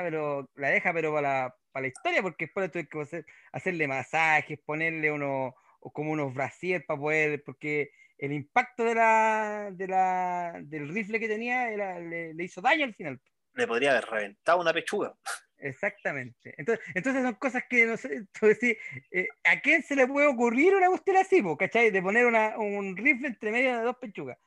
pero 0.03 0.51
la 0.57 0.69
deja 0.69 0.93
pero 0.93 1.13
para 1.13 1.29
la, 1.29 1.57
para 1.73 1.83
la 1.83 1.89
historia, 1.89 2.23
porque 2.23 2.47
después 2.47 2.71
tuve 2.71 2.89
que 2.89 3.01
hacer, 3.01 3.27
hacerle 3.53 3.89
masajes, 3.89 4.59
ponerle 4.65 5.11
uno, 5.11 5.55
como 5.81 6.13
unos 6.13 6.35
brasier 6.35 6.85
para 6.85 7.01
poder, 7.01 7.43
porque 7.45 7.91
el 8.19 8.33
impacto 8.33 8.85
de 8.85 8.95
la, 8.95 9.71
de 9.73 9.89
la, 9.89 10.61
del 10.63 10.89
rifle 10.91 11.19
que 11.19 11.29
tenía 11.29 11.71
le, 11.71 12.35
le 12.35 12.45
hizo 12.45 12.61
daño 12.61 12.85
al 12.85 12.95
final. 12.95 13.19
Le 13.55 13.67
podría 13.67 13.93
haber 13.93 14.05
reventado 14.05 14.61
una 14.61 14.75
pechuga. 14.75 15.15
Exactamente. 15.61 16.55
Entonces, 16.57 16.85
entonces 16.95 17.23
son 17.23 17.35
cosas 17.35 17.65
que 17.69 17.87
no 17.87 17.97
sé, 17.97 18.27
decir, 18.43 18.79
eh, 19.11 19.29
¿a 19.45 19.61
quién 19.61 19.83
se 19.83 19.95
le 19.95 20.07
puede 20.07 20.27
ocurrir 20.27 20.75
una 20.75 20.89
cuestión 20.89 21.17
así, 21.19 21.43
¿cachai? 21.59 21.91
De 21.91 22.03
poner 22.03 22.27
una, 22.27 22.59
un 22.59 22.97
rifle 22.97 23.29
entre 23.29 23.53
medio 23.53 23.77
de 23.77 23.85
dos 23.85 23.97
pechugas. 23.99 24.39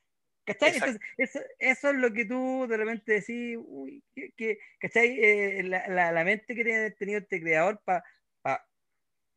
¿Cachai? 0.45 0.73
Entonces, 0.73 1.01
eso, 1.17 1.39
eso, 1.57 1.89
es 1.91 1.95
lo 1.95 2.11
que 2.11 2.25
tú 2.25 2.65
de 2.67 2.75
repente 2.75 3.13
decís, 3.13 3.57
uy, 3.57 4.03
que, 4.35 4.57
¿cachai? 4.79 5.17
Eh, 5.17 5.63
la, 5.63 5.87
la, 5.87 6.11
la, 6.11 6.23
mente 6.25 6.53
que 6.53 6.65
tiene 6.65 6.91
tenido 6.91 7.19
este 7.19 7.39
creador 7.39 7.81
para 7.85 8.03
pa 8.41 8.67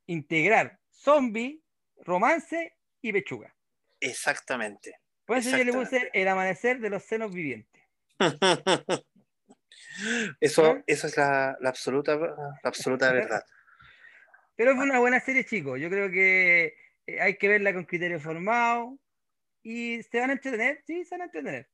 integrar 0.06 0.80
zombie, 0.90 1.62
romance 1.98 2.76
y 3.02 3.12
pechuga. 3.12 3.54
Exactamente. 4.00 4.98
Por 5.24 5.36
eso 5.38 5.56
yo 5.56 5.64
le 5.64 5.72
puse 5.72 6.10
el 6.12 6.28
amanecer 6.28 6.80
de 6.80 6.90
los 6.90 7.04
senos 7.04 7.32
vivientes. 7.32 7.82
Eso, 10.40 10.82
eso 10.86 11.06
es 11.06 11.16
la, 11.16 11.56
absoluta, 11.64 12.18
absoluta 12.62 13.12
verdad. 13.12 13.42
Pero 14.56 14.72
es 14.72 14.78
una 14.78 14.98
buena 14.98 15.20
serie, 15.20 15.44
chicos. 15.44 15.80
Yo 15.80 15.90
creo 15.90 16.10
que 16.10 16.74
eh, 17.06 17.20
hay 17.20 17.36
que 17.36 17.48
verla 17.48 17.72
con 17.72 17.84
criterio 17.84 18.20
formado 18.20 18.98
y 19.62 20.02
se 20.02 20.20
van 20.20 20.30
a 20.30 20.34
entretener, 20.34 20.82
sí, 20.86 21.04
se 21.04 21.14
van 21.14 21.22
a 21.22 21.24
entretener. 21.24 21.68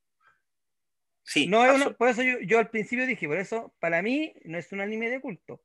Sí, 1.25 1.47
no 1.47 1.65
es 1.65 1.95
por 1.95 2.09
eso 2.09 2.23
yo, 2.23 2.59
al 2.59 2.71
principio 2.71 3.07
dije, 3.07 3.29
por 3.29 3.39
eso 3.39 3.75
para 3.79 4.03
mí 4.03 4.35
no 4.45 4.59
es 4.59 4.73
un 4.73 4.81
anime 4.81 5.09
de 5.09 5.21
culto. 5.21 5.63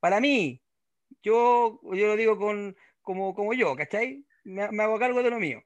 Para 0.00 0.18
mí, 0.18 0.60
yo, 1.22 1.80
yo 1.82 2.06
lo 2.08 2.16
digo 2.16 2.36
con, 2.36 2.76
como, 3.00 3.34
como 3.34 3.54
yo, 3.54 3.76
¿cachai? 3.76 4.24
Me, 4.42 4.68
me 4.72 4.82
hago 4.82 4.98
cargo 4.98 5.22
de 5.22 5.30
lo 5.30 5.38
mío. 5.38 5.62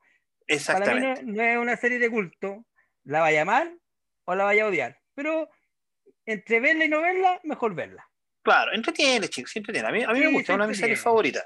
Para 0.66 0.94
mí 0.94 1.00
no, 1.00 1.42
es 1.42 1.58
una 1.58 1.76
serie 1.76 1.98
de 1.98 2.10
culto. 2.10 2.66
La 3.04 3.20
vaya 3.20 3.40
a 3.40 3.42
amar 3.42 3.72
o 4.24 4.34
la 4.34 4.44
vaya 4.44 4.64
a 4.64 4.68
odiar. 4.68 5.00
Pero 5.14 5.48
entre 6.26 6.60
verla 6.60 6.84
y 6.84 6.88
no 6.88 7.00
verla, 7.00 7.40
mejor 7.44 7.74
verla. 7.74 8.08
Claro, 8.42 8.72
entretiene, 8.72 9.28
chicos, 9.28 9.54
entretiene. 9.56 9.88
A 9.88 9.92
mí, 9.92 10.02
a 10.02 10.12
mí 10.12 10.20
me 10.20 10.32
gusta, 10.32 10.52
es 10.52 10.56
una 10.56 10.64
de 10.64 10.70
mis 10.70 10.78
series 10.78 11.00
favoritas. 11.00 11.44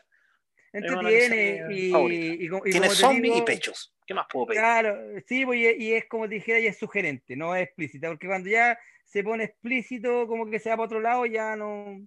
Entretiene 0.73 1.67
y, 1.71 1.93
y, 1.95 2.47
y, 2.47 2.71
Tiene 2.71 2.89
zombies 2.91 3.39
y 3.39 3.43
pechos. 3.43 3.95
¿Qué 4.07 4.15
más 4.15 4.27
puedo 4.31 4.47
pedir? 4.47 4.61
Claro, 4.61 4.99
sí, 5.27 5.45
pues, 5.45 5.59
y, 5.59 5.93
es 5.93 6.07
como 6.07 6.29
te 6.29 6.35
dijera, 6.35 6.61
ya 6.61 6.71
es 6.71 6.79
sugerente, 6.79 7.37
no 7.37 7.55
es 7.57 7.65
explícita, 7.65 8.09
porque 8.09 8.27
cuando 8.27 8.49
ya 8.49 8.79
se 9.05 9.23
pone 9.23 9.45
explícito, 9.45 10.27
como 10.27 10.47
que 10.47 10.59
se 10.59 10.71
va 10.71 10.77
para 10.77 10.87
otro 10.87 11.01
lado, 11.01 11.27
ya 11.27 11.57
no, 11.57 12.07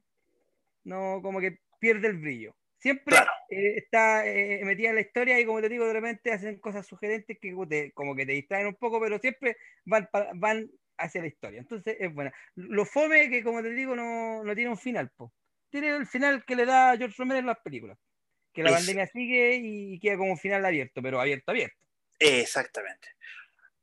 no 0.83 1.19
como 1.21 1.39
que 1.39 1.59
pierde 1.79 2.07
el 2.07 2.17
brillo. 2.19 2.55
Siempre 2.77 3.17
eh, 3.49 3.75
está 3.77 4.25
eh, 4.25 4.61
metida 4.63 4.89
en 4.89 4.95
la 4.95 5.01
historia 5.01 5.39
y 5.39 5.45
como 5.45 5.61
te 5.61 5.67
digo, 5.67 5.85
de 5.85 5.93
repente 5.93 6.31
hacen 6.31 6.59
cosas 6.59 6.87
sugerentes 6.87 7.37
que 7.39 7.53
como 7.93 8.15
que 8.15 8.25
te 8.25 8.31
distraen 8.31 8.67
un 8.67 8.75
poco, 8.75 9.01
pero 9.01 9.19
siempre 9.19 9.57
van, 9.83 10.07
van 10.35 10.69
hacia 10.99 11.21
la 11.21 11.27
historia. 11.27 11.59
Entonces 11.59 11.97
es 11.99 12.13
buena. 12.13 12.31
Lo 12.55 12.85
fome 12.85 13.29
que, 13.29 13.43
como 13.43 13.61
te 13.61 13.71
digo, 13.71 13.95
no, 13.95 14.43
no 14.43 14.55
tiene 14.55 14.69
un 14.69 14.77
final, 14.77 15.09
po. 15.15 15.33
Tiene 15.69 15.89
el 15.95 16.07
final 16.07 16.43
que 16.45 16.55
le 16.55 16.65
da 16.65 16.95
George 16.97 17.15
Romero 17.17 17.39
en 17.39 17.45
las 17.45 17.59
películas. 17.59 17.97
Que 18.53 18.63
la 18.63 18.71
pandemia 18.71 19.07
sigue 19.07 19.59
y 19.61 19.99
queda 19.99 20.17
como 20.17 20.31
un 20.31 20.37
final 20.37 20.65
abierto, 20.65 21.01
pero 21.01 21.21
abierto, 21.21 21.51
abierto. 21.51 21.77
Exactamente. 22.17 23.09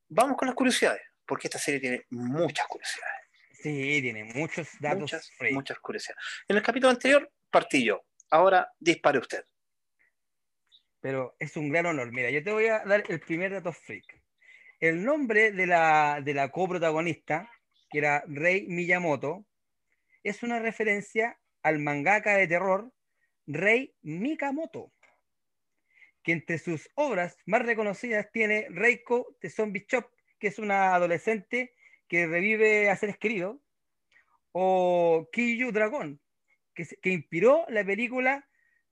Vamos 0.08 0.36
con 0.36 0.46
las 0.46 0.54
curiosidades, 0.54 1.02
porque 1.24 1.46
esta 1.46 1.58
serie 1.58 1.80
tiene 1.80 2.04
muchas 2.10 2.66
curiosidades. 2.66 3.14
Sí, 3.52 4.00
tiene 4.02 4.24
muchos 4.24 4.68
datos. 4.80 5.00
Muchas, 5.00 5.32
muchas 5.52 5.78
curiosidades. 5.78 6.22
En 6.48 6.56
el 6.56 6.62
capítulo 6.62 6.90
anterior 6.90 7.30
partí 7.50 7.84
yo. 7.84 8.04
Ahora 8.30 8.70
dispare 8.78 9.18
usted. 9.18 9.44
Pero 11.00 11.36
es 11.38 11.56
un 11.56 11.70
gran 11.70 11.86
honor. 11.86 12.12
Mira, 12.12 12.30
yo 12.30 12.42
te 12.42 12.52
voy 12.52 12.66
a 12.66 12.84
dar 12.84 13.04
el 13.08 13.20
primer 13.20 13.52
dato 13.52 13.72
freak. 13.72 14.20
El 14.80 15.04
nombre 15.04 15.52
de 15.52 15.66
la, 15.66 16.20
de 16.22 16.34
la 16.34 16.50
coprotagonista, 16.50 17.50
que 17.90 17.98
era 17.98 18.22
Rei 18.26 18.66
Miyamoto, 18.66 19.46
es 20.22 20.42
una 20.42 20.58
referencia 20.58 21.38
al 21.62 21.78
mangaka 21.78 22.36
de 22.36 22.46
terror 22.46 22.92
Rei 23.46 23.94
Mikamoto, 24.02 24.92
que 26.22 26.32
entre 26.32 26.58
sus 26.58 26.90
obras 26.94 27.36
más 27.46 27.64
reconocidas 27.64 28.30
tiene 28.32 28.66
Reiko 28.70 29.36
de 29.40 29.50
Zombie 29.50 29.86
Shop, 29.88 30.06
que 30.38 30.48
es 30.48 30.58
una 30.58 30.94
adolescente 30.94 31.74
que 32.08 32.26
revive 32.26 32.90
a 32.90 32.96
seres 32.96 33.18
queridos, 33.18 33.58
o 34.52 35.28
Kiyu 35.32 35.70
Dragon, 35.70 36.20
que, 36.74 36.86
que 37.00 37.10
inspiró 37.10 37.64
la 37.68 37.84
película 37.84 38.48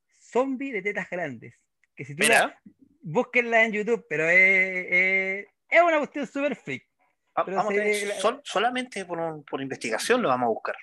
Zombie 0.06 0.72
de 0.72 0.82
tetas 0.82 1.10
grandes. 1.10 1.54
Que 1.96 2.04
si 2.04 2.14
tú 2.14 2.26
la, 2.26 2.60
búsquenla 3.00 3.64
en 3.64 3.72
YouTube, 3.72 4.06
pero 4.08 4.28
es, 4.28 4.86
es, 4.90 5.46
una 5.82 5.98
cuestión 5.98 6.26
súper 6.26 6.56
freak. 6.56 6.86
Vamos 7.34 7.74
solamente 8.44 9.04
por, 9.04 9.44
por, 9.44 9.60
investigación 9.60 10.22
lo 10.22 10.28
vamos 10.28 10.46
a 10.46 10.50
buscar. 10.50 10.76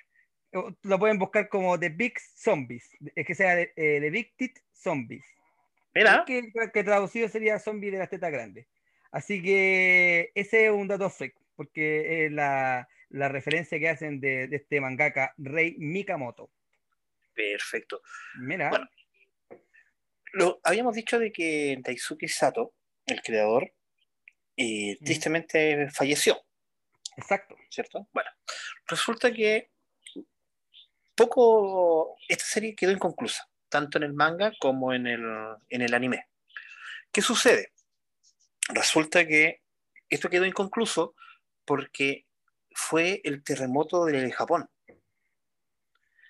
Lo 0.82 0.98
pueden 0.98 1.18
buscar 1.18 1.48
como 1.48 1.78
The 1.80 1.88
Big 1.88 2.18
Zombies, 2.20 2.90
es 3.14 3.26
que 3.26 3.34
sea 3.34 3.56
The, 3.56 3.72
eh, 3.74 4.10
Big 4.10 4.36
Tit 4.36 4.58
Zombies. 4.70 5.24
Mira. 5.94 6.24
Que, 6.26 6.52
que, 6.72 6.84
traducido 6.84 7.28
sería 7.28 7.58
zombie 7.58 7.90
de 7.90 7.98
las 7.98 8.10
tetas 8.10 8.30
grandes. 8.30 8.66
Así 9.10 9.42
que 9.42 10.30
ese 10.34 10.66
es 10.66 10.72
un 10.72 10.88
dato 10.88 11.08
freak, 11.08 11.34
porque 11.56 12.26
es 12.26 12.32
la, 12.32 12.88
la 13.10 13.28
referencia 13.28 13.78
que 13.78 13.88
hacen 13.88 14.20
de, 14.20 14.48
de, 14.48 14.56
este 14.56 14.80
mangaka 14.80 15.34
Rei 15.38 15.76
Mikamoto. 15.78 16.50
Perfecto. 17.34 18.02
Mira. 18.40 18.70
Bueno, 18.70 18.88
lo, 20.32 20.60
habíamos 20.64 20.94
dicho 20.94 21.18
de 21.18 21.32
que 21.32 21.78
Daisuke 21.82 22.28
Sato, 22.28 22.74
el 23.06 23.20
creador, 23.22 23.72
eh, 24.62 24.98
tristemente 25.04 25.90
falleció. 25.90 26.40
Exacto. 27.16 27.56
¿Cierto? 27.70 28.08
Bueno, 28.12 28.30
resulta 28.86 29.32
que 29.32 29.70
poco 31.14 32.16
esta 32.28 32.44
serie 32.44 32.74
quedó 32.74 32.92
inconclusa, 32.92 33.48
tanto 33.68 33.98
en 33.98 34.04
el 34.04 34.14
manga 34.14 34.52
como 34.60 34.92
en 34.92 35.06
el, 35.06 35.22
en 35.68 35.82
el 35.82 35.94
anime. 35.94 36.26
¿Qué 37.10 37.20
sucede? 37.20 37.72
Resulta 38.68 39.26
que 39.26 39.62
esto 40.08 40.30
quedó 40.30 40.46
inconcluso 40.46 41.14
porque 41.64 42.26
fue 42.74 43.20
el 43.24 43.42
terremoto 43.42 44.04
de 44.06 44.30
Japón. 44.32 44.68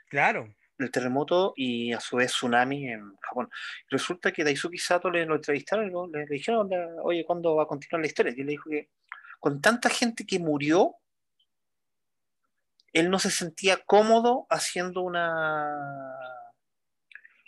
Claro 0.09 0.53
el 0.79 0.91
terremoto 0.91 1.53
y 1.57 1.93
a 1.93 2.01
su 2.01 2.17
vez 2.17 2.33
tsunami 2.33 2.89
en 2.89 3.17
Japón. 3.21 3.51
Resulta 3.89 4.33
que 4.33 4.45
Daisuke 4.45 4.79
Sato 4.79 5.11
le 5.11 5.25
lo 5.27 5.37
entrevistaron 5.37 5.89
y 5.89 6.13
le, 6.13 6.27
dijeron, 6.27 6.69
oye, 7.03 7.25
¿cuándo 7.25 7.57
va 7.57 7.65
a 7.65 7.67
continuar 7.67 8.01
la 8.01 8.07
historia? 8.07 8.33
Y 8.37 8.41
él 8.41 8.47
le 8.47 8.53
dijo 8.53 8.71
que 8.71 8.91
con 9.39 9.61
tanta 9.61 9.89
gente 9.89 10.25
que 10.25 10.39
murió, 10.39 10.97
él 12.93 13.11
no 13.11 13.19
se 13.19 13.31
sentía 13.31 13.79
cómodo 13.79 14.47
haciendo 14.51 15.03
una, 15.03 15.67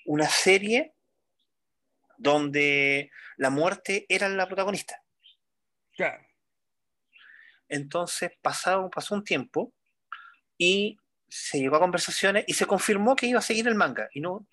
una 0.07 0.27
serie 0.27 0.95
donde 2.17 3.11
la 3.37 3.51
muerte 3.51 4.07
era 4.09 4.29
la 4.29 4.47
protagonista. 4.47 5.03
Claro. 5.93 6.25
Entonces 7.69 8.33
pasado, 8.41 8.91
pasó 8.91 9.15
un 9.15 9.25
tiempo 9.25 9.73
y 10.59 10.99
se 11.29 11.59
llegó 11.59 11.77
a 11.77 11.81
conversaciones 11.81 12.45
y 12.47 12.55
se 12.55 12.67
confirmó 12.67 13.17
que 13.17 13.27
iba 13.27 13.39
a 13.39 13.43
seguir 13.43 13.67
el 13.69 13.75
manga. 13.75 14.09
Y 14.13 14.21
no, 14.21 14.47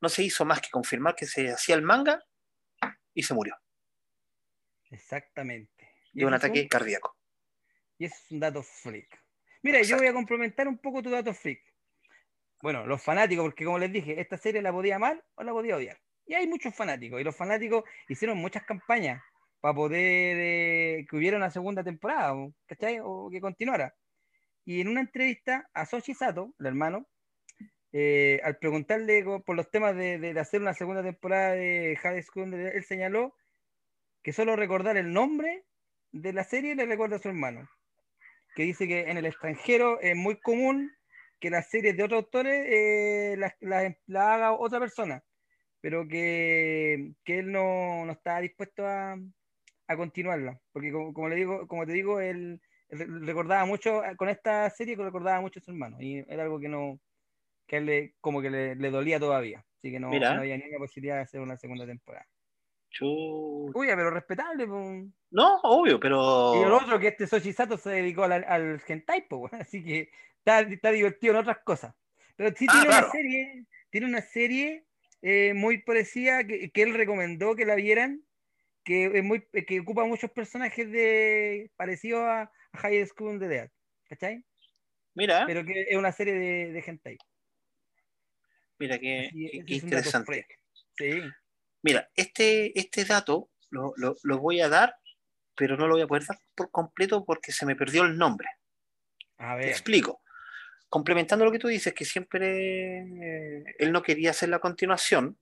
no, 0.00 0.08
se 0.08 0.22
hizo 0.22 0.44
más 0.44 0.60
que 0.60 0.70
confirmar 0.70 1.14
que 1.14 1.26
se 1.26 1.50
hacía 1.50 1.74
el 1.74 1.82
manga 1.82 2.22
y 3.14 3.22
se 3.22 3.34
murió. 3.34 3.56
Exactamente. 4.90 5.90
De 6.12 6.24
un 6.24 6.34
ataque 6.34 6.66
cardíaco. 6.68 7.16
Y 7.98 8.06
es 8.06 8.26
un 8.30 8.40
dato 8.40 8.62
freak. 8.62 9.22
Mira, 9.62 9.82
yo 9.82 9.96
voy 9.96 10.06
a 10.06 10.12
complementar 10.12 10.68
un 10.68 10.78
poco 10.78 11.02
tu 11.02 11.10
dato 11.10 11.32
freak. 11.34 11.60
Bueno, 12.62 12.86
los 12.86 13.02
fanáticos, 13.02 13.44
porque 13.44 13.64
como 13.64 13.78
les 13.78 13.92
dije, 13.92 14.20
esta 14.20 14.36
serie 14.36 14.62
la 14.62 14.72
podía 14.72 14.96
amar 14.96 15.22
o 15.34 15.42
la 15.42 15.52
podía 15.52 15.76
odiar. 15.76 15.98
Y 16.26 16.34
hay 16.34 16.46
muchos 16.46 16.74
fanáticos, 16.74 17.20
y 17.20 17.24
los 17.24 17.36
fanáticos 17.36 17.84
hicieron 18.08 18.38
muchas 18.38 18.64
campañas 18.64 19.22
para 19.60 19.74
poder 19.74 20.36
eh, 20.40 21.06
que 21.08 21.16
hubiera 21.16 21.36
una 21.36 21.50
segunda 21.50 21.84
temporada, 21.84 22.34
¿cachai? 22.66 22.98
O 23.02 23.28
que 23.30 23.40
continuara. 23.40 23.94
Y 24.66 24.80
en 24.80 24.88
una 24.88 25.00
entrevista 25.00 25.70
a 25.74 25.86
Sochi 25.86 26.12
Sato, 26.12 26.52
el 26.58 26.66
hermano, 26.66 27.06
eh, 27.92 28.40
al 28.42 28.58
preguntarle 28.58 29.24
por 29.46 29.54
los 29.54 29.70
temas 29.70 29.96
de, 29.96 30.34
hacer 30.38 30.60
una 30.60 30.74
segunda 30.74 31.04
temporada 31.04 31.52
de 31.52 31.96
High 32.02 32.22
School, 32.24 32.52
él 32.52 32.84
señaló 32.84 33.32
que 34.24 34.32
solo 34.32 34.56
recordar 34.56 34.96
el 34.96 35.12
nombre 35.12 35.64
de 36.10 36.32
la 36.32 36.42
serie 36.42 36.74
le 36.74 36.84
recuerda 36.84 37.16
a 37.16 37.18
su 37.20 37.28
hermano. 37.28 37.70
Que 38.56 38.64
dice 38.64 38.88
que 38.88 39.08
en 39.08 39.18
el 39.18 39.26
extranjero 39.26 40.00
es 40.00 40.16
muy 40.16 40.40
común 40.40 40.92
que 41.38 41.48
las 41.48 41.70
series 41.70 41.96
de 41.96 42.02
otros 42.02 42.24
autores 42.24 42.66
eh, 42.68 43.36
las 43.38 43.54
la, 43.60 44.34
haga 44.34 44.52
otra 44.52 44.80
persona, 44.80 45.22
pero 45.80 46.08
que, 46.08 47.12
que 47.24 47.38
él 47.38 47.52
no, 47.52 48.04
no, 48.04 48.12
está 48.12 48.40
dispuesto 48.40 48.84
a, 48.84 49.16
a 49.86 49.96
continuarla. 49.96 50.60
Porque 50.72 50.90
como, 50.90 51.14
como, 51.14 51.28
le 51.28 51.36
digo, 51.36 51.68
como 51.68 51.86
te 51.86 51.92
digo, 51.92 52.20
él 52.20 52.60
recordaba 52.90 53.64
mucho, 53.64 54.04
eh, 54.04 54.16
con 54.16 54.28
esta 54.28 54.68
serie 54.70 54.96
recordaba 54.96 55.40
mucho 55.40 55.60
a 55.60 55.62
su 55.62 55.70
hermano, 55.70 56.00
y 56.00 56.24
era 56.28 56.44
algo 56.44 56.60
que 56.60 56.68
no, 56.68 57.00
que 57.66 57.78
él 57.78 57.86
le, 57.86 58.14
como 58.20 58.40
que 58.40 58.50
le, 58.50 58.74
le 58.76 58.90
dolía 58.90 59.18
todavía, 59.18 59.64
así 59.78 59.90
que 59.90 60.00
no, 60.00 60.10
no 60.10 60.26
había 60.26 60.56
ninguna 60.56 60.78
posibilidad 60.78 61.16
de 61.16 61.22
hacer 61.22 61.40
una 61.40 61.56
segunda 61.56 61.86
temporada. 61.86 62.26
Uy, 63.00 63.86
pero 63.88 64.10
respetable. 64.10 64.66
No, 65.30 65.60
obvio, 65.62 66.00
pero. 66.00 66.54
Y 66.56 66.62
el 66.62 66.72
otro 66.72 66.98
que 66.98 67.08
este 67.08 67.26
Sochisato 67.26 67.76
se 67.76 67.90
dedicó 67.90 68.24
al, 68.24 68.44
al 68.44 68.82
hentai, 68.86 69.26
así 69.52 69.84
que 69.84 70.10
está, 70.38 70.60
está, 70.60 70.90
divertido 70.90 71.34
en 71.34 71.40
otras 71.40 71.58
cosas. 71.64 71.94
Pero 72.36 72.54
sí 72.56 72.66
ah, 72.68 72.72
tiene 72.72 72.88
una 72.88 73.10
serie, 73.10 73.64
tiene 73.90 74.06
una 74.06 74.20
serie 74.22 74.84
eh, 75.22 75.52
muy 75.54 75.78
parecida 75.82 76.44
que, 76.44 76.70
que, 76.70 76.82
él 76.82 76.94
recomendó 76.94 77.54
que 77.54 77.66
la 77.66 77.74
vieran, 77.74 78.22
que 78.84 79.06
es 79.06 79.24
muy, 79.24 79.46
que 79.66 79.80
ocupa 79.80 80.04
muchos 80.04 80.30
personajes 80.30 80.90
de 80.90 81.70
parecidos 81.76 82.22
a, 82.24 82.50
High 82.76 83.06
School 83.06 83.38
de 83.38 83.48
Dead, 83.48 83.70
¿cachai? 84.08 84.44
Mira. 85.14 85.44
Pero 85.46 85.64
que 85.64 85.86
es 85.88 85.96
una 85.96 86.12
serie 86.12 86.34
de, 86.34 86.72
de 86.72 86.84
hentai. 86.86 87.18
Mira, 88.78 88.98
qué, 88.98 89.30
interesante. 89.66 90.46
Sí. 90.96 91.20
Mira, 91.82 92.10
este, 92.14 92.78
este 92.78 93.04
dato 93.04 93.50
lo, 93.70 93.94
lo, 93.96 94.38
voy 94.38 94.60
a 94.60 94.68
dar, 94.68 94.96
pero 95.54 95.76
no 95.76 95.86
lo 95.86 95.94
voy 95.94 96.02
a 96.02 96.06
poder 96.06 96.24
dar 96.26 96.38
por 96.54 96.70
completo 96.70 97.24
porque 97.24 97.52
se 97.52 97.64
me 97.64 97.76
perdió 97.76 98.04
el 98.04 98.18
nombre. 98.18 98.48
A 99.38 99.54
ver. 99.54 99.66
Te 99.66 99.70
explico. 99.70 100.22
Complementando 100.88 101.44
lo 101.44 101.52
que 101.52 101.58
tú 101.58 101.68
dices, 101.68 101.94
que 101.94 102.04
siempre 102.04 102.98
eh, 102.98 103.64
él 103.78 103.92
no 103.92 104.02
quería 104.02 104.30
hacer 104.30 104.48
la 104.48 104.58
continuación, 104.58 105.38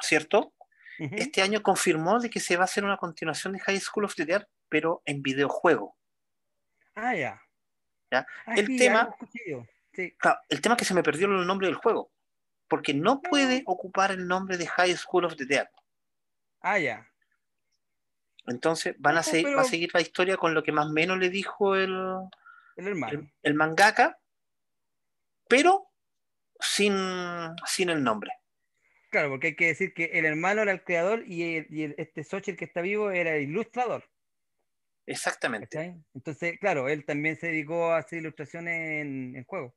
¿cierto? 0.00 0.54
Este 0.98 1.42
año 1.42 1.60
confirmó 1.60 2.20
de 2.20 2.30
que 2.30 2.38
se 2.38 2.56
va 2.56 2.62
a 2.62 2.64
hacer 2.66 2.84
una 2.84 2.96
continuación 2.96 3.52
de 3.52 3.58
High 3.60 3.80
School 3.80 4.04
of 4.04 4.14
the 4.14 4.24
Dead 4.24 4.46
pero 4.68 5.02
en 5.04 5.22
videojuego. 5.22 5.96
Ah, 6.94 7.14
ya. 7.14 7.42
¿Ya? 8.10 8.26
Ah, 8.46 8.54
el, 8.56 8.76
tema, 8.76 9.14
el 9.96 10.60
tema 10.60 10.74
es 10.74 10.78
que 10.78 10.84
se 10.84 10.94
me 10.94 11.02
perdió 11.02 11.26
el 11.26 11.46
nombre 11.46 11.66
del 11.66 11.76
juego, 11.76 12.10
porque 12.68 12.94
no 12.94 13.20
puede 13.20 13.62
ocupar 13.66 14.10
el 14.10 14.26
nombre 14.26 14.56
de 14.56 14.66
High 14.66 14.96
School 14.96 15.24
of 15.24 15.36
the 15.36 15.46
Dead. 15.46 15.68
Ah, 16.60 16.78
ya. 16.78 17.08
Entonces 18.46 18.94
van 18.98 19.16
a 19.16 19.22
seguir, 19.22 19.56
va 19.56 19.62
a 19.62 19.64
seguir 19.64 19.90
la 19.94 20.00
historia 20.00 20.36
con 20.36 20.54
lo 20.54 20.62
que 20.62 20.72
más 20.72 20.86
o 20.86 20.92
menos 20.92 21.18
le 21.18 21.30
dijo 21.30 21.76
el, 21.76 21.94
el 22.76 22.88
hermano. 22.88 23.30
El, 23.42 23.54
mangaka, 23.54 24.18
pero 25.48 25.90
sin, 26.60 26.94
sin 27.66 27.88
el 27.88 28.02
nombre. 28.02 28.32
Claro, 29.10 29.30
porque 29.30 29.48
hay 29.48 29.56
que 29.56 29.66
decir 29.66 29.94
que 29.94 30.06
el 30.06 30.24
hermano 30.24 30.62
era 30.62 30.72
el 30.72 30.82
creador 30.82 31.22
y, 31.26 31.56
este 31.96 32.24
Xochitl 32.24 32.58
que 32.58 32.64
está 32.64 32.80
vivo 32.80 33.10
era 33.10 33.36
el 33.36 33.44
ilustrador. 33.44 34.04
Exactamente. 35.06 35.96
Entonces, 36.14 36.58
claro, 36.58 36.88
él 36.88 37.04
también 37.04 37.36
se 37.36 37.48
dedicó 37.48 37.90
a 37.90 37.98
hacer 37.98 38.20
ilustraciones 38.20 39.02
en, 39.02 39.36
en 39.36 39.44
juegos. 39.44 39.74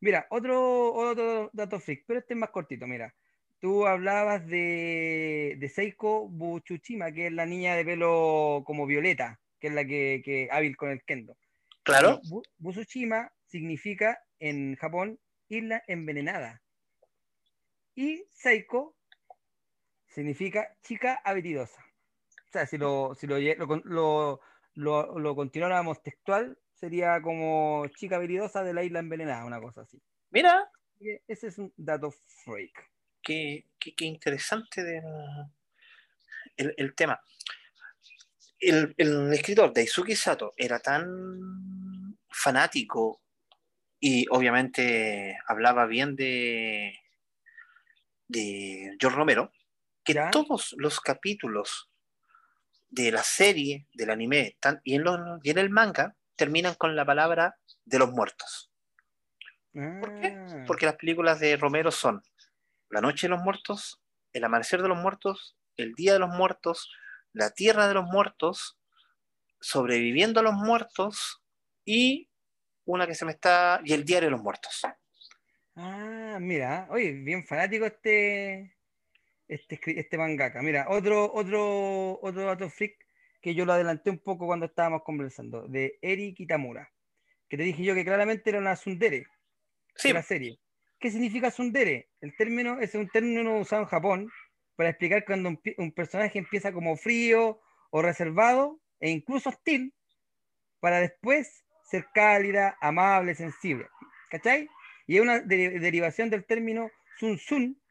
Mira, 0.00 0.26
otro, 0.30 0.92
otro 0.94 1.50
dato 1.52 1.78
freak, 1.78 2.04
pero 2.06 2.20
este 2.20 2.34
es 2.34 2.40
más 2.40 2.50
cortito, 2.50 2.86
mira. 2.86 3.14
Tú 3.60 3.86
hablabas 3.86 4.44
de, 4.46 5.56
de 5.58 5.68
Seiko 5.68 6.28
Buchuchima, 6.28 7.12
que 7.12 7.28
es 7.28 7.32
la 7.32 7.46
niña 7.46 7.76
de 7.76 7.84
pelo 7.84 8.64
como 8.66 8.86
violeta, 8.86 9.40
que 9.60 9.68
es 9.68 9.72
la 9.72 9.84
que, 9.84 10.20
que 10.24 10.48
hábil 10.50 10.76
con 10.76 10.90
el 10.90 11.04
kendo. 11.04 11.36
Claro. 11.84 12.20
Buchuchima 12.58 13.32
significa 13.46 14.20
en 14.40 14.74
Japón 14.76 15.20
isla 15.48 15.82
envenenada. 15.86 16.62
Y 17.94 18.24
Seiko 18.30 18.96
significa 20.08 20.76
chica 20.82 21.20
habilidosa. 21.24 21.80
O 22.48 22.50
sea, 22.52 22.66
si 22.66 22.76
lo, 22.78 23.14
si 23.14 23.26
lo, 23.26 23.38
lo, 23.38 23.76
lo, 23.84 24.40
lo 24.74 25.34
continuáramos 25.34 26.02
textual, 26.02 26.58
sería 26.82 27.22
como 27.22 27.86
chica 27.96 28.16
habilidosa 28.16 28.64
de 28.64 28.74
la 28.74 28.82
isla 28.82 28.98
envenenada, 28.98 29.44
una 29.44 29.60
cosa 29.60 29.82
así. 29.82 30.02
Mira. 30.30 30.68
Ese 31.28 31.48
es 31.48 31.58
un 31.58 31.72
dato 31.76 32.10
freak. 32.44 32.90
Qué, 33.22 33.66
qué, 33.78 33.94
qué 33.94 34.04
interesante 34.04 34.82
de, 34.82 35.02
el, 36.56 36.74
el, 36.76 36.94
tema. 36.94 37.20
El, 38.58 38.94
el 38.96 39.32
escritor 39.32 39.72
Daisuke 39.72 40.16
Sato 40.16 40.54
era 40.56 40.80
tan 40.80 42.18
fanático 42.28 43.20
y 44.00 44.26
obviamente 44.30 45.38
hablaba 45.46 45.86
bien 45.86 46.16
de, 46.16 46.98
de 48.26 48.96
George 49.00 49.16
Romero, 49.16 49.52
que 50.04 50.14
¿Ya? 50.14 50.30
todos 50.30 50.74
los 50.78 51.00
capítulos 51.00 51.91
de 52.92 53.10
la 53.10 53.22
serie, 53.22 53.86
del 53.94 54.10
anime 54.10 54.56
tan- 54.60 54.80
y, 54.84 54.94
en 54.96 55.04
los- 55.04 55.18
y 55.42 55.48
en 55.50 55.56
el 55.58 55.70
manga 55.70 56.14
terminan 56.36 56.74
con 56.74 56.94
la 56.94 57.06
palabra 57.06 57.56
de 57.86 57.98
los 57.98 58.10
muertos. 58.12 58.70
¿Por 59.72 60.20
qué? 60.20 60.36
Ah, 60.38 60.64
Porque 60.66 60.84
las 60.84 60.96
películas 60.96 61.40
de 61.40 61.56
Romero 61.56 61.90
son 61.90 62.22
La 62.90 63.00
Noche 63.00 63.26
de 63.26 63.30
los 63.30 63.40
Muertos, 63.40 64.02
El 64.34 64.44
Amanecer 64.44 64.82
de 64.82 64.88
los 64.88 64.98
Muertos, 64.98 65.56
El 65.78 65.94
Día 65.94 66.12
de 66.12 66.18
los 66.18 66.28
Muertos, 66.28 66.90
La 67.32 67.50
Tierra 67.50 67.88
de 67.88 67.94
los 67.94 68.04
Muertos, 68.04 68.78
Sobreviviendo 69.60 70.40
a 70.40 70.42
los 70.42 70.54
Muertos 70.54 71.40
y 71.86 72.28
una 72.84 73.06
que 73.06 73.14
se 73.14 73.24
me 73.24 73.32
está. 73.32 73.80
y 73.84 73.92
El 73.94 74.04
Diario 74.04 74.26
de 74.26 74.32
los 74.32 74.42
Muertos. 74.42 74.82
Ah, 75.76 76.36
mira, 76.40 76.86
oye, 76.90 77.12
bien 77.12 77.46
fanático 77.46 77.86
este, 77.86 78.76
este, 79.48 79.80
este 79.98 80.18
mangaka. 80.18 80.62
Mira, 80.62 80.86
otro, 80.88 81.32
otro, 81.32 82.18
otro 82.22 82.42
dato 82.44 82.68
freak 82.70 82.96
que 83.40 83.54
yo 83.54 83.64
lo 83.64 83.72
adelanté 83.72 84.10
un 84.10 84.18
poco 84.18 84.46
cuando 84.46 84.66
estábamos 84.66 85.02
conversando, 85.02 85.66
de 85.66 85.98
Eri 86.00 86.34
Kitamura, 86.34 86.92
que 87.48 87.56
te 87.56 87.64
dije 87.64 87.82
yo 87.82 87.94
que 87.94 88.04
claramente 88.04 88.48
era 88.50 88.58
una 88.60 88.74
tsundere 88.74 89.26
Sí, 89.96 90.08
de 90.08 90.14
la 90.14 90.22
serie. 90.22 90.58
¿Qué 90.98 91.10
significa 91.10 91.50
tsundere? 91.50 92.08
El 92.20 92.36
término 92.36 92.78
es 92.80 92.94
un 92.94 93.08
término 93.08 93.58
usado 93.58 93.82
en 93.82 93.88
Japón 93.88 94.30
para 94.76 94.90
explicar 94.90 95.24
cuando 95.24 95.48
un, 95.48 95.60
un 95.78 95.92
personaje 95.92 96.38
empieza 96.38 96.72
como 96.72 96.96
frío 96.96 97.60
o 97.90 98.02
reservado 98.02 98.80
e 99.00 99.10
incluso 99.10 99.48
hostil, 99.50 99.92
para 100.80 101.00
después 101.00 101.64
ser 101.82 102.06
cálida, 102.14 102.78
amable, 102.80 103.34
sensible. 103.34 103.88
¿Cachai? 104.30 104.68
Y 105.06 105.16
es 105.16 105.22
una 105.22 105.40
de- 105.40 105.78
derivación 105.80 106.30
del 106.30 106.44
término 106.46 106.90
sun 107.18 107.36
sun, 107.38 107.82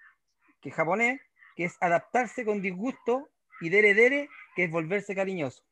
que 0.61 0.69
es 0.69 0.75
japonés, 0.75 1.19
que 1.61 1.65
es 1.67 1.77
adaptarse 1.79 2.43
con 2.43 2.59
disgusto, 2.61 3.29
y 3.61 3.69
dere 3.69 3.93
dere, 3.93 4.27
que 4.55 4.63
es 4.63 4.71
volverse 4.71 5.13
cariñoso. 5.13 5.63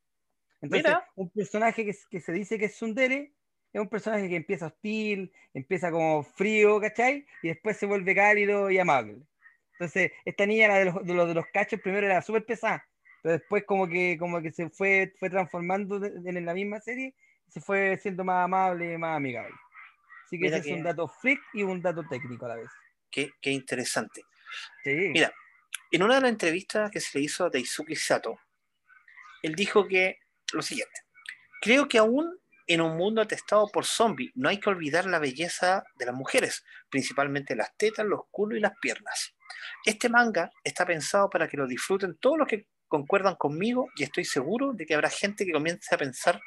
Entonces, 0.61 0.85
Mira. 0.87 1.07
un 1.15 1.29
personaje 1.31 1.83
que, 1.83 1.95
que 2.11 2.19
se 2.19 2.31
dice 2.31 2.59
que 2.59 2.65
es 2.65 2.73
tsundere 2.75 3.33
es 3.73 3.81
un 3.81 3.87
personaje 3.89 4.27
que 4.29 4.35
empieza 4.35 4.67
hostil, 4.67 5.31
empieza 5.53 5.89
como 5.91 6.21
frío, 6.23 6.79
¿cachai? 6.79 7.25
Y 7.41 7.47
después 7.49 7.77
se 7.77 7.85
vuelve 7.87 8.13
cálido 8.13 8.69
y 8.69 8.77
amable. 8.77 9.17
Entonces, 9.73 10.11
esta 10.25 10.45
niña, 10.45 10.67
la 10.67 10.75
de 10.79 10.85
los, 10.85 11.05
de 11.05 11.13
los, 11.13 11.27
de 11.27 11.33
los 11.33 11.45
cachos, 11.53 11.79
primero 11.81 12.05
era 12.05 12.21
súper 12.21 12.45
pesada, 12.45 12.85
pero 13.23 13.33
después 13.39 13.63
como 13.65 13.87
que, 13.87 14.17
como 14.19 14.41
que 14.41 14.51
se 14.51 14.69
fue, 14.69 15.13
fue 15.19 15.29
transformando 15.31 15.99
de- 15.99 16.29
en 16.29 16.45
la 16.45 16.53
misma 16.53 16.79
serie, 16.79 17.15
se 17.47 17.61
fue 17.61 17.97
siendo 17.97 18.23
más 18.23 18.45
amable, 18.45 18.95
más 18.99 19.17
amigable. 19.17 19.55
Así 20.25 20.37
que 20.37 20.45
Mira 20.45 20.57
ese 20.57 20.67
es 20.69 20.73
que- 20.73 20.79
un 20.79 20.83
dato 20.83 21.07
freak 21.07 21.39
y 21.53 21.63
un 21.63 21.81
dato 21.81 22.03
técnico 22.07 22.45
a 22.45 22.49
la 22.49 22.55
vez. 22.57 22.69
qué, 23.09 23.31
qué 23.41 23.49
interesante. 23.51 24.21
Sí. 24.83 25.09
Mira, 25.13 25.31
En 25.91 26.03
una 26.03 26.15
de 26.15 26.21
las 26.21 26.31
entrevistas 26.31 26.91
que 26.91 26.99
se 26.99 27.17
le 27.17 27.25
hizo 27.25 27.45
a 27.45 27.49
Daisuke 27.49 27.95
Sato, 27.95 28.39
él 29.41 29.55
dijo 29.55 29.87
que 29.87 30.19
lo 30.53 30.61
siguiente: 30.61 31.01
Creo 31.61 31.87
que 31.87 31.97
aún 31.97 32.39
en 32.69 32.81
un 32.81 32.95
mundo 32.95 33.19
atestado 33.19 33.67
por 33.67 33.83
zombies, 33.83 34.31
no 34.35 34.47
hay 34.47 34.59
que 34.59 34.69
olvidar 34.69 35.05
la 35.05 35.17
belleza 35.17 35.83
de 35.95 36.05
las 36.05 36.13
mujeres, 36.13 36.63
principalmente 36.87 37.55
las 37.55 37.75
tetas, 37.75 38.05
los 38.05 38.21
culos 38.29 38.59
y 38.59 38.61
las 38.61 38.73
piernas. 38.79 39.33
Este 39.83 40.07
manga 40.07 40.51
está 40.63 40.85
pensado 40.85 41.31
para 41.31 41.47
que 41.47 41.57
lo 41.57 41.65
disfruten 41.65 42.17
todos 42.17 42.37
los 42.37 42.47
que 42.47 42.67
concuerdan 42.87 43.35
conmigo 43.35 43.87
y 43.95 44.03
estoy 44.03 44.23
seguro 44.23 44.73
de 44.73 44.85
que 44.85 44.93
habrá 44.93 45.09
gente 45.09 45.47
que 45.47 45.51
comience 45.51 45.93
a 45.93 45.97
pensar 45.97 46.39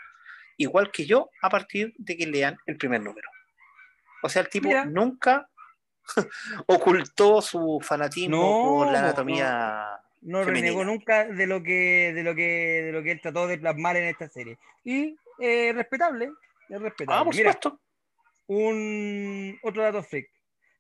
igual 0.57 0.93
que 0.93 1.07
yo 1.07 1.29
a 1.43 1.51
partir 1.51 1.93
de 1.99 2.17
que 2.17 2.27
lean 2.27 2.57
el 2.67 2.77
primer 2.77 3.01
número. 3.01 3.29
O 4.23 4.29
sea, 4.29 4.43
el 4.43 4.49
tipo 4.49 4.69
Mira. 4.69 4.85
nunca 4.85 5.51
ocultó 6.67 7.41
su 7.43 7.81
fanatismo 7.83 8.37
No, 8.37 8.63
por 8.85 8.93
la 8.93 8.99
anatomía. 9.01 9.87
no 10.23 10.45
renegó 10.45 10.85
nunca 10.85 11.25
de 11.27 11.47
lo 11.47 11.63
que 11.63 12.13
de 12.15 12.23
lo 12.23 12.35
que 12.35 12.83
de 12.85 12.93
lo 12.93 13.03
que 13.03 13.13
él 13.13 13.21
trató 13.21 13.47
de 13.47 13.59
plasmar 13.59 13.97
en 13.97 14.05
esta 14.05 14.29
serie. 14.29 14.59
Y 14.85 15.17
eh, 15.39 15.73
respetable 15.73 16.31
es 16.69 16.81
respetable. 16.81 17.21
Ah, 17.21 17.25
por 17.25 17.35
Mira, 17.35 17.53
supuesto. 17.53 17.81
un 18.47 19.59
otro 19.63 19.83
dato 19.83 20.03
freak. 20.03 20.29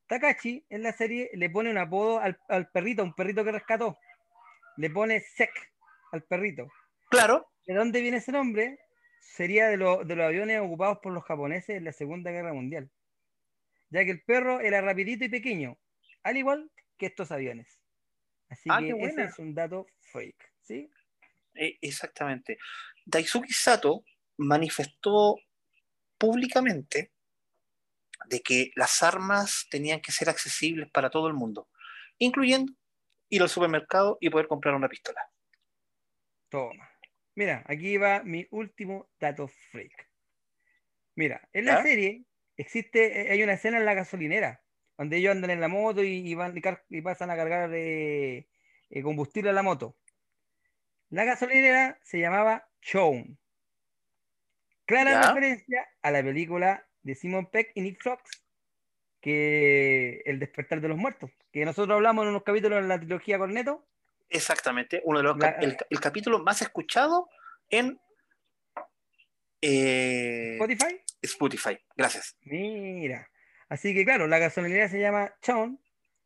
Takashi 0.06 0.64
en 0.68 0.82
la 0.82 0.92
serie 0.92 1.30
le 1.34 1.48
pone 1.50 1.70
un 1.70 1.78
apodo 1.78 2.18
al, 2.20 2.38
al 2.48 2.68
perrito 2.70 3.02
un 3.02 3.14
perrito 3.14 3.44
que 3.44 3.52
rescató. 3.52 3.98
Le 4.76 4.90
pone 4.90 5.20
Sek 5.20 5.50
al 6.12 6.22
perrito. 6.22 6.66
Claro, 7.10 7.46
¿de 7.66 7.74
dónde 7.74 8.00
viene 8.00 8.18
ese 8.18 8.32
nombre? 8.32 8.78
sería 9.24 9.68
de, 9.68 9.76
lo- 9.76 10.02
de 10.04 10.16
los 10.16 10.26
aviones 10.26 10.60
ocupados 10.60 10.98
por 11.00 11.12
los 11.12 11.22
japoneses 11.24 11.76
en 11.76 11.84
la 11.84 11.92
Segunda 11.92 12.32
Guerra 12.32 12.52
Mundial 12.52 12.90
ya 13.92 14.04
que 14.04 14.12
el 14.12 14.22
perro 14.24 14.60
era 14.60 14.80
rapidito 14.80 15.24
y 15.24 15.28
pequeño 15.28 15.78
al 16.24 16.36
igual 16.36 16.70
que 16.98 17.06
estos 17.06 17.32
aviones 17.32 17.80
así 18.48 18.70
Ah, 18.70 18.80
que 18.80 18.94
qué 18.96 19.04
ese 19.06 19.24
es 19.24 19.38
un 19.38 19.54
dato 19.54 19.86
freak 20.00 20.36
¿sí? 20.62 20.90
eh, 21.54 21.78
exactamente. 21.80 22.58
Daisuke 23.06 23.52
Sato 23.52 24.04
manifestó 24.38 25.36
públicamente 26.18 27.12
de 28.28 28.40
que 28.40 28.72
las 28.74 29.02
armas 29.04 29.66
tenían 29.70 30.00
que 30.00 30.10
ser 30.12 30.28
accesibles 30.28 30.90
para 30.90 31.08
todo 31.10 31.28
el 31.28 31.34
mundo, 31.34 31.68
incluyendo 32.18 32.72
ir 33.30 33.42
al 33.42 33.48
supermercado 33.48 34.18
y 34.20 34.30
poder 34.30 34.48
comprar 34.48 34.74
una 34.74 34.88
pistola. 34.88 35.20
Toma. 36.50 36.88
Mira, 37.34 37.64
aquí 37.66 37.96
va 37.98 38.22
mi 38.22 38.46
último 38.52 39.10
dato 39.18 39.48
freak. 39.48 40.08
Mira, 41.16 41.48
en 41.52 41.64
la 41.66 41.82
serie 41.82 42.24
existe, 42.56 43.30
hay 43.30 43.42
una 43.42 43.54
escena 43.54 43.78
en 43.78 43.84
la 43.84 43.94
gasolinera, 43.94 44.62
donde 44.98 45.16
ellos 45.16 45.32
andan 45.32 45.50
en 45.50 45.60
la 45.60 45.68
moto 45.68 46.02
y, 46.02 46.28
y 46.28 46.34
van, 46.34 46.54
y, 46.88 47.00
pasan 47.00 47.30
a 47.30 47.36
cargar 47.36 47.70
eh, 47.74 48.48
eh, 48.90 49.02
combustible 49.02 49.50
a 49.50 49.52
la 49.52 49.62
moto. 49.62 49.96
La 51.10 51.24
gasolinera 51.24 51.98
se 52.02 52.18
llamaba 52.18 52.68
Chown. 52.80 53.38
Clara 54.86 55.12
¿Ya? 55.12 55.28
referencia 55.28 55.86
a 56.02 56.10
la 56.10 56.22
película 56.22 56.86
de 57.02 57.14
Simon 57.14 57.46
Peck 57.46 57.72
y 57.74 57.82
Nick 57.82 58.02
Fox, 58.02 58.44
que 59.20 60.22
El 60.24 60.38
despertar 60.38 60.80
de 60.80 60.88
los 60.88 60.98
muertos, 60.98 61.30
que 61.52 61.64
nosotros 61.64 61.94
hablamos 61.94 62.24
en 62.24 62.30
unos 62.30 62.42
capítulos 62.42 62.80
en 62.80 62.88
la 62.88 62.98
trilogía 62.98 63.38
Corneto. 63.38 63.86
Exactamente, 64.28 65.00
uno 65.04 65.18
de 65.18 65.24
los 65.24 65.38
La- 65.38 65.50
el 65.50 66.00
capítulo 66.00 66.38
más 66.40 66.62
escuchado 66.62 67.28
en 67.68 68.00
eh, 69.60 70.56
Spotify. 70.58 71.00
Spotify. 71.22 71.78
Gracias. 71.96 72.36
Mira. 72.42 73.28
Así 73.68 73.94
que 73.94 74.04
claro, 74.04 74.26
la 74.26 74.38
gasolinera 74.38 74.88
se 74.88 75.00
llama 75.00 75.34
Sean, 75.40 75.78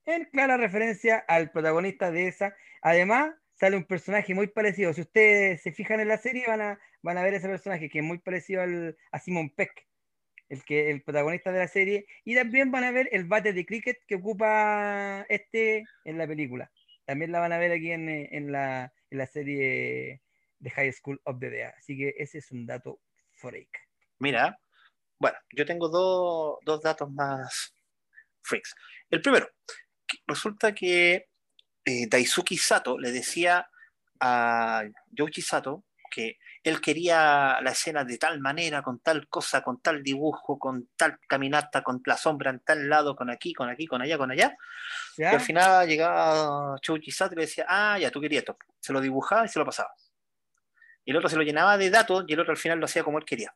en 0.05 0.25
clara 0.27 0.57
referencia 0.57 1.19
al 1.29 1.51
protagonista 1.51 2.11
de 2.11 2.29
esa. 2.29 2.57
Además, 2.83 3.35
sale 3.55 3.77
un 3.77 3.85
personaje 3.85 4.35
muy 4.35 4.49
parecido. 4.49 4.93
Si 4.93 5.03
ustedes 5.03 5.63
se 5.63 5.73
fijan 5.73 6.01
en 6.01 6.09
la 6.09 6.19
serie, 6.19 6.45
van 6.47 6.61
a, 6.61 6.79
van 7.03 7.19
a 7.19 7.23
ver 7.23 7.35
ese 7.35 7.49
personaje 7.49 7.89
que 7.89 7.99
es 7.99 8.05
muy 8.05 8.19
parecido 8.19 8.63
al, 8.63 8.97
a 9.13 9.19
Simon 9.19 9.51
Peck, 9.51 9.87
el, 10.49 10.65
que, 10.65 10.91
el 10.91 11.03
protagonista 11.03 11.53
de 11.53 11.59
la 11.59 11.69
serie. 11.69 12.07
Y 12.25 12.35
también 12.35 12.71
van 12.71 12.85
a 12.85 12.91
ver 12.91 13.09
el 13.13 13.25
bate 13.25 13.53
de 13.53 13.67
cricket 13.67 13.99
que 14.07 14.17
ocupa 14.17 15.25
este 15.29 15.85
en 16.05 16.19
la 16.19 16.27
película. 16.27 16.71
También 17.05 17.33
la 17.33 17.41
van 17.41 17.53
a 17.53 17.59
ver 17.59 17.73
aquí 17.73 17.93
en, 17.93 18.09
eh, 18.09 18.29
en 18.33 18.51
la, 18.53 18.93
en 19.11 19.19
la 19.19 19.27
serie 19.27 20.21
de 20.59 20.71
High 20.71 20.93
School 20.93 21.21
of 21.25 21.39
the 21.39 21.51
Dead. 21.51 21.73
Así 21.79 21.97
que 21.97 22.15
ese 22.19 22.39
es 22.39 22.51
un 22.51 22.67
dato 22.67 23.01
freak. 23.33 23.69
Mira, 24.19 24.59
bueno, 25.19 25.39
yo 25.51 25.65
tengo 25.65 25.89
dos, 25.89 26.59
dos 26.65 26.83
datos 26.83 27.11
más 27.11 27.75
freaks. 28.43 28.75
El 29.11 29.23
primero, 29.23 29.49
que 30.07 30.19
resulta 30.27 30.75
que 30.75 31.29
eh, 31.85 32.07
Daisuke 32.09 32.57
Sato 32.57 32.99
le 32.99 33.13
decía 33.13 33.69
a 34.21 34.83
Yoichi 35.13 35.43
Sato 35.43 35.85
que 36.11 36.39
él 36.63 36.81
quería 36.81 37.61
la 37.63 37.71
escena 37.71 38.05
de 38.05 38.19
tal 38.19 38.41
manera, 38.41 38.83
con 38.83 39.01
tal 39.01 39.29
cosa, 39.29 39.63
con 39.63 39.81
tal 39.81 40.03
dibujo, 40.03 40.59
con 40.59 40.89
tal 40.97 41.19
caminata, 41.29 41.83
con 41.83 42.03
la 42.05 42.17
sombra 42.17 42.51
en 42.51 42.61
tal 42.61 42.89
lado, 42.89 43.15
con 43.15 43.31
aquí, 43.31 43.53
con 43.53 43.69
aquí, 43.69 43.87
con 43.87 44.03
allá, 44.03 44.19
con 44.19 44.31
allá. 44.31 44.57
Y 45.17 45.25
al 45.25 45.41
final 45.41 45.87
llegaba 45.87 46.77
Yoichi 46.83 47.11
Sato 47.11 47.35
y 47.35 47.37
le 47.37 47.43
decía, 47.43 47.67
ah, 47.69 47.99
ya, 47.99 48.11
tú 48.11 48.21
querías 48.21 48.41
esto. 48.41 48.57
Se 48.81 48.93
lo 48.93 49.01
dibujaba 49.01 49.45
y 49.45 49.49
se 49.49 49.59
lo 49.59 49.65
pasaba. 49.65 49.91
Y 51.05 51.13
el 51.13 51.17
otro 51.19 51.29
se 51.29 51.37
lo 51.37 51.43
llenaba 51.43 51.79
de 51.79 51.89
datos 51.89 52.25
y 52.27 52.33
el 52.33 52.41
otro 52.41 52.51
al 52.51 52.59
final 52.59 52.81
lo 52.81 52.87
hacía 52.87 53.05
como 53.05 53.19
él 53.19 53.25
quería. 53.25 53.55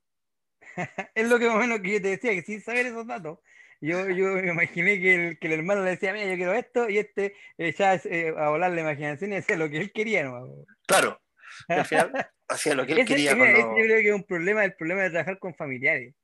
Es 1.15 1.29
lo 1.29 1.39
que 1.39 1.47
más 1.47 1.57
o 1.57 1.59
menos 1.59 1.81
que 1.81 1.93
yo 1.93 2.03
te 2.03 2.09
decía, 2.09 2.31
que 2.33 2.43
sin 2.43 2.61
saber 2.61 2.87
esos 2.87 3.07
datos, 3.07 3.39
yo, 3.81 4.09
yo 4.11 4.27
me 4.35 4.49
imaginé 4.49 5.01
que 5.01 5.15
el, 5.15 5.39
que 5.39 5.47
el 5.47 5.53
hermano 5.55 5.83
le 5.85 5.91
decía, 5.91 6.13
mira, 6.13 6.27
yo 6.27 6.37
quiero 6.37 6.53
esto, 6.55 6.89
y 6.89 6.99
este 6.99 7.35
eh, 7.59 7.73
ya 7.77 7.95
eh, 8.05 8.35
a 8.37 8.49
volar 8.51 8.71
la 8.73 8.81
imaginación 8.83 9.33
y 9.33 9.37
hacía 9.37 9.57
lo 9.57 9.71
que 9.71 9.79
él 9.79 9.93
quería. 9.93 10.25
¿no? 10.25 10.47
Claro. 10.87 11.21
Al 11.69 11.85
final 11.87 12.13
hacía 12.49 12.75
lo 12.75 12.85
que 12.87 12.93
él 12.93 12.99
Ese- 12.99 13.09
quería 13.09 13.35
mira, 13.35 13.51
ese 13.53 13.63
los- 13.63 13.77
yo 13.79 13.85
creo 13.85 14.01
que 14.03 14.09
es 14.09 14.15
un 14.15 14.25
problema, 14.25 14.65
el 14.65 14.75
problema 14.75 15.03
de 15.03 15.11
trabajar 15.11 15.39
con 15.39 15.55
familiares. 15.55 16.15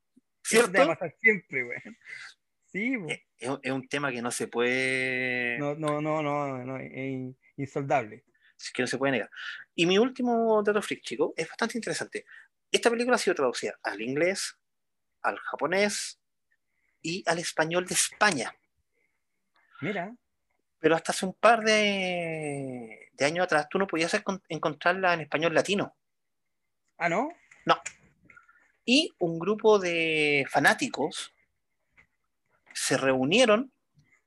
Eso 0.51 0.71
te 0.71 0.79
va 0.79 0.85
a 0.85 0.87
¿Cierto? 0.87 0.89
pasar 0.95 1.15
siempre, 1.21 1.63
güey. 1.65 1.79
Sí, 2.67 2.97
po. 2.99 3.07
Es, 3.09 3.21
es- 3.39 3.59
es 3.63 3.73
un 3.73 3.89
tema 3.89 4.13
que 4.13 4.23
no 4.23 4.31
se 4.31 4.49
puede, 4.49 5.59
no, 5.59 5.75
no, 5.75 6.01
no, 6.01 6.23
no, 6.23 6.59
no, 6.65 6.77
es 6.79 6.91
in- 6.95 7.37
insoldable. 7.57 8.25
es 8.59 8.71
que 8.73 8.83
no 8.83 8.87
se 8.87 8.99
puede 8.99 9.13
negar. 9.13 9.31
Y 9.75 9.87
mi 9.87 9.99
último 9.99 10.63
dato 10.63 10.81
freak, 10.83 11.03
chico, 11.03 11.33
es 11.37 11.49
bastante 11.49 11.79
interesante. 11.79 12.25
Esta 12.71 12.91
película 12.91 13.17
ha 13.17 13.19
sido 13.19 13.35
traducida 13.35 13.79
al 13.83 14.01
inglés, 14.01 14.57
al 15.23 15.39
japonés 15.39 16.19
y 17.03 17.23
al 17.27 17.39
español 17.39 17.87
de 17.87 17.95
España. 17.95 18.55
Mira, 19.81 20.15
Pero 20.79 20.95
hasta 20.95 21.13
hace 21.13 21.27
un 21.27 21.35
par 21.35 21.63
de, 21.63 23.11
de 23.13 23.25
años 23.25 23.45
atrás 23.45 23.69
tú 23.69 23.79
no 23.79 23.87
podías 23.87 24.13
encon- 24.15 24.43
encontrarla 24.49 25.15
en 25.15 25.21
español 25.23 25.55
latino. 25.55 25.97
Ah, 26.99 27.09
¿no? 27.09 27.29
Y 28.85 29.13
un 29.19 29.39
grupo 29.39 29.79
de 29.81 30.47
fanáticos 30.49 31.35
se 32.73 32.97
reunieron 32.97 33.73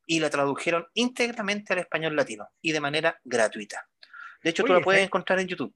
y 0.05 0.19
la 0.19 0.29
tradujeron 0.29 0.87
íntegramente 0.95 1.71
al 1.71 1.79
español 1.79 2.15
latino 2.15 2.49
y 2.61 2.73
de 2.73 2.81
manera 2.81 3.19
gratuita. 3.23 3.87
De 4.43 4.49
hecho, 4.49 4.63
tú 4.63 4.73
la 4.73 4.81
puedes 4.81 4.99
¿sabes? 4.99 5.07
encontrar 5.07 5.39
en 5.39 5.47
YouTube. 5.47 5.73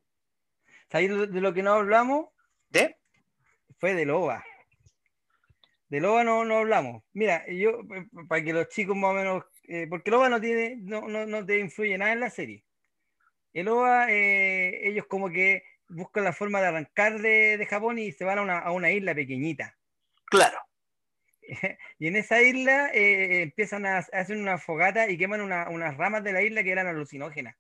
¿Sabéis 0.92 1.12
de 1.12 1.28
de 1.28 1.42
lo 1.42 1.54
que 1.54 1.64
no 1.64 1.74
hablamos? 1.74 2.33
¿De? 2.74 2.98
Fue 3.80 3.94
de 3.94 4.06
Loba. 4.06 4.44
De 5.90 6.00
Loba 6.00 6.24
no, 6.24 6.44
no 6.44 6.58
hablamos. 6.58 7.04
Mira, 7.14 7.46
yo, 7.48 7.82
eh, 7.96 8.08
para 8.28 8.44
que 8.44 8.52
los 8.52 8.68
chicos 8.70 8.98
más 8.98 9.12
o 9.12 9.14
menos, 9.14 9.44
eh, 9.68 9.86
porque 9.88 10.10
Loba 10.10 10.28
no 10.28 10.42
tiene, 10.42 10.76
no, 10.78 11.08
no, 11.08 11.26
no 11.28 11.46
te 11.46 11.60
influye 11.60 11.98
nada 11.98 12.14
en 12.14 12.20
la 12.20 12.30
serie. 12.32 12.64
El 13.54 13.68
Loba, 13.68 14.12
eh, 14.12 14.88
ellos 14.90 15.06
como 15.08 15.30
que 15.30 15.64
buscan 15.88 16.24
la 16.24 16.34
forma 16.34 16.62
de 16.62 16.68
arrancar 16.68 17.20
de, 17.22 17.58
de 17.58 17.66
Japón 17.68 18.00
y 18.00 18.12
se 18.12 18.26
van 18.26 18.40
a 18.40 18.42
una, 18.42 18.58
a 18.60 18.72
una 18.72 18.92
isla 18.92 19.14
pequeñita. 19.14 19.78
Claro, 20.26 20.58
Y 22.00 22.08
en 22.08 22.16
esa 22.16 22.42
isla 22.42 22.90
eh, 22.94 23.44
empiezan 23.44 23.86
a, 23.86 23.98
a 23.98 24.00
hacer 24.00 24.38
una 24.38 24.58
fogata 24.58 25.10
y 25.10 25.18
queman 25.18 25.42
una- 25.42 25.70
unas 25.70 25.96
ramas 25.98 26.24
de 26.24 26.34
la 26.34 26.42
isla 26.42 26.64
que 26.64 26.72
eran 26.72 26.88
alucinógenas. 26.88 27.56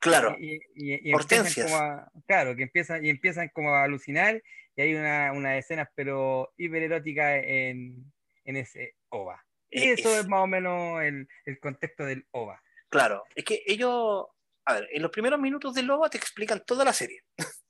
Claro. 0.00 0.36
Y, 0.38 0.54
y- 0.74 1.10
y- 1.10 1.14
Hortensias. 1.14 1.66
como 1.70 1.76
a- 1.80 2.10
claro, 2.26 2.56
que 2.56 2.64
empiezan, 2.64 3.04
y 3.04 3.08
empiezan 3.10 3.48
como 3.50 3.72
a 3.74 3.84
alucinar 3.84 4.42
y 4.76 4.82
hay 4.82 4.94
una, 4.94 5.32
unas 5.32 5.58
escenas 5.58 5.88
pero 5.94 6.52
hipereróticas 6.56 7.42
en, 7.44 8.12
en 8.44 8.56
ese 8.56 8.96
OVA. 9.10 9.44
Y 9.70 9.82
Eh, 9.82 9.92
eso 9.92 10.12
es- 10.14 10.20
es 10.22 10.28
más 10.28 10.40
o 10.40 10.46
menos 10.48 11.00
el, 11.02 11.28
el 11.44 11.60
contexto 11.60 12.04
del 12.04 12.26
OVA. 12.32 12.60
Claro, 12.88 13.22
es 13.36 13.44
que 13.44 13.62
ellos, 13.66 14.26
a 14.64 14.74
ver, 14.74 14.88
en 14.92 15.02
los 15.02 15.10
primeros 15.12 15.38
minutos 15.38 15.74
de 15.74 15.82
Loba 15.84 16.10
te 16.10 16.18
explican 16.18 16.64
toda 16.66 16.84
la 16.84 16.92
serie. 16.92 17.22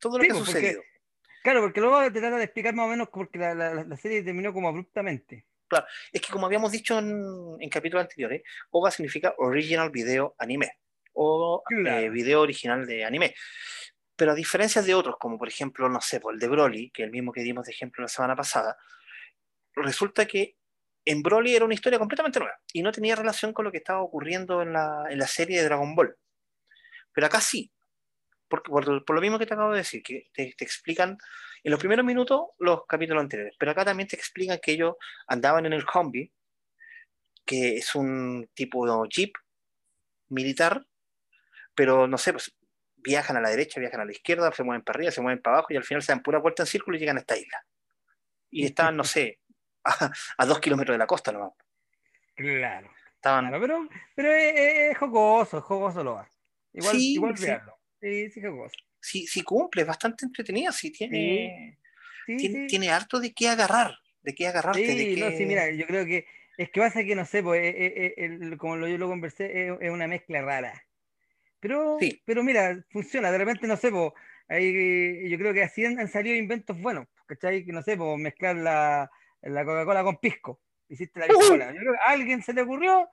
Todo 0.00 0.18
lo 0.18 0.24
Sí, 0.24 0.28
que 0.28 0.32
ha 0.32 0.36
pues, 0.36 0.46
porque- 0.50 0.60
sucedido. 0.60 0.82
Claro, 1.42 1.60
porque 1.62 1.80
luego 1.80 2.02
te 2.12 2.18
trata 2.20 2.36
de 2.36 2.44
explicar 2.44 2.74
más 2.74 2.86
o 2.86 2.88
menos 2.88 3.08
porque 3.12 3.38
la, 3.38 3.54
la- 3.54 3.84
la 3.84 3.96
serie 3.96 4.22
terminó 4.22 4.52
como 4.52 4.68
abruptamente. 4.68 5.46
Es 6.12 6.20
que 6.22 6.32
como 6.32 6.46
habíamos 6.46 6.72
dicho 6.72 6.98
en, 6.98 7.22
en 7.60 7.68
capítulos 7.68 8.02
anteriores, 8.02 8.42
OVA 8.70 8.90
significa 8.90 9.34
Original 9.38 9.90
Video 9.90 10.34
Anime 10.38 10.70
o 11.20 11.62
Claro. 11.66 11.98
eh, 11.98 12.10
video 12.10 12.40
original 12.40 12.86
de 12.86 13.04
anime. 13.04 13.34
Pero 14.16 14.32
a 14.32 14.34
diferencia 14.34 14.82
de 14.82 14.94
otros, 14.94 15.16
como 15.18 15.38
por 15.38 15.48
ejemplo, 15.48 15.88
no 15.88 16.00
sé, 16.00 16.20
por 16.20 16.34
el 16.34 16.40
de 16.40 16.48
Broly, 16.48 16.90
que 16.90 17.02
es 17.02 17.06
el 17.06 17.12
mismo 17.12 17.32
que 17.32 17.42
dimos 17.42 17.66
de 17.66 17.72
ejemplo 17.72 18.02
la 18.02 18.08
semana 18.08 18.34
pasada, 18.36 18.76
resulta 19.74 20.26
que 20.26 20.56
en 21.04 21.22
Broly 21.22 21.54
era 21.54 21.64
una 21.64 21.74
historia 21.74 21.98
completamente 21.98 22.38
nueva 22.38 22.56
y 22.72 22.82
no 22.82 22.92
tenía 22.92 23.16
relación 23.16 23.52
con 23.52 23.64
lo 23.64 23.72
que 23.72 23.78
estaba 23.78 24.02
ocurriendo 24.02 24.60
en 24.62 24.72
la, 24.72 25.04
en 25.08 25.18
la 25.18 25.26
serie 25.26 25.58
de 25.58 25.64
Dragon 25.64 25.94
Ball. 25.94 26.14
Pero 27.12 27.26
acá 27.26 27.40
sí, 27.40 27.72
porque, 28.48 28.70
por, 28.70 29.04
por 29.04 29.16
lo 29.16 29.22
mismo 29.22 29.38
que 29.38 29.46
te 29.46 29.54
acabo 29.54 29.72
de 29.72 29.78
decir, 29.78 30.02
que 30.02 30.28
te, 30.32 30.54
te 30.56 30.64
explican 30.64 31.16
en 31.64 31.70
los 31.70 31.80
primeros 31.80 32.04
minutos 32.04 32.42
los 32.58 32.86
capítulos 32.86 33.22
anteriores, 33.22 33.54
pero 33.58 33.72
acá 33.72 33.84
también 33.84 34.08
te 34.08 34.16
explican 34.16 34.58
que 34.62 34.72
ellos 34.72 34.94
andaban 35.26 35.66
en 35.66 35.72
el 35.72 35.84
Humvee, 35.92 36.32
que 37.46 37.76
es 37.76 37.94
un 37.94 38.48
tipo 38.54 38.86
de 38.86 39.08
jeep 39.08 39.34
militar, 40.28 40.84
pero 41.78 42.08
no 42.08 42.18
sé, 42.18 42.32
pues 42.32 42.52
viajan 42.96 43.36
a 43.36 43.40
la 43.40 43.50
derecha, 43.50 43.78
viajan 43.78 44.00
a 44.00 44.04
la 44.04 44.10
izquierda, 44.10 44.50
se 44.52 44.64
mueven 44.64 44.82
para 44.82 44.96
arriba, 44.96 45.12
se 45.12 45.20
mueven 45.20 45.40
para 45.40 45.58
abajo 45.58 45.72
y 45.72 45.76
al 45.76 45.84
final 45.84 46.02
se 46.02 46.10
dan 46.10 46.22
pura 46.24 46.40
vuelta 46.40 46.64
en 46.64 46.66
círculo 46.66 46.96
y 46.96 47.00
llegan 47.00 47.16
a 47.16 47.20
esta 47.20 47.36
isla. 47.36 47.64
Y 48.50 48.66
estaban, 48.66 48.96
no 48.96 49.04
sé, 49.04 49.38
a, 49.84 50.10
a 50.38 50.46
dos 50.46 50.58
kilómetros 50.58 50.94
de 50.94 50.98
la 50.98 51.06
costa 51.06 51.30
nomás. 51.30 51.52
Claro. 52.34 52.90
Estaban, 53.14 53.46
Claro, 53.48 53.60
pero, 53.60 53.88
pero 54.16 54.32
es, 54.32 54.54
es- 54.90 54.98
jocoso, 54.98 55.58
es 55.58 55.64
jocoso 55.64 56.02
lo 56.02 56.14
va. 56.14 56.28
Igual, 56.72 56.96
Sí, 56.96 57.12
igual 57.14 57.36
sí. 57.38 57.46
Sí, 58.00 58.30
sí, 58.30 58.42
jocoso. 58.42 58.74
sí, 59.00 59.26
sí 59.26 59.42
cumple, 59.42 59.82
es 59.82 59.88
bastante 59.88 60.24
entretenida, 60.24 60.72
sí 60.72 60.90
tiene, 60.90 61.78
Sí, 62.26 62.36
tiene, 62.36 62.66
tiene 62.68 62.90
harto 62.90 63.20
de 63.20 63.32
qué 63.32 63.48
agarrar, 63.48 63.96
de 64.22 64.34
qué 64.34 64.48
agarrarte, 64.48 64.80
de 64.82 64.94
Sí, 65.08 65.14
qué... 65.14 65.20
no, 65.20 65.30
sí, 65.30 65.46
mira, 65.46 65.70
yo 65.70 65.86
creo 65.86 66.04
que 66.04 66.26
es 66.58 66.70
que 66.70 66.80
pasa 66.80 67.04
que 67.04 67.14
no 67.14 67.24
sé, 67.24 67.42
pues, 67.42 67.60
eh, 67.62 67.68
eh, 67.76 68.14
eh, 68.18 68.24
el- 68.24 68.58
como 68.58 68.76
lo, 68.76 68.88
yo 68.88 68.98
lo 68.98 69.06
conversé, 69.08 69.68
es, 69.68 69.72
es 69.80 69.90
una 69.90 70.08
mezcla 70.08 70.42
rara. 70.42 70.84
Pero, 71.60 71.96
Sí. 72.00 72.22
pero 72.24 72.42
mira, 72.44 72.84
funciona, 72.90 73.30
de 73.30 73.38
repente 73.38 73.66
no 73.66 73.76
sé, 73.76 73.90
pues, 73.90 74.12
ahí, 74.48 75.28
yo 75.28 75.38
creo 75.38 75.52
que 75.52 75.62
así 75.62 75.84
han, 75.84 75.98
han 75.98 76.08
salido 76.08 76.36
inventos 76.36 76.80
buenos, 76.80 77.06
¿cachai? 77.26 77.64
Que 77.64 77.72
no 77.72 77.82
sé, 77.82 77.96
pues, 77.96 78.18
mezclar 78.18 78.56
la, 78.56 79.10
la 79.42 79.64
Coca-Cola 79.64 80.02
con 80.04 80.18
pisco. 80.18 80.60
Hiciste 80.88 81.20
la 81.20 81.26
piscola. 81.26 81.72
Yo 81.72 81.80
creo 81.80 81.92
que 81.92 81.98
a 81.98 82.10
alguien 82.12 82.42
se 82.42 82.52
le 82.54 82.62
ocurrió, 82.62 83.08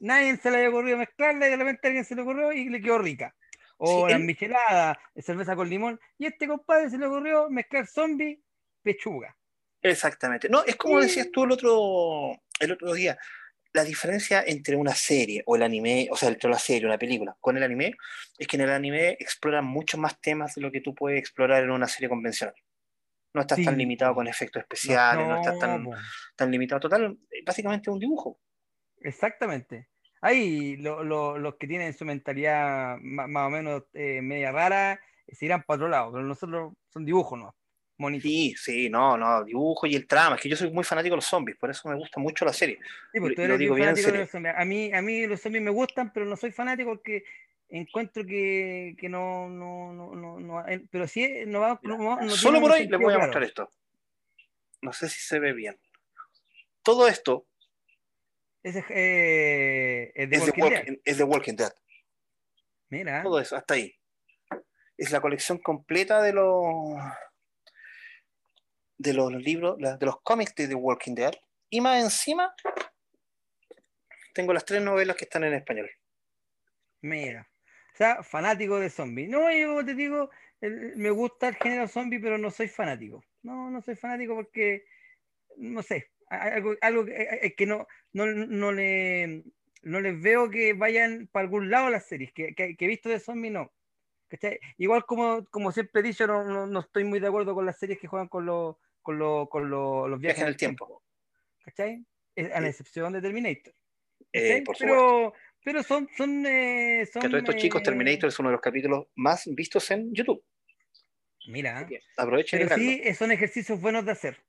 nadie 0.00 0.36
se 0.36 0.50
le 0.50 0.58
había 0.58 0.68
ocurrido 0.70 0.96
mezclarla 0.96 1.46
y 1.46 1.50
de 1.50 1.56
repente 1.56 1.80
a 1.84 1.88
alguien 1.88 2.04
se 2.04 2.14
le 2.14 2.22
ocurrió 2.22 2.52
y 2.52 2.68
le 2.68 2.80
quedó 2.80 2.98
rica. 2.98 3.34
O 3.76 4.06
Sí, 4.06 4.12
las 4.12 4.20
el- 4.20 4.26
micheladas, 4.26 4.96
cerveza 5.16 5.54
con 5.54 5.68
limón. 5.68 6.00
Y 6.18 6.24
a 6.24 6.28
este 6.28 6.48
compadre 6.48 6.88
se 6.90 6.98
le 6.98 7.06
ocurrió 7.06 7.50
mezclar 7.50 7.86
zombie, 7.86 8.40
pechuga. 8.82 9.36
Exactamente. 9.82 10.48
No, 10.48 10.64
es 10.64 10.74
como 10.76 11.00
decías 11.00 11.30
tú 11.30 11.44
el 11.44 11.52
otro, 11.52 12.32
el 12.60 12.72
otro 12.72 12.94
día, 12.94 13.16
la 13.72 13.84
diferencia 13.84 14.42
entre 14.46 14.76
una 14.76 14.94
serie 14.94 15.42
o 15.46 15.56
el 15.56 15.62
anime, 15.62 16.08
o 16.10 16.16
sea, 16.16 16.28
entre 16.30 16.50
la 16.50 16.58
serie, 16.58 16.86
una 16.86 16.98
película, 16.98 17.36
con 17.40 17.56
el 17.56 17.62
anime, 17.62 17.94
es 18.38 18.46
que 18.46 18.56
en 18.56 18.62
el 18.62 18.70
anime 18.70 19.10
exploran 19.20 19.64
muchos 19.66 20.00
más 20.00 20.20
temas 20.20 20.54
de 20.54 20.62
lo 20.62 20.72
que 20.72 20.80
tú 20.80 20.94
puedes 20.94 21.18
explorar 21.18 21.62
en 21.64 21.70
una 21.70 21.86
serie 21.88 22.08
convencional. 22.08 22.54
No 23.34 23.42
estás 23.42 23.58
tan 23.66 23.76
limitado 23.78 24.14
con 24.14 24.26
efectos 24.26 24.62
especiales, 24.62 25.26
no, 25.28 25.36
estás 25.36 25.58
tan, 25.58 26.50
limitado. 26.50 26.80
Total, 26.80 27.18
eh, 27.30 27.42
básicamente 27.46 27.90
es 27.90 27.94
un 27.94 28.00
dibujo. 28.00 28.40
Exactamente. 29.00 29.88
Ahí 30.20 30.76
lo- 30.78 31.04
lo- 31.04 31.38
los 31.38 31.56
que 31.56 31.66
tienen 31.68 31.92
su 31.92 32.04
mentalidad 32.04 32.96
más, 33.00 33.46
o 33.46 33.50
menos 33.50 33.84
eh, 33.92 34.20
media 34.22 34.50
rara 34.50 35.00
se 35.30 35.44
irán 35.44 35.62
para 35.62 35.76
otro 35.76 35.88
lado, 35.88 36.12
pero 36.12 36.24
nosotros 36.24 36.72
son 36.88 37.04
dibujos, 37.04 37.38
¿no? 37.38 37.54
Monitos. 37.98 38.30
Sí, 38.30 38.54
sí, 38.56 38.88
no, 38.88 39.18
no, 39.18 39.44
dibujo 39.44 39.86
y 39.86 39.96
el 39.96 40.06
trama. 40.06 40.36
Es 40.36 40.42
que 40.42 40.48
yo 40.48 40.56
soy 40.56 40.70
muy 40.70 40.84
fanático 40.84 41.14
de 41.14 41.16
los 41.18 41.24
zombies, 41.26 41.58
por 41.58 41.68
eso 41.68 41.88
me 41.88 41.96
gusta 41.96 42.20
mucho 42.20 42.44
la 42.44 42.52
serie. 42.52 42.78
Sí, 43.12 43.18
pues 43.20 43.34
tú 43.34 43.42
eres 43.42 43.58
digo 43.58 43.74
bien 43.74 43.86
fanático 43.88 44.06
de 44.06 44.10
serio. 44.12 44.20
los 44.22 44.30
zombies. 44.30 44.54
A 44.56 44.64
mí, 44.64 44.92
a 44.94 45.02
mí 45.02 45.26
los 45.26 45.40
zombies 45.40 45.64
me 45.64 45.70
gustan, 45.70 46.12
pero 46.12 46.24
no 46.24 46.36
soy 46.36 46.52
fanático 46.52 46.90
porque 46.90 47.24
encuentro 47.68 48.24
que, 48.24 48.94
que 48.98 49.08
no, 49.08 49.48
no, 49.48 49.92
no, 49.92 50.14
no, 50.14 50.38
no- 50.40 50.68
eh, 50.68 50.84
pero 50.90 51.06
sí 51.08 51.28
no 51.46 51.60
va, 51.60 51.78
no, 51.82 51.98
no 52.20 52.30
Solo 52.30 52.60
por 52.60 52.70
hoy 52.70 52.86
les 52.86 53.00
voy 53.00 53.12
a 53.12 53.16
claro. 53.16 53.20
mostrar 53.20 53.42
esto. 53.42 53.70
No 54.80 54.92
sé 54.92 55.08
si 55.08 55.20
se 55.20 55.40
ve 55.40 55.52
bien. 55.52 55.76
Todo 56.82 57.08
esto 57.08 57.46
eh, 58.62 60.12
es 60.14 60.30
de 60.30 60.36
es 60.36 60.44
de, 60.46 60.50
Walking 60.50 60.62
Dead. 60.62 60.72
Walking, 60.78 60.96
es 61.04 61.18
de 61.18 61.24
Walking 61.24 61.54
Dead. 61.56 61.72
Mira, 62.90 63.22
Todo 63.22 63.40
eso, 63.40 63.56
hasta 63.56 63.74
ahí. 63.74 63.94
Es 64.96 65.10
la 65.10 65.20
colección 65.20 65.58
completa 65.58 66.22
de 66.22 66.32
los 66.32 66.96
de 68.98 69.14
los 69.14 69.32
libros, 69.32 69.78
de 69.78 70.06
los 70.06 70.20
cómics 70.22 70.54
de 70.54 70.68
The 70.68 70.74
Walking 70.74 71.14
Dead. 71.14 71.32
Y 71.70 71.80
más 71.80 72.02
encima, 72.02 72.54
tengo 74.34 74.52
las 74.52 74.64
tres 74.64 74.82
novelas 74.82 75.16
que 75.16 75.24
están 75.24 75.44
en 75.44 75.54
español. 75.54 75.90
mira. 77.00 77.48
O 77.94 77.96
sea, 77.98 78.22
fanático 78.22 78.78
de 78.78 78.90
zombies. 78.90 79.28
No, 79.28 79.50
yo 79.50 79.84
te 79.84 79.92
digo, 79.92 80.30
me 80.60 81.10
gusta 81.10 81.48
el 81.48 81.56
género 81.56 81.88
zombie, 81.88 82.20
pero 82.20 82.38
no 82.38 82.48
soy 82.48 82.68
fanático. 82.68 83.24
No, 83.42 83.70
no 83.70 83.82
soy 83.82 83.96
fanático 83.96 84.36
porque, 84.36 84.84
no 85.56 85.82
sé, 85.82 86.10
algo, 86.28 86.76
algo 86.80 87.04
que, 87.04 87.54
que 87.56 87.66
no, 87.66 87.88
no, 88.12 88.26
no 88.26 88.70
le, 88.70 89.42
no 89.82 90.00
les 90.00 90.20
veo 90.20 90.48
que 90.48 90.74
vayan 90.74 91.28
para 91.32 91.44
algún 91.44 91.70
lado 91.70 91.90
las 91.90 92.06
series, 92.06 92.32
que, 92.32 92.54
que, 92.54 92.76
que 92.76 92.84
he 92.84 92.88
visto 92.88 93.08
de 93.08 93.18
zombies, 93.18 93.52
no. 93.52 93.72
¿Cachai? 94.28 94.60
Igual 94.76 95.04
como, 95.04 95.44
como 95.46 95.72
siempre 95.72 96.00
he 96.00 96.04
dicho, 96.04 96.26
no, 96.26 96.44
no, 96.44 96.66
no 96.66 96.80
estoy 96.80 97.02
muy 97.02 97.18
de 97.18 97.26
acuerdo 97.26 97.54
con 97.54 97.66
las 97.66 97.78
series 97.78 97.98
que 97.98 98.06
juegan 98.06 98.28
con, 98.28 98.46
los 98.46 98.76
con, 99.02 99.18
los 99.18 99.48
con 99.48 99.70
los, 99.70 100.08
los 100.08 100.18
viajes 100.20 100.36
Viaje 100.38 100.42
en 100.42 100.48
el 100.48 100.56
tiempo. 100.56 101.02
¿Cachai? 101.64 102.04
Es- 102.34 102.52
A 102.52 102.60
la 102.60 102.68
excepción 102.68 103.12
de 103.12 103.20
Terminator. 103.20 103.74
Eh, 104.32 104.62
por 104.64 104.76
pero, 104.78 105.32
pero 105.64 105.82
son, 105.82 106.08
son, 106.16 106.44
eh, 106.46 107.06
son 107.10 107.22
Que 107.22 107.28
todos 107.28 107.42
estos 107.42 107.56
chicos, 107.56 107.80
eh, 107.80 107.84
Terminator 107.84 108.28
es 108.28 108.38
uno 108.38 108.48
de 108.50 108.52
los 108.54 108.60
capítulos 108.60 109.06
más 109.14 109.44
vistos 109.54 109.90
en 109.90 110.12
YouTube. 110.14 110.44
Mira, 111.46 111.88
Aprovechen 112.16 112.60
pero 112.60 112.74
sí 112.74 113.00
eh, 113.02 113.14
son 113.14 113.32
ejercicios 113.32 113.80
buenos 113.80 114.04
de 114.04 114.12
hacer. 114.12 114.44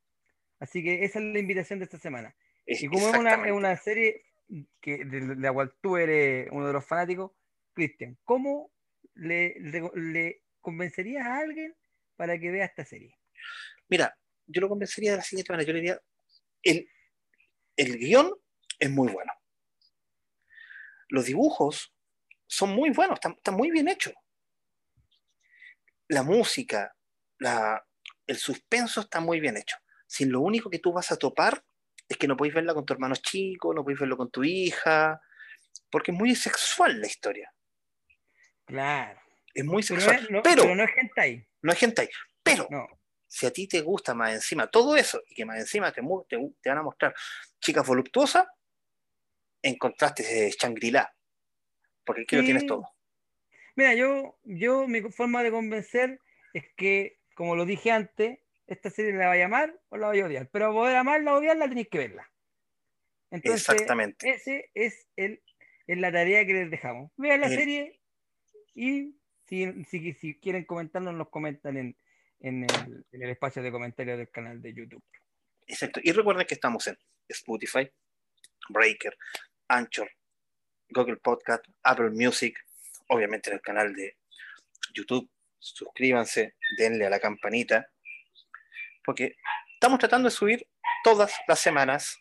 Así 0.59 0.83
que 0.83 1.05
esa 1.05 1.19
es 1.19 1.25
la 1.25 1.39
invitación 1.39 1.79
de 1.79 1.85
esta 1.85 1.97
semana. 1.97 2.35
Es- 2.65 2.83
Y 2.83 2.87
como 2.87 3.07
es 3.09 3.15
una, 3.15 3.45
es 3.47 3.51
una 3.53 3.77
serie 3.77 4.25
que, 4.81 5.05
de, 5.05 5.21
de 5.21 5.35
la 5.37 5.53
cual 5.53 5.73
tú 5.81 5.95
eres 5.95 6.49
uno 6.51 6.67
de 6.67 6.73
los 6.73 6.85
fanáticos, 6.85 7.31
Cristian, 7.73 8.17
¿cómo 8.25 8.71
le, 9.13 9.55
le, 9.59 9.89
le 9.95 10.43
convencerías 10.59 11.25
a 11.25 11.37
alguien 11.37 11.73
para 12.17 12.37
que 12.37 12.51
vea 12.51 12.65
esta 12.65 12.83
serie? 12.83 13.15
Mira, 13.87 14.17
yo 14.51 14.61
lo 14.61 14.69
convencería 14.69 15.11
de 15.11 15.17
la 15.17 15.23
siguiente 15.23 15.51
manera. 15.53 15.67
Yo 15.67 15.73
le 15.73 15.79
diría, 15.79 16.01
el, 16.63 16.89
el 17.75 17.97
guion 17.97 18.31
es 18.79 18.89
muy 18.89 19.07
bueno. 19.11 19.31
Los 21.09 21.25
dibujos 21.25 21.93
son 22.47 22.71
muy 22.71 22.89
buenos, 22.91 23.15
están, 23.15 23.33
están 23.33 23.55
muy 23.55 23.71
bien 23.71 23.87
hechos. 23.87 24.13
La 26.07 26.23
música, 26.23 26.95
la, 27.37 27.83
el 28.27 28.37
suspenso 28.37 29.01
está 29.01 29.19
muy 29.19 29.39
bien 29.39 29.57
hecho. 29.57 29.77
Sin 30.07 30.31
lo 30.31 30.41
único 30.41 30.69
que 30.69 30.79
tú 30.79 30.91
vas 30.91 31.11
a 31.11 31.17
topar 31.17 31.63
es 32.07 32.17
que 32.17 32.27
no 32.27 32.35
podéis 32.35 32.55
verla 32.55 32.73
con 32.73 32.85
tu 32.85 32.93
hermano 32.93 33.15
chico, 33.15 33.73
no 33.73 33.83
podéis 33.83 33.99
verlo 33.99 34.17
con 34.17 34.31
tu 34.31 34.43
hija, 34.43 35.21
porque 35.91 36.11
es 36.11 36.17
muy 36.17 36.35
sexual 36.35 36.99
la 36.99 37.07
historia. 37.07 37.53
Claro. 38.65 39.19
Es 39.53 39.63
muy 39.65 39.83
Pero, 39.83 39.99
sexual. 40.01 40.15
no 40.17 40.23
es- 40.23 40.31
no- 40.31 40.41
pero, 40.41 40.61
pero 40.63 40.75
no 40.75 40.83
es 40.83 40.91
hentai. 40.97 41.47
no 41.61 41.71
es 41.73 41.83
hentai. 41.83 42.09
Pero, 42.43 42.67
No. 42.71 42.87
Si 43.31 43.45
a 43.45 43.51
ti 43.53 43.67
te 43.67 43.81
gusta 43.81 44.13
más 44.15 44.33
encima 44.33 44.67
todo 44.67 44.97
eso 44.97 45.21
y 45.27 45.35
que 45.35 45.45
más 45.45 45.59
encima 45.59 45.91
te, 45.93 46.01
te, 46.27 46.37
te 46.61 46.69
van 46.69 46.79
a 46.79 46.83
mostrar 46.83 47.13
chicas 47.61 47.85
voluptuosas, 47.87 48.47
encontraste 49.61 50.23
ese 50.23 50.57
Shangri-La. 50.57 51.13
Porque 52.03 52.23
aquí 52.23 52.35
lo 52.35 52.41
Sí. 52.41 52.45
tienes 52.47 52.65
todo. 52.65 52.89
Mira, 53.75 53.93
yo, 53.93 54.39
yo, 54.43 54.87
mi 54.87 55.01
forma 55.11 55.43
de 55.43 55.51
convencer 55.51 56.19
es 56.53 56.65
que, 56.75 57.19
como 57.35 57.55
lo 57.55 57.65
dije 57.65 57.91
antes, 57.91 58.39
esta 58.67 58.89
serie 58.89 59.13
la 59.13 59.27
va 59.27 59.33
a 59.33 59.37
llamar 59.37 59.79
o 59.89 59.97
la 59.97 60.07
va 60.07 60.13
a 60.13 60.25
odiar. 60.25 60.49
Pero 60.51 60.73
poder 60.73 60.95
amarla 60.97 61.33
o 61.33 61.37
odiarla 61.37 61.69
tenéis 61.69 61.87
que 61.89 61.99
verla. 61.99 62.31
Entonces, 63.31 63.69
Exactamente. 63.69 64.27
ese 64.27 64.71
es, 64.73 65.07
el, 65.15 65.43
es 65.85 65.97
la 65.99 66.11
tarea 66.11 66.45
que 66.45 66.53
les 66.53 66.71
dejamos. 66.71 67.11
Vean 67.15 67.41
la 67.41 67.47
El- 67.47 67.55
serie 67.55 68.01
y 68.73 69.15
si, 69.45 69.83
si, 69.85 70.13
si 70.13 70.39
quieren 70.39 70.65
comentarnos, 70.65 71.13
nos 71.13 71.29
comentan 71.29 71.77
en, 71.77 71.97
en, 72.39 72.63
el, 72.63 73.05
en 73.11 73.23
el 73.23 73.29
espacio 73.29 73.61
de 73.61 73.71
comentarios 73.71 74.17
del 74.17 74.29
canal 74.29 74.61
de 74.61 74.73
YouTube. 74.73 75.03
Exacto. 75.67 75.99
Y 76.03 76.11
recuerden 76.11 76.47
que 76.47 76.55
estamos 76.55 76.87
en 76.87 76.97
Spotify, 77.27 77.89
Breaker, 78.69 79.17
Anchor, 79.67 80.09
Google 80.89 81.17
Podcast, 81.17 81.65
Apple 81.83 82.09
Music, 82.11 82.57
obviamente 83.07 83.49
en 83.49 83.57
el 83.57 83.61
canal 83.61 83.93
de 83.93 84.17
YouTube. 84.93 85.29
Suscríbanse, 85.59 86.55
denle 86.77 87.05
a 87.05 87.09
la 87.09 87.19
campanita, 87.19 87.91
porque 89.03 89.35
estamos 89.73 89.99
tratando 89.99 90.29
de 90.29 90.35
subir 90.35 90.67
todas 91.03 91.33
las 91.47 91.59
semanas 91.59 92.17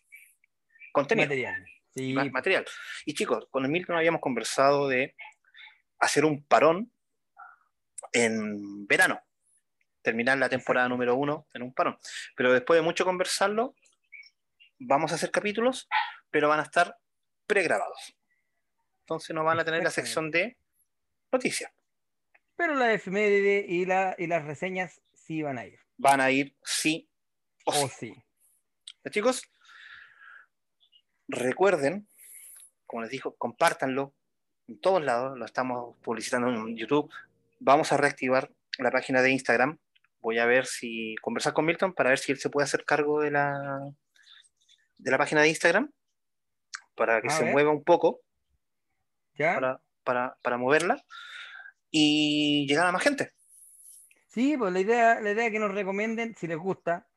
contenido, 0.93 1.29
Material. 1.29 1.67
Sí, 1.95 2.13
material. 2.13 2.65
Y 3.07 3.15
chicos, 3.15 3.47
con 3.51 3.65
el 3.65 3.71
Milton 3.71 3.97
habíamos 3.97 4.21
conversado 4.21 4.89
de 4.89 5.17
hacer 5.99 6.25
un 6.25 6.45
parón 6.45 6.93
en 8.13 8.87
verano, 8.87 9.21
terminar 10.03 10.39
la 10.39 10.49
temporada 10.49 10.89
número 10.89 11.15
uno 11.17 11.47
en 11.55 11.63
un 11.63 11.73
parón. 11.73 11.99
Pero 12.37 12.53
después 12.53 12.79
de 12.79 12.83
mucho 12.83 13.05
conversarlo, 13.05 13.75
vamos 14.79 15.13
a 15.13 15.17
hacer 15.17 15.31
capítulos, 15.31 15.89
pero 16.31 16.49
van 16.49 16.61
a 16.61 16.65
estar 16.65 16.97
pregrabados. 17.47 18.17
Entonces 19.01 19.35
no 19.35 19.45
van 19.45 19.59
a 19.59 19.65
tener 19.65 19.83
la 19.83 19.91
sección 19.91 20.31
de 20.31 20.57
noticias. 21.33 21.71
pero 22.57 22.75
la 22.75 22.93
efeméride 22.93 23.65
y, 23.69 23.87
la, 23.87 24.15
y 24.19 24.27
las 24.27 24.45
reseñas 24.45 25.01
sí 25.15 25.43
van 25.43 25.59
a 25.59 25.65
ir. 25.67 25.79
Van 25.97 26.21
a 26.21 26.31
ir 26.31 26.57
sí 26.63 27.09
o 27.65 27.73
sí. 27.73 27.85
O 27.85 27.89
sí. 27.89 28.15
Chicos, 29.11 29.43
recuerden, 31.29 32.09
como 32.87 33.03
les 33.03 33.11
digo, 33.11 33.35
compártanlo 33.37 34.13
en 34.67 34.81
todos 34.81 35.03
lados, 35.03 35.39
lo 35.39 35.45
estamos 35.47 35.97
publicitando 36.03 36.49
en 36.49 36.77
YouTube. 36.77 37.11
Vamos 37.59 37.93
a 37.93 37.97
reactivar 37.97 38.51
la 38.79 38.91
página 38.91 39.23
de 39.23 39.31
Instagram. 39.31 39.79
Voy 40.29 40.39
a 40.39 40.45
ver 40.45 40.67
si 40.67 41.15
conversar 41.23 41.55
con 41.55 41.65
Milton 41.65 41.95
para 41.95 42.11
ver 42.11 42.19
si 42.19 42.33
él 42.33 42.39
se 42.39 42.51
puede 42.51 42.65
hacer 42.65 42.85
cargo 42.85 43.23
de 43.23 43.31
la 43.31 43.81
de 44.99 45.11
la 45.11 45.17
página 45.17 45.41
de 45.41 45.49
Instagram 45.49 45.91
para 46.95 47.23
que 47.23 47.29
A 47.29 47.31
se 47.31 47.45
ver. 47.45 47.53
mueva 47.55 47.71
un 47.71 47.83
poco 47.83 48.21
¿Ya? 49.33 49.55
para, 49.55 49.81
para, 50.05 50.37
para 50.43 50.59
moverla 50.59 51.03
y 51.91 52.67
llegar 52.69 52.87
a 52.87 52.93
más 52.93 53.03
gente. 53.03 53.33
Sí, 54.27 54.55
pues 54.59 54.71
la 54.71 54.81
idea, 54.81 55.19
la 55.19 55.31
idea 55.31 55.47
es 55.47 55.51
que 55.51 55.59
nos 55.59 55.73
recomienden 55.73 56.37
si 56.37 56.47
les 56.47 56.59
gusta. 56.59 57.09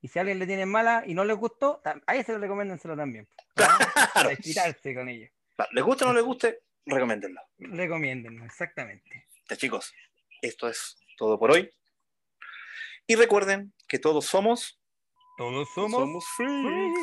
Y 0.00 0.08
si 0.08 0.18
a 0.18 0.22
alguien 0.22 0.38
le 0.38 0.46
tiene 0.46 0.64
mala 0.64 1.04
y 1.06 1.12
no 1.12 1.22
les 1.22 1.36
gustó, 1.36 1.82
a 2.06 2.16
ese 2.16 2.38
recomiéndenselo 2.38 2.96
también. 2.96 3.28
Para 4.14 4.30
desquitarse 4.30 4.94
con 4.94 5.10
ellos. 5.10 5.30
Va, 5.60 5.68
Les 5.72 5.84
guste 5.84 6.04
o 6.04 6.08
no 6.08 6.14
les 6.14 6.24
guste, 6.24 6.62
recomiéndenlo. 6.86 7.42
Recomiéndenlo, 7.58 8.46
exactamente. 8.46 9.26
Ya, 9.50 9.56
chicos, 9.58 9.92
esto 10.40 10.66
es 10.66 10.96
todo 11.18 11.38
por 11.38 11.50
hoy. 11.50 11.70
Y 13.06 13.16
recuerden 13.16 13.72
que 13.88 13.98
todos 13.98 14.26
somos 14.26 14.80
Todos 15.36 15.68
somos, 15.74 16.24
freaks. 16.36 16.62
freaks. 16.62 17.00